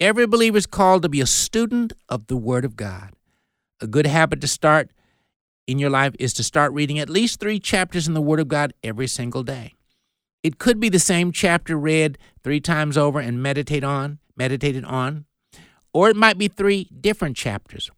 Every 0.00 0.26
believer 0.26 0.58
is 0.58 0.66
called 0.66 1.02
to 1.02 1.08
be 1.08 1.20
a 1.20 1.26
student 1.26 1.92
of 2.08 2.26
the 2.28 2.36
word 2.36 2.64
of 2.64 2.76
God. 2.76 3.10
A 3.80 3.86
good 3.86 4.06
habit 4.06 4.40
to 4.40 4.48
start 4.48 4.90
in 5.68 5.78
your 5.78 5.90
life 5.90 6.14
is 6.18 6.32
to 6.32 6.42
start 6.42 6.72
reading 6.72 6.98
at 6.98 7.10
least 7.10 7.38
three 7.38 7.60
chapters 7.60 8.08
in 8.08 8.14
the 8.14 8.22
Word 8.22 8.40
of 8.40 8.48
God 8.48 8.72
every 8.82 9.06
single 9.06 9.42
day. 9.42 9.74
It 10.42 10.58
could 10.58 10.80
be 10.80 10.88
the 10.88 10.98
same 10.98 11.30
chapter 11.30 11.76
read 11.76 12.16
three 12.42 12.58
times 12.58 12.96
over 12.96 13.20
and 13.20 13.42
meditate 13.42 13.84
on, 13.84 14.18
meditated 14.34 14.84
on, 14.84 15.26
or 15.92 16.08
it 16.08 16.16
might 16.16 16.38
be 16.38 16.48
three 16.48 16.88
different 17.00 17.36
chapters. 17.36 17.90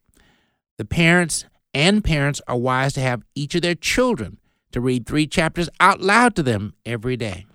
The 0.78 0.84
parents 0.84 1.44
and 1.72 2.02
parents 2.02 2.40
are 2.48 2.56
wise 2.56 2.92
to 2.94 3.00
have 3.00 3.22
each 3.36 3.54
of 3.54 3.62
their 3.62 3.76
children 3.76 4.38
to 4.72 4.80
read 4.80 5.06
three 5.06 5.26
chapters 5.26 5.68
out 5.80 6.00
loud 6.00 6.34
to 6.36 6.42
them 6.42 6.74
every 6.86 7.16
day. 7.16 7.46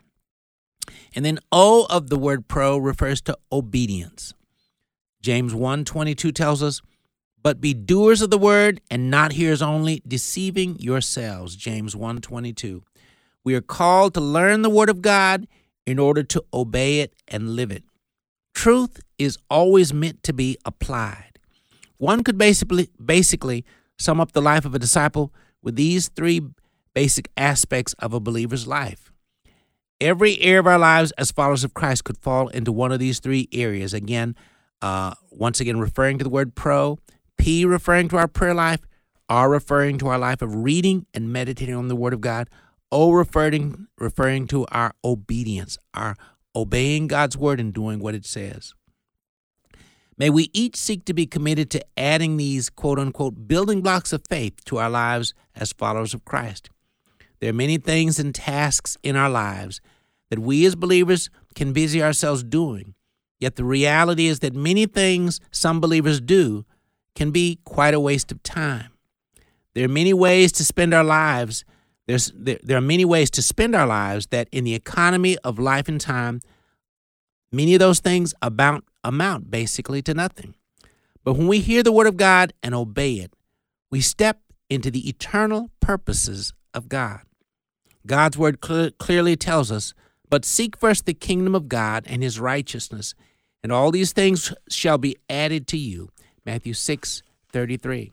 And 1.15 1.23
then 1.23 1.39
O 1.51 1.87
of 1.89 2.09
the 2.09 2.17
word 2.17 2.47
pro 2.47 2.77
refers 2.77 3.21
to 3.21 3.37
obedience. 3.51 4.33
James 5.21 5.53
1:22 5.53 6.31
tells 6.31 6.61
us, 6.61 6.81
but 7.41 7.61
be 7.61 7.75
doers 7.75 8.23
of 8.23 8.31
the 8.31 8.39
word 8.39 8.81
and 8.89 9.11
not 9.11 9.33
hearers 9.33 9.61
only, 9.61 10.01
deceiving 10.07 10.79
yourselves. 10.79 11.55
James 11.55 11.95
1:22. 11.95 12.81
We 13.43 13.53
are 13.53 13.61
called 13.61 14.15
to 14.15 14.19
learn 14.19 14.63
the 14.63 14.69
word 14.69 14.89
of 14.89 15.03
God 15.03 15.47
in 15.85 15.99
order 15.99 16.23
to 16.23 16.43
obey 16.51 17.01
it 17.01 17.13
and 17.27 17.55
live 17.55 17.71
it. 17.71 17.83
Truth 18.55 18.99
is 19.19 19.37
always 19.47 19.93
meant 19.93 20.23
to 20.23 20.33
be 20.33 20.57
applied. 20.65 21.39
One 21.97 22.23
could 22.23 22.37
basically 22.37 22.89
basically 23.03 23.63
sum 23.97 24.19
up 24.19 24.31
the 24.31 24.41
life 24.41 24.65
of 24.65 24.73
a 24.73 24.79
disciple 24.79 25.31
with 25.61 25.75
these 25.75 26.09
three 26.09 26.41
basic 26.95 27.29
aspects 27.37 27.93
of 27.99 28.13
a 28.13 28.19
believer's 28.19 28.65
life. 28.65 29.11
Every 30.01 30.41
area 30.41 30.59
of 30.59 30.67
our 30.67 30.79
lives 30.79 31.11
as 31.11 31.31
followers 31.31 31.63
of 31.63 31.75
Christ 31.75 32.03
could 32.03 32.17
fall 32.17 32.47
into 32.47 32.71
one 32.71 32.91
of 32.91 32.99
these 32.99 33.19
three 33.19 33.47
areas. 33.51 33.93
Again, 33.93 34.35
uh, 34.81 35.13
once 35.29 35.59
again, 35.59 35.79
referring 35.79 36.17
to 36.17 36.23
the 36.23 36.29
word 36.29 36.55
pro, 36.55 36.97
P 37.37 37.65
referring 37.65 38.07
to 38.09 38.17
our 38.17 38.27
prayer 38.27 38.55
life, 38.55 38.81
R 39.29 39.49
referring 39.49 39.97
to 39.99 40.07
our 40.07 40.17
life 40.17 40.41
of 40.41 40.55
reading 40.55 41.05
and 41.13 41.31
meditating 41.31 41.75
on 41.75 41.87
the 41.87 41.95
Word 41.95 42.13
of 42.13 42.21
God, 42.21 42.49
O 42.91 43.11
referring 43.11 43.87
referring 43.97 44.47
to 44.47 44.65
our 44.71 44.93
obedience, 45.03 45.77
our 45.93 46.15
obeying 46.55 47.07
God's 47.07 47.37
word 47.37 47.59
and 47.59 47.73
doing 47.73 47.99
what 47.99 48.15
it 48.15 48.25
says. 48.25 48.73
May 50.17 50.29
we 50.29 50.49
each 50.53 50.77
seek 50.77 51.03
to 51.05 51.13
be 51.13 51.25
committed 51.25 51.69
to 51.71 51.85
adding 51.97 52.37
these 52.37 52.69
quote 52.69 52.99
unquote 52.99 53.47
building 53.47 53.81
blocks 53.81 54.13
of 54.13 54.23
faith 54.29 54.63
to 54.65 54.77
our 54.77 54.89
lives 54.89 55.33
as 55.55 55.73
followers 55.73 56.13
of 56.13 56.23
Christ. 56.23 56.69
There 57.45 57.51
are 57.51 57.53
many 57.53 57.77
things 57.77 58.17
and 58.17 58.33
tasks 58.33 58.97
in 59.03 59.15
our 59.15 59.29
lives 59.29 59.79
that 60.31 60.39
we 60.39 60.65
as 60.65 60.73
believers 60.73 61.29
can 61.53 61.73
busy 61.73 62.01
ourselves 62.01 62.41
doing. 62.41 62.95
Yet 63.39 63.55
the 63.55 63.63
reality 63.63 64.25
is 64.25 64.39
that 64.39 64.55
many 64.55 64.87
things 64.87 65.39
some 65.51 65.79
believers 65.79 66.19
do 66.19 66.65
can 67.13 67.29
be 67.29 67.59
quite 67.63 67.93
a 67.93 67.99
waste 67.99 68.31
of 68.31 68.41
time. 68.41 68.93
There 69.75 69.85
are 69.85 69.87
many 69.87 70.11
ways 70.11 70.51
to 70.53 70.65
spend 70.65 70.91
our 70.91 71.03
lives. 71.03 71.65
There's, 72.07 72.31
there, 72.35 72.57
there 72.63 72.79
are 72.79 72.81
many 72.81 73.05
ways 73.05 73.29
to 73.29 73.43
spend 73.43 73.75
our 73.75 73.85
lives 73.85 74.25
that, 74.31 74.49
in 74.51 74.63
the 74.63 74.73
economy 74.73 75.37
of 75.43 75.59
life 75.59 75.87
and 75.87 76.01
time, 76.01 76.41
many 77.51 77.75
of 77.75 77.79
those 77.79 77.99
things 77.99 78.33
amount, 78.41 78.85
amount 79.03 79.51
basically 79.51 80.01
to 80.01 80.15
nothing. 80.15 80.55
But 81.23 81.33
when 81.33 81.47
we 81.47 81.59
hear 81.59 81.83
the 81.83 81.91
Word 81.91 82.07
of 82.07 82.17
God 82.17 82.53
and 82.63 82.73
obey 82.73 83.17
it, 83.17 83.35
we 83.91 84.01
step 84.01 84.39
into 84.67 84.89
the 84.89 85.07
eternal 85.07 85.69
purposes 85.79 86.51
of 86.73 86.89
God. 86.89 87.21
God's 88.05 88.37
Word 88.37 88.63
cl- 88.63 88.91
clearly 88.91 89.35
tells 89.35 89.71
us, 89.71 89.93
But 90.29 90.45
seek 90.45 90.77
first 90.77 91.05
the 91.05 91.13
kingdom 91.13 91.55
of 91.55 91.67
God 91.67 92.03
and 92.07 92.21
His 92.21 92.39
righteousness, 92.39 93.13
and 93.63 93.71
all 93.71 93.91
these 93.91 94.13
things 94.13 94.53
shall 94.69 94.97
be 94.97 95.15
added 95.29 95.67
to 95.67 95.77
you. 95.77 96.09
Matthew 96.45 96.73
6 96.73 97.23
33. 97.51 98.11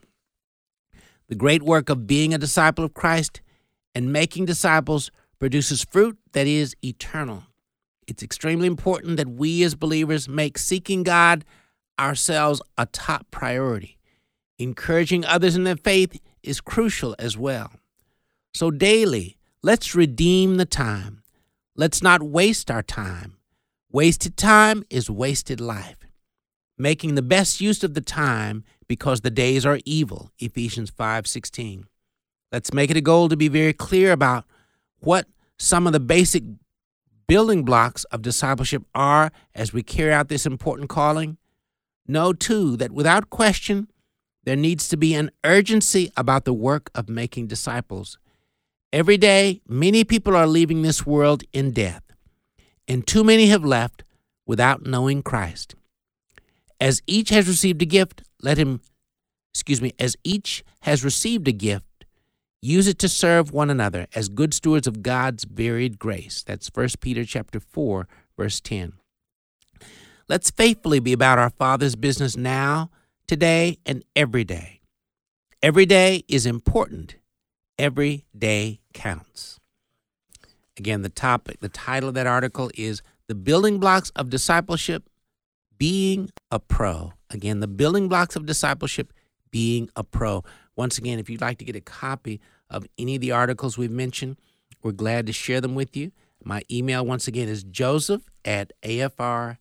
The 1.28 1.34
great 1.34 1.62
work 1.62 1.88
of 1.88 2.06
being 2.06 2.32
a 2.32 2.38
disciple 2.38 2.84
of 2.84 2.94
Christ 2.94 3.40
and 3.94 4.12
making 4.12 4.44
disciples 4.44 5.10
produces 5.38 5.84
fruit 5.84 6.18
that 6.32 6.46
is 6.46 6.76
eternal. 6.84 7.44
It's 8.06 8.22
extremely 8.22 8.66
important 8.66 9.16
that 9.16 9.28
we 9.28 9.62
as 9.62 9.74
believers 9.74 10.28
make 10.28 10.58
seeking 10.58 11.02
God 11.02 11.44
ourselves 11.98 12.60
a 12.78 12.86
top 12.86 13.26
priority. 13.30 13.98
Encouraging 14.58 15.24
others 15.24 15.56
in 15.56 15.64
their 15.64 15.76
faith 15.76 16.20
is 16.42 16.60
crucial 16.60 17.14
as 17.18 17.36
well. 17.36 17.72
So, 18.54 18.70
daily, 18.70 19.36
let's 19.62 19.94
redeem 19.94 20.56
the 20.56 20.66
time. 20.66 21.22
Let's 21.76 22.02
not 22.02 22.22
waste 22.22 22.70
our 22.70 22.82
time. 22.82 23.36
Wasted 23.90 24.36
time 24.36 24.84
is 24.90 25.08
wasted 25.08 25.60
life. 25.60 25.98
Making 26.76 27.14
the 27.14 27.22
best 27.22 27.60
use 27.60 27.84
of 27.84 27.94
the 27.94 28.00
time 28.00 28.64
because 28.88 29.20
the 29.20 29.30
days 29.30 29.64
are 29.64 29.78
evil. 29.84 30.32
Ephesians 30.38 30.90
5:16. 30.90 31.86
Let's 32.50 32.72
make 32.72 32.90
it 32.90 32.96
a 32.96 33.00
goal 33.00 33.28
to 33.28 33.36
be 33.36 33.48
very 33.48 33.72
clear 33.72 34.12
about 34.12 34.44
what 34.98 35.28
some 35.58 35.86
of 35.86 35.92
the 35.92 36.00
basic 36.00 36.42
building 37.28 37.64
blocks 37.64 38.04
of 38.04 38.20
discipleship 38.20 38.82
are 38.94 39.30
as 39.54 39.72
we 39.72 39.82
carry 39.82 40.12
out 40.12 40.28
this 40.28 40.44
important 40.44 40.88
calling. 40.88 41.38
Know 42.06 42.32
too 42.32 42.76
that 42.78 42.90
without 42.90 43.30
question 43.30 43.88
there 44.44 44.56
needs 44.56 44.88
to 44.88 44.96
be 44.96 45.14
an 45.14 45.30
urgency 45.44 46.10
about 46.16 46.44
the 46.44 46.52
work 46.52 46.90
of 46.94 47.08
making 47.08 47.46
disciples. 47.46 48.18
Every 48.92 49.16
day, 49.16 49.62
many 49.66 50.04
people 50.04 50.36
are 50.36 50.46
leaving 50.46 50.82
this 50.82 51.06
world 51.06 51.44
in 51.54 51.70
death, 51.70 52.02
and 52.86 53.06
too 53.06 53.24
many 53.24 53.46
have 53.46 53.64
left 53.64 54.04
without 54.46 54.84
knowing 54.84 55.22
Christ. 55.22 55.74
As 56.78 57.00
each 57.06 57.30
has 57.30 57.48
received 57.48 57.80
a 57.80 57.86
gift, 57.86 58.22
let 58.42 58.58
him, 58.58 58.82
excuse 59.54 59.80
me, 59.80 59.94
as 59.98 60.14
each 60.24 60.62
has 60.82 61.04
received 61.04 61.48
a 61.48 61.52
gift, 61.52 62.04
use 62.60 62.86
it 62.86 62.98
to 62.98 63.08
serve 63.08 63.50
one 63.50 63.70
another 63.70 64.08
as 64.14 64.28
good 64.28 64.52
stewards 64.52 64.86
of 64.86 65.02
God's 65.02 65.44
varied 65.44 65.98
grace. 65.98 66.42
That's 66.42 66.70
1 66.74 66.88
Peter 67.00 67.24
chapter 67.24 67.60
4, 67.60 68.06
verse 68.36 68.60
10. 68.60 68.92
Let's 70.28 70.50
faithfully 70.50 71.00
be 71.00 71.14
about 71.14 71.38
our 71.38 71.50
Father's 71.50 71.96
business 71.96 72.36
now, 72.36 72.90
today, 73.26 73.78
and 73.86 74.04
every 74.14 74.44
day. 74.44 74.80
Every 75.62 75.86
day 75.86 76.24
is 76.28 76.44
important. 76.44 77.16
Every 77.78 78.26
day 78.36 78.80
counts. 78.92 79.58
Again, 80.76 81.02
the 81.02 81.08
topic, 81.08 81.60
the 81.60 81.68
title 81.68 82.08
of 82.08 82.14
that 82.14 82.26
article 82.26 82.70
is 82.74 83.02
The 83.28 83.34
Building 83.34 83.78
Blocks 83.78 84.10
of 84.10 84.30
Discipleship 84.30 85.08
Being 85.78 86.30
a 86.50 86.58
Pro. 86.58 87.12
Again, 87.30 87.60
the 87.60 87.68
building 87.68 88.08
blocks 88.08 88.36
of 88.36 88.46
discipleship 88.46 89.12
being 89.50 89.88
a 89.96 90.04
pro. 90.04 90.44
Once 90.76 90.98
again, 90.98 91.18
if 91.18 91.30
you'd 91.30 91.40
like 91.40 91.58
to 91.58 91.64
get 91.64 91.76
a 91.76 91.80
copy 91.80 92.40
of 92.68 92.86
any 92.98 93.14
of 93.14 93.20
the 93.20 93.32
articles 93.32 93.78
we've 93.78 93.90
mentioned, 93.90 94.36
we're 94.82 94.92
glad 94.92 95.26
to 95.26 95.32
share 95.32 95.60
them 95.60 95.74
with 95.74 95.96
you. 95.96 96.12
My 96.44 96.62
email, 96.70 97.06
once 97.06 97.28
again, 97.28 97.48
is 97.48 97.62
joseph 97.62 98.22
at 98.44 98.72
afr.net. 98.82 99.58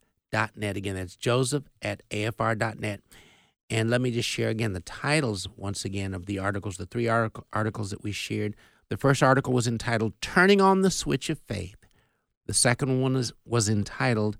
Again, 0.77 0.95
that's 0.95 1.15
joseph 1.15 1.63
at 1.81 2.01
afr.net. 2.09 3.01
And 3.71 3.89
let 3.89 4.01
me 4.01 4.11
just 4.11 4.27
share 4.27 4.49
again 4.49 4.73
the 4.73 4.81
titles, 4.81 5.47
once 5.55 5.85
again, 5.85 6.13
of 6.13 6.25
the 6.25 6.37
articles, 6.37 6.75
the 6.75 6.85
three 6.85 7.07
artic- 7.07 7.41
articles 7.53 7.89
that 7.91 8.03
we 8.03 8.11
shared. 8.11 8.53
The 8.89 8.97
first 8.97 9.23
article 9.23 9.53
was 9.53 9.65
entitled 9.65 10.13
Turning 10.19 10.59
on 10.59 10.81
the 10.81 10.91
Switch 10.91 11.29
of 11.29 11.39
Faith. 11.39 11.77
The 12.47 12.53
second 12.53 12.99
one 12.99 13.23
was 13.45 13.69
entitled 13.69 14.37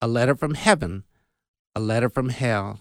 A 0.00 0.08
Letter 0.08 0.34
from 0.34 0.54
Heaven, 0.54 1.04
A 1.76 1.80
Letter 1.80 2.08
from 2.08 2.30
Hell. 2.30 2.80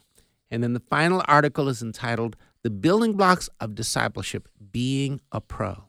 And 0.50 0.64
then 0.64 0.74
the 0.74 0.80
final 0.80 1.24
article 1.28 1.70
is 1.70 1.84
entitled 1.84 2.36
The 2.64 2.72
Building 2.72 3.14
Blocks 3.14 3.48
of 3.60 3.76
Discipleship 3.76 4.48
Being 4.72 5.22
a 5.32 5.40
Pro. 5.40 5.84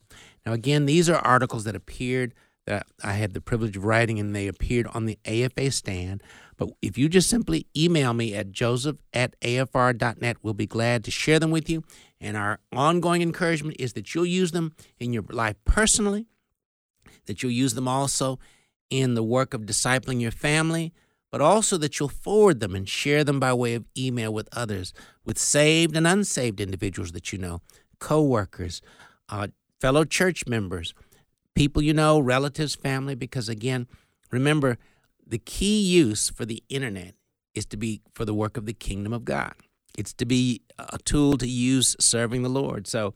Now, 0.44 0.52
again, 0.52 0.84
these 0.84 1.08
are 1.08 1.16
articles 1.16 1.64
that 1.64 1.74
appeared 1.74 2.34
that 2.66 2.86
I 3.02 3.14
had 3.14 3.32
the 3.32 3.40
privilege 3.40 3.78
of 3.78 3.84
writing, 3.86 4.20
and 4.20 4.36
they 4.36 4.46
appeared 4.46 4.86
on 4.88 5.06
the 5.06 5.18
AFA 5.24 5.70
stand. 5.70 6.22
But 6.56 6.70
if 6.80 6.98
you 6.98 7.08
just 7.08 7.28
simply 7.28 7.66
email 7.76 8.14
me 8.14 8.34
at 8.34 8.52
joseph 8.52 8.98
at 9.12 9.38
afr.net, 9.40 10.36
we'll 10.42 10.54
be 10.54 10.66
glad 10.66 11.04
to 11.04 11.10
share 11.10 11.38
them 11.38 11.50
with 11.50 11.68
you. 11.68 11.82
And 12.20 12.36
our 12.36 12.60
ongoing 12.72 13.22
encouragement 13.22 13.76
is 13.80 13.94
that 13.94 14.14
you'll 14.14 14.26
use 14.26 14.52
them 14.52 14.74
in 14.98 15.12
your 15.12 15.24
life 15.30 15.56
personally, 15.64 16.26
that 17.26 17.42
you'll 17.42 17.52
use 17.52 17.74
them 17.74 17.88
also 17.88 18.38
in 18.90 19.14
the 19.14 19.22
work 19.22 19.54
of 19.54 19.62
discipling 19.62 20.20
your 20.20 20.30
family, 20.30 20.92
but 21.30 21.40
also 21.40 21.78
that 21.78 21.98
you'll 21.98 22.08
forward 22.08 22.60
them 22.60 22.74
and 22.74 22.88
share 22.88 23.24
them 23.24 23.40
by 23.40 23.52
way 23.52 23.74
of 23.74 23.86
email 23.96 24.32
with 24.32 24.48
others, 24.52 24.92
with 25.24 25.38
saved 25.38 25.96
and 25.96 26.06
unsaved 26.06 26.60
individuals 26.60 27.12
that 27.12 27.32
you 27.32 27.38
know, 27.38 27.62
co 27.98 28.22
workers, 28.22 28.82
uh, 29.30 29.48
fellow 29.80 30.04
church 30.04 30.46
members, 30.46 30.92
people 31.54 31.82
you 31.82 31.94
know, 31.94 32.20
relatives, 32.20 32.74
family, 32.74 33.14
because 33.14 33.48
again, 33.48 33.88
remember, 34.30 34.78
the 35.32 35.38
key 35.38 35.80
use 35.80 36.28
for 36.28 36.44
the 36.44 36.62
internet 36.68 37.14
is 37.54 37.64
to 37.64 37.78
be 37.78 38.02
for 38.12 38.26
the 38.26 38.34
work 38.34 38.58
of 38.58 38.66
the 38.66 38.74
kingdom 38.74 39.14
of 39.14 39.24
God. 39.24 39.54
It's 39.96 40.12
to 40.14 40.26
be 40.26 40.60
a 40.78 40.98
tool 40.98 41.38
to 41.38 41.48
use 41.48 41.96
serving 41.98 42.42
the 42.42 42.50
Lord. 42.50 42.86
So 42.86 43.14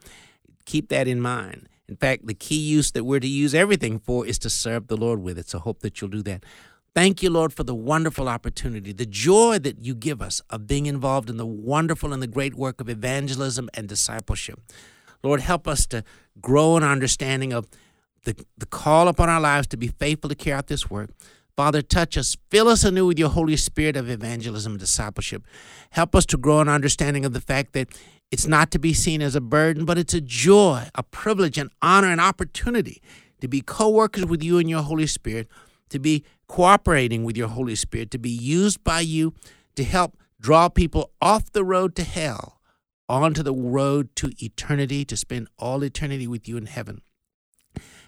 keep 0.65 0.89
that 0.89 1.07
in 1.07 1.21
mind. 1.21 1.69
In 1.87 1.97
fact, 1.97 2.27
the 2.27 2.33
key 2.33 2.59
use 2.59 2.93
that 2.93 3.05
we're 3.05 3.21
to 3.21 3.29
use 3.29 3.55
everything 3.55 3.99
for 3.99 4.27
is 4.27 4.39
to 4.41 4.51
serve 4.51 4.89
the 4.89 4.97
Lord 4.97 5.21
with 5.21 5.39
it. 5.39 5.51
So 5.51 5.59
hope 5.59 5.81
that 5.81 6.01
you'll 6.01 6.11
do 6.11 6.23
that. 6.23 6.45
Thank 6.95 7.23
you, 7.23 7.29
Lord, 7.29 7.53
for 7.53 7.65
the 7.65 7.75
wonderful 7.75 8.31
opportunity, 8.31 8.95
the 8.95 9.05
joy 9.05 9.59
that 9.59 9.85
you 9.85 9.95
give 9.95 10.23
us 10.23 10.41
of 10.49 10.67
being 10.67 10.87
involved 10.87 11.29
in 11.29 11.37
the 11.37 11.45
wonderful 11.45 12.15
and 12.15 12.23
the 12.23 12.27
great 12.27 12.55
work 12.55 12.81
of 12.81 12.89
evangelism 12.89 13.69
and 13.75 13.87
discipleship. 13.87 14.59
Lord, 15.23 15.43
help 15.43 15.69
us 15.69 15.87
to 15.89 16.03
grow 16.41 16.79
in 16.79 16.83
our 16.83 16.93
understanding 16.93 17.53
of 17.53 17.69
the, 18.25 18.35
the 18.57 18.67
call 18.67 19.09
upon 19.09 19.29
our 19.29 19.41
lives 19.41 19.67
to 19.69 19.77
be 19.77 19.89
faithful 19.89 20.31
to 20.31 20.35
carry 20.35 20.57
out 20.57 20.69
this 20.69 20.89
work. 20.89 21.11
Father, 21.57 21.81
touch 21.81 22.19
us. 22.19 22.37
Fill 22.51 22.69
us 22.69 22.85
anew 22.85 23.07
with 23.07 23.19
your 23.19 23.31
Holy 23.31 23.57
Spirit 23.57 23.97
of 23.97 24.11
evangelism 24.11 24.73
and 24.73 24.81
discipleship. 24.81 25.47
Help 25.91 26.15
us 26.15 26.27
to 26.27 26.37
grow 26.37 26.61
in 26.61 26.69
understanding 26.69 27.25
of 27.25 27.33
the 27.33 27.41
fact 27.41 27.73
that 27.73 27.89
it's 28.31 28.47
not 28.47 28.71
to 28.73 28.79
be 28.79 28.93
seen 28.93 29.23
as 29.23 29.35
a 29.35 29.41
burden, 29.41 29.87
but 29.87 29.97
it's 29.97 30.13
a 30.13 30.21
joy, 30.21 30.89
a 30.95 31.03
privilege, 31.03 31.57
an 31.57 31.71
honor, 31.81 32.09
an 32.09 32.21
opportunity 32.21 33.01
to 33.41 33.49
be 33.49 33.63
co 33.63 33.89
workers 33.89 34.27
with 34.27 34.43
you 34.43 34.59
and 34.59 34.69
your 34.69 34.83
Holy 34.83 35.07
Spirit, 35.07 35.49
to 35.89 35.99
be 35.99 36.25
cooperating 36.47 37.25
with 37.25 37.39
your 37.39 37.49
Holy 37.49 37.75
Spirit, 37.75 38.11
to 38.11 38.19
be 38.19 38.31
used 38.31 38.85
by 38.85 39.01
you 39.01 39.33
to 39.77 39.85
help 39.85 40.19
draw 40.39 40.69
people 40.69 41.13
off 41.23 41.51
the 41.53 41.65
road 41.65 41.95
to 41.97 42.03
hell 42.03 42.61
onto 43.09 43.43
the 43.43 43.55
road 43.55 44.15
to 44.17 44.33
eternity, 44.45 45.05
to 45.05 45.17
spend 45.17 45.49
all 45.59 45.83
eternity 45.83 46.27
with 46.27 46.49
you 46.49 46.57
in 46.57 46.67
heaven. 46.67 47.01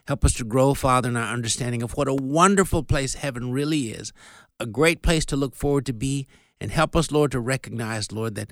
Help 0.08 0.24
us 0.24 0.32
to 0.32 0.42
grow, 0.44 0.72
Father, 0.72 1.10
in 1.10 1.18
our 1.18 1.34
understanding 1.34 1.82
of 1.82 1.92
what 1.92 2.08
a 2.08 2.14
wonderful 2.14 2.82
place 2.82 3.16
heaven 3.16 3.52
really 3.52 3.90
is, 3.90 4.10
a 4.58 4.64
great 4.64 5.02
place 5.02 5.26
to 5.26 5.36
look 5.36 5.54
forward 5.54 5.84
to 5.84 5.92
be, 5.92 6.26
and 6.58 6.70
help 6.70 6.96
us, 6.96 7.12
Lord, 7.12 7.30
to 7.32 7.40
recognize, 7.40 8.10
Lord, 8.10 8.34
that 8.36 8.50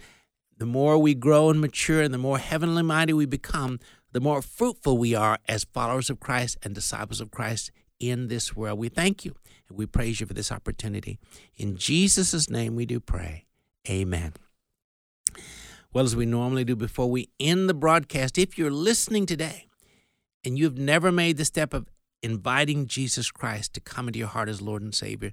the 0.58 0.66
more 0.66 0.98
we 0.98 1.14
grow 1.14 1.48
and 1.48 1.58
mature 1.58 2.02
and 2.02 2.12
the 2.12 2.18
more 2.18 2.36
heavenly 2.36 2.82
minded 2.82 3.14
we 3.14 3.24
become, 3.24 3.80
the 4.12 4.20
more 4.20 4.42
fruitful 4.42 4.98
we 4.98 5.14
are 5.14 5.38
as 5.48 5.64
followers 5.64 6.10
of 6.10 6.20
Christ 6.20 6.58
and 6.62 6.74
disciples 6.74 7.22
of 7.22 7.30
Christ 7.30 7.70
in 7.98 8.28
this 8.28 8.54
world. 8.54 8.78
We 8.78 8.90
thank 8.90 9.24
you 9.24 9.34
and 9.70 9.78
we 9.78 9.86
praise 9.86 10.20
you 10.20 10.26
for 10.26 10.34
this 10.34 10.52
opportunity. 10.52 11.18
In 11.56 11.76
Jesus' 11.76 12.50
name 12.50 12.76
we 12.76 12.84
do 12.84 13.00
pray. 13.00 13.46
Amen. 13.88 14.34
Well, 15.90 16.04
as 16.04 16.14
we 16.14 16.26
normally 16.26 16.64
do 16.64 16.76
before 16.76 17.10
we 17.10 17.30
end 17.40 17.66
the 17.66 17.72
broadcast, 17.72 18.36
if 18.36 18.58
you're 18.58 18.70
listening 18.70 19.24
today, 19.24 19.65
and 20.44 20.58
you've 20.58 20.78
never 20.78 21.10
made 21.10 21.36
the 21.36 21.44
step 21.44 21.74
of 21.74 21.88
inviting 22.22 22.86
Jesus 22.86 23.30
Christ 23.30 23.74
to 23.74 23.80
come 23.80 24.08
into 24.08 24.18
your 24.18 24.28
heart 24.28 24.48
as 24.48 24.62
Lord 24.62 24.82
and 24.82 24.94
Savior, 24.94 25.32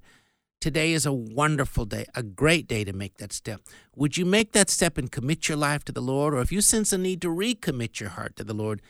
Today 0.63 0.93
is 0.93 1.05
a 1.05 1.11
wonderful 1.11 1.83
day, 1.83 2.05
a 2.15 2.23
great 2.23 2.67
day 2.69 2.85
to 2.85 2.93
make 2.93 3.17
that 3.17 3.33
step. 3.33 3.59
Would 3.97 4.15
you 4.15 4.25
make 4.25 4.53
that 4.53 4.69
step 4.69 4.97
and 4.97 5.11
commit 5.11 5.49
your 5.49 5.57
life 5.57 5.83
to 5.83 5.91
the 5.91 5.99
Lord? 5.99 6.33
Or 6.33 6.39
if 6.39 6.53
you 6.53 6.61
sense 6.61 6.93
a 6.93 6.97
need 6.97 7.21
to 7.23 7.27
recommit 7.27 7.99
your 7.99 8.11
heart 8.11 8.37
to 8.37 8.45
the 8.45 8.53
Lord, 8.53 8.81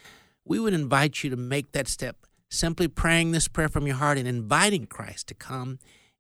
we 0.46 0.60
would 0.60 0.76
invite 0.76 1.24
you 1.24 1.32
to 1.32 1.36
make 1.36 1.72
that 1.72 1.88
step, 1.88 2.28
simply 2.48 2.88
praying 2.88 3.32
this 3.32 3.48
prayer 3.48 3.70
from 3.70 3.88
your 3.88 3.96
heart 3.96 4.20
and 4.20 4.28
inviting 4.28 4.86
Christ 4.86 5.26
to 5.30 5.34
come 5.34 5.80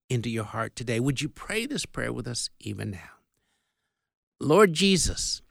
into 0.10 0.28
your 0.28 0.44
heart 0.44 0.76
today. 0.76 1.00
Would 1.00 1.22
you 1.22 1.30
pray 1.30 1.68
this 1.68 1.86
prayer 1.86 2.12
with 2.12 2.28
us 2.28 2.50
even 2.60 2.90
now? 2.90 3.20
Lord 4.40 4.74
Jesus, 4.74 5.44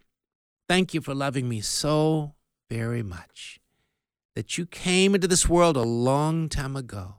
thank 0.69 0.95
you 0.95 1.01
for 1.01 1.15
loving 1.15 1.49
me 1.49 1.61
so 1.61 2.35
very 2.69 3.05
much 3.05 3.61
that 4.35 4.57
you 4.59 4.67
came 4.67 5.15
into 5.15 5.29
this 5.29 5.49
world 5.49 5.77
a 5.77 5.83
long 5.83 6.49
time 6.49 6.77
ago. 6.77 7.17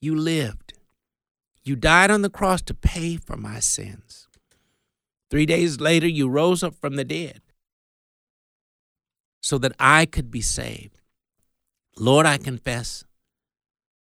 You 0.00 0.14
lived 0.14 0.74
you 1.64 1.76
died 1.76 2.10
on 2.10 2.20
the 2.20 2.30
cross 2.30 2.60
to 2.62 2.74
pay 2.74 3.16
for 3.16 3.38
my 3.38 3.58
sins. 3.58 4.28
Three 5.30 5.46
days 5.46 5.80
later, 5.80 6.06
you 6.06 6.28
rose 6.28 6.62
up 6.62 6.74
from 6.74 6.96
the 6.96 7.04
dead 7.04 7.40
so 9.42 9.56
that 9.58 9.72
I 9.78 10.04
could 10.04 10.30
be 10.30 10.42
saved. 10.42 11.00
Lord, 11.98 12.26
I 12.26 12.36
confess. 12.36 13.04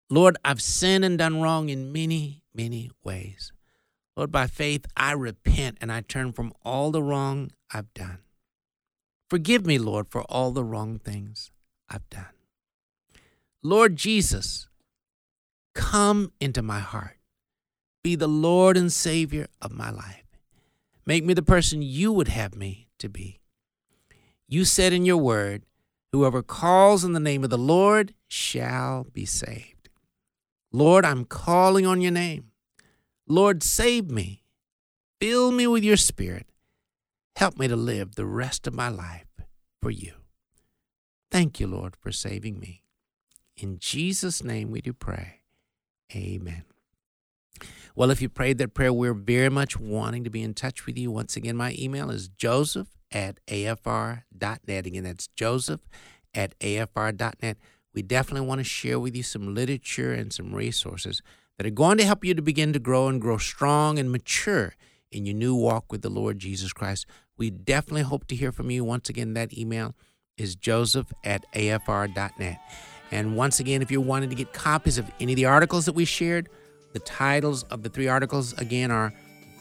Lord, 0.10 0.38
I've 0.44 0.62
sinned 0.62 1.06
and 1.06 1.18
done 1.18 1.42
wrong 1.42 1.70
in 1.70 1.94
many, 1.94 2.44
many 2.54 2.92
ways. 3.04 3.54
Lord, 4.18 4.32
by 4.32 4.48
faith, 4.48 4.86
I 4.98 5.14
repent 5.14 5.78
and 5.80 5.92
I 5.92 6.02
turn 6.02 6.34
from 6.34 6.52
all 6.66 6.92
the 6.92 7.02
wrong 7.02 7.52
I've 7.74 7.94
done. 7.94 8.20
Forgive 9.30 9.66
me, 9.66 9.80
Lord, 9.80 10.08
for 10.10 10.24
all 10.24 10.52
the 10.52 10.66
wrong 10.66 11.00
things 11.00 11.52
I've 11.94 12.10
done. 12.10 12.26
Lord 13.62 13.96
Jesus, 13.96 14.68
come 15.74 16.32
into 16.40 16.62
my 16.62 16.80
heart 16.80 17.18
be 18.04 18.16
the 18.16 18.28
Lord 18.28 18.76
and 18.76 18.92
Savior 18.92 19.48
of 19.62 19.72
my 19.72 19.90
life. 19.90 20.26
Make 21.06 21.24
me 21.24 21.34
the 21.34 21.42
person 21.42 21.82
you 21.82 22.12
would 22.12 22.28
have 22.28 22.54
me 22.54 22.90
to 23.00 23.10
be. 23.10 23.40
You 24.48 24.66
said 24.66 24.94
in 24.94 25.06
your 25.06 25.18
word, 25.18 25.64
Whoever 26.12 26.44
calls 26.44 27.04
in 27.04 27.14
the 27.14 27.20
name 27.20 27.44
of 27.44 27.50
the 27.50 27.58
Lord 27.58 28.14
shall 28.28 29.06
be 29.14 29.26
saved. 29.26 29.90
Lord, 30.72 31.06
I'm 31.06 31.26
calling 31.26 31.88
on 31.88 32.02
your 32.02 32.12
name. 32.12 32.52
Lord, 33.28 33.64
save 33.64 34.12
me. 34.12 34.44
Fill 35.20 35.52
me 35.52 35.66
with 35.66 35.84
your 35.84 35.98
spirit. 35.98 36.46
Help 37.36 37.58
me 37.58 37.68
to 37.68 37.76
live 37.76 38.14
the 38.14 38.28
rest 38.28 38.68
of 38.68 38.76
my 38.76 38.90
life 38.90 39.26
for 39.82 39.90
you. 39.90 40.23
Thank 41.34 41.60
you, 41.60 41.66
Lord, 41.66 41.96
for 41.96 42.12
saving 42.12 42.60
me. 42.60 42.84
In 43.58 43.80
Jesus' 43.80 44.44
name 44.44 44.70
we 44.70 44.82
do 44.82 44.94
pray. 44.94 45.40
Amen. 46.16 46.64
Well, 47.96 48.12
if 48.12 48.22
you 48.22 48.30
prayed 48.30 48.60
that 48.60 48.76
prayer, 48.76 48.94
we're 48.94 49.16
very 49.16 49.50
much 49.50 49.80
wanting 49.80 50.24
to 50.26 50.30
be 50.30 50.44
in 50.44 50.54
touch 50.54 50.86
with 50.86 50.96
you. 50.96 51.10
Once 51.10 51.36
again, 51.36 51.58
my 51.58 51.76
email 51.76 52.12
is 52.12 52.28
joseph 52.28 52.90
at 53.12 53.40
afr.net. 53.48 54.86
Again, 54.86 55.04
that's 55.06 55.28
joseph 55.30 55.82
at 56.36 56.54
afr.net. 56.60 57.58
We 57.96 58.04
definitely 58.04 58.48
want 58.48 58.60
to 58.60 58.64
share 58.64 59.00
with 59.00 59.16
you 59.16 59.24
some 59.24 59.56
literature 59.56 60.14
and 60.14 60.32
some 60.32 60.54
resources 60.54 61.24
that 61.58 61.66
are 61.66 61.72
going 61.72 61.98
to 61.98 62.06
help 62.06 62.24
you 62.24 62.36
to 62.36 62.44
begin 62.44 62.74
to 62.74 62.80
grow 62.80 63.08
and 63.08 63.20
grow 63.20 63.40
strong 63.40 63.98
and 63.98 64.12
mature 64.12 64.76
in 65.12 65.26
your 65.26 65.36
new 65.36 65.56
walk 65.56 65.92
with 65.92 66.04
the 66.04 66.10
Lord 66.10 66.38
Jesus 66.38 66.74
Christ. 66.74 67.08
We 67.38 67.50
definitely 67.50 68.04
hope 68.04 68.28
to 68.28 68.36
hear 68.36 68.52
from 68.52 68.70
you. 68.70 68.84
Once 68.84 69.10
again, 69.10 69.34
that 69.34 69.58
email 69.58 69.96
is 70.38 70.56
joseph 70.56 71.12
at 71.24 71.46
afr.net. 71.54 72.60
And 73.12 73.36
once 73.36 73.60
again, 73.60 73.82
if 73.82 73.92
you're 73.92 74.02
wanting 74.02 74.30
to 74.30 74.36
get 74.36 74.54
copies 74.54 74.98
of 74.98 75.12
any 75.20 75.34
of 75.34 75.36
the 75.36 75.46
articles 75.46 75.86
that 75.86 75.94
we 75.94 76.06
shared, 76.06 76.50
the 76.94 77.00
titles 77.00 77.64
of 77.64 77.84
the 77.84 77.90
three 77.90 78.08
articles 78.08 78.54
again 78.54 78.92
are 78.92 79.14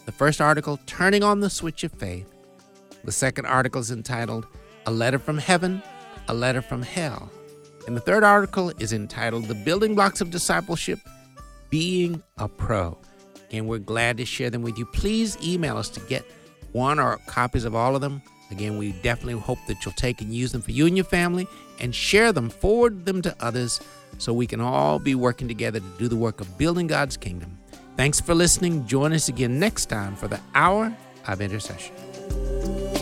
the 0.06 0.12
first 0.12 0.40
article, 0.40 0.80
Turning 0.86 1.22
on 1.22 1.40
the 1.40 1.50
Switch 1.50 1.84
of 1.84 1.92
Faith. 1.92 2.32
The 3.04 3.12
second 3.12 3.46
article 3.46 3.80
is 3.80 3.90
entitled 3.90 4.46
A 4.86 4.90
Letter 4.90 5.18
from 5.18 5.38
Heaven, 5.38 5.82
A 6.28 6.34
Letter 6.34 6.62
from 6.62 6.82
Hell. 6.82 7.30
And 7.86 7.96
the 7.96 8.00
third 8.00 8.24
article 8.24 8.70
is 8.78 8.92
entitled 8.92 9.46
The 9.46 9.54
Building 9.54 9.94
Blocks 9.94 10.20
of 10.20 10.30
Discipleship 10.30 10.98
Being 11.68 12.22
a 12.38 12.48
Pro. 12.48 12.98
And 13.50 13.68
we're 13.68 13.78
glad 13.78 14.16
to 14.18 14.24
share 14.24 14.50
them 14.50 14.62
with 14.62 14.78
you. 14.78 14.86
Please 14.86 15.36
email 15.42 15.76
us 15.76 15.88
to 15.90 16.00
get 16.00 16.24
one 16.72 16.98
or 16.98 17.18
copies 17.26 17.64
of 17.64 17.74
all 17.74 17.94
of 17.94 18.00
them. 18.00 18.22
Again, 18.52 18.76
we 18.76 18.92
definitely 18.92 19.40
hope 19.40 19.58
that 19.66 19.84
you'll 19.84 19.94
take 19.94 20.20
and 20.20 20.32
use 20.32 20.52
them 20.52 20.60
for 20.60 20.70
you 20.70 20.86
and 20.86 20.96
your 20.96 21.06
family 21.06 21.48
and 21.80 21.94
share 21.94 22.32
them, 22.32 22.50
forward 22.50 23.06
them 23.06 23.22
to 23.22 23.34
others 23.40 23.80
so 24.18 24.32
we 24.32 24.46
can 24.46 24.60
all 24.60 24.98
be 24.98 25.14
working 25.14 25.48
together 25.48 25.80
to 25.80 25.86
do 25.98 26.06
the 26.06 26.16
work 26.16 26.40
of 26.40 26.58
building 26.58 26.86
God's 26.86 27.16
kingdom. 27.16 27.58
Thanks 27.96 28.20
for 28.20 28.34
listening. 28.34 28.86
Join 28.86 29.12
us 29.12 29.28
again 29.28 29.58
next 29.58 29.86
time 29.86 30.14
for 30.16 30.28
the 30.28 30.38
Hour 30.54 30.94
of 31.26 31.40
Intercession. 31.40 33.01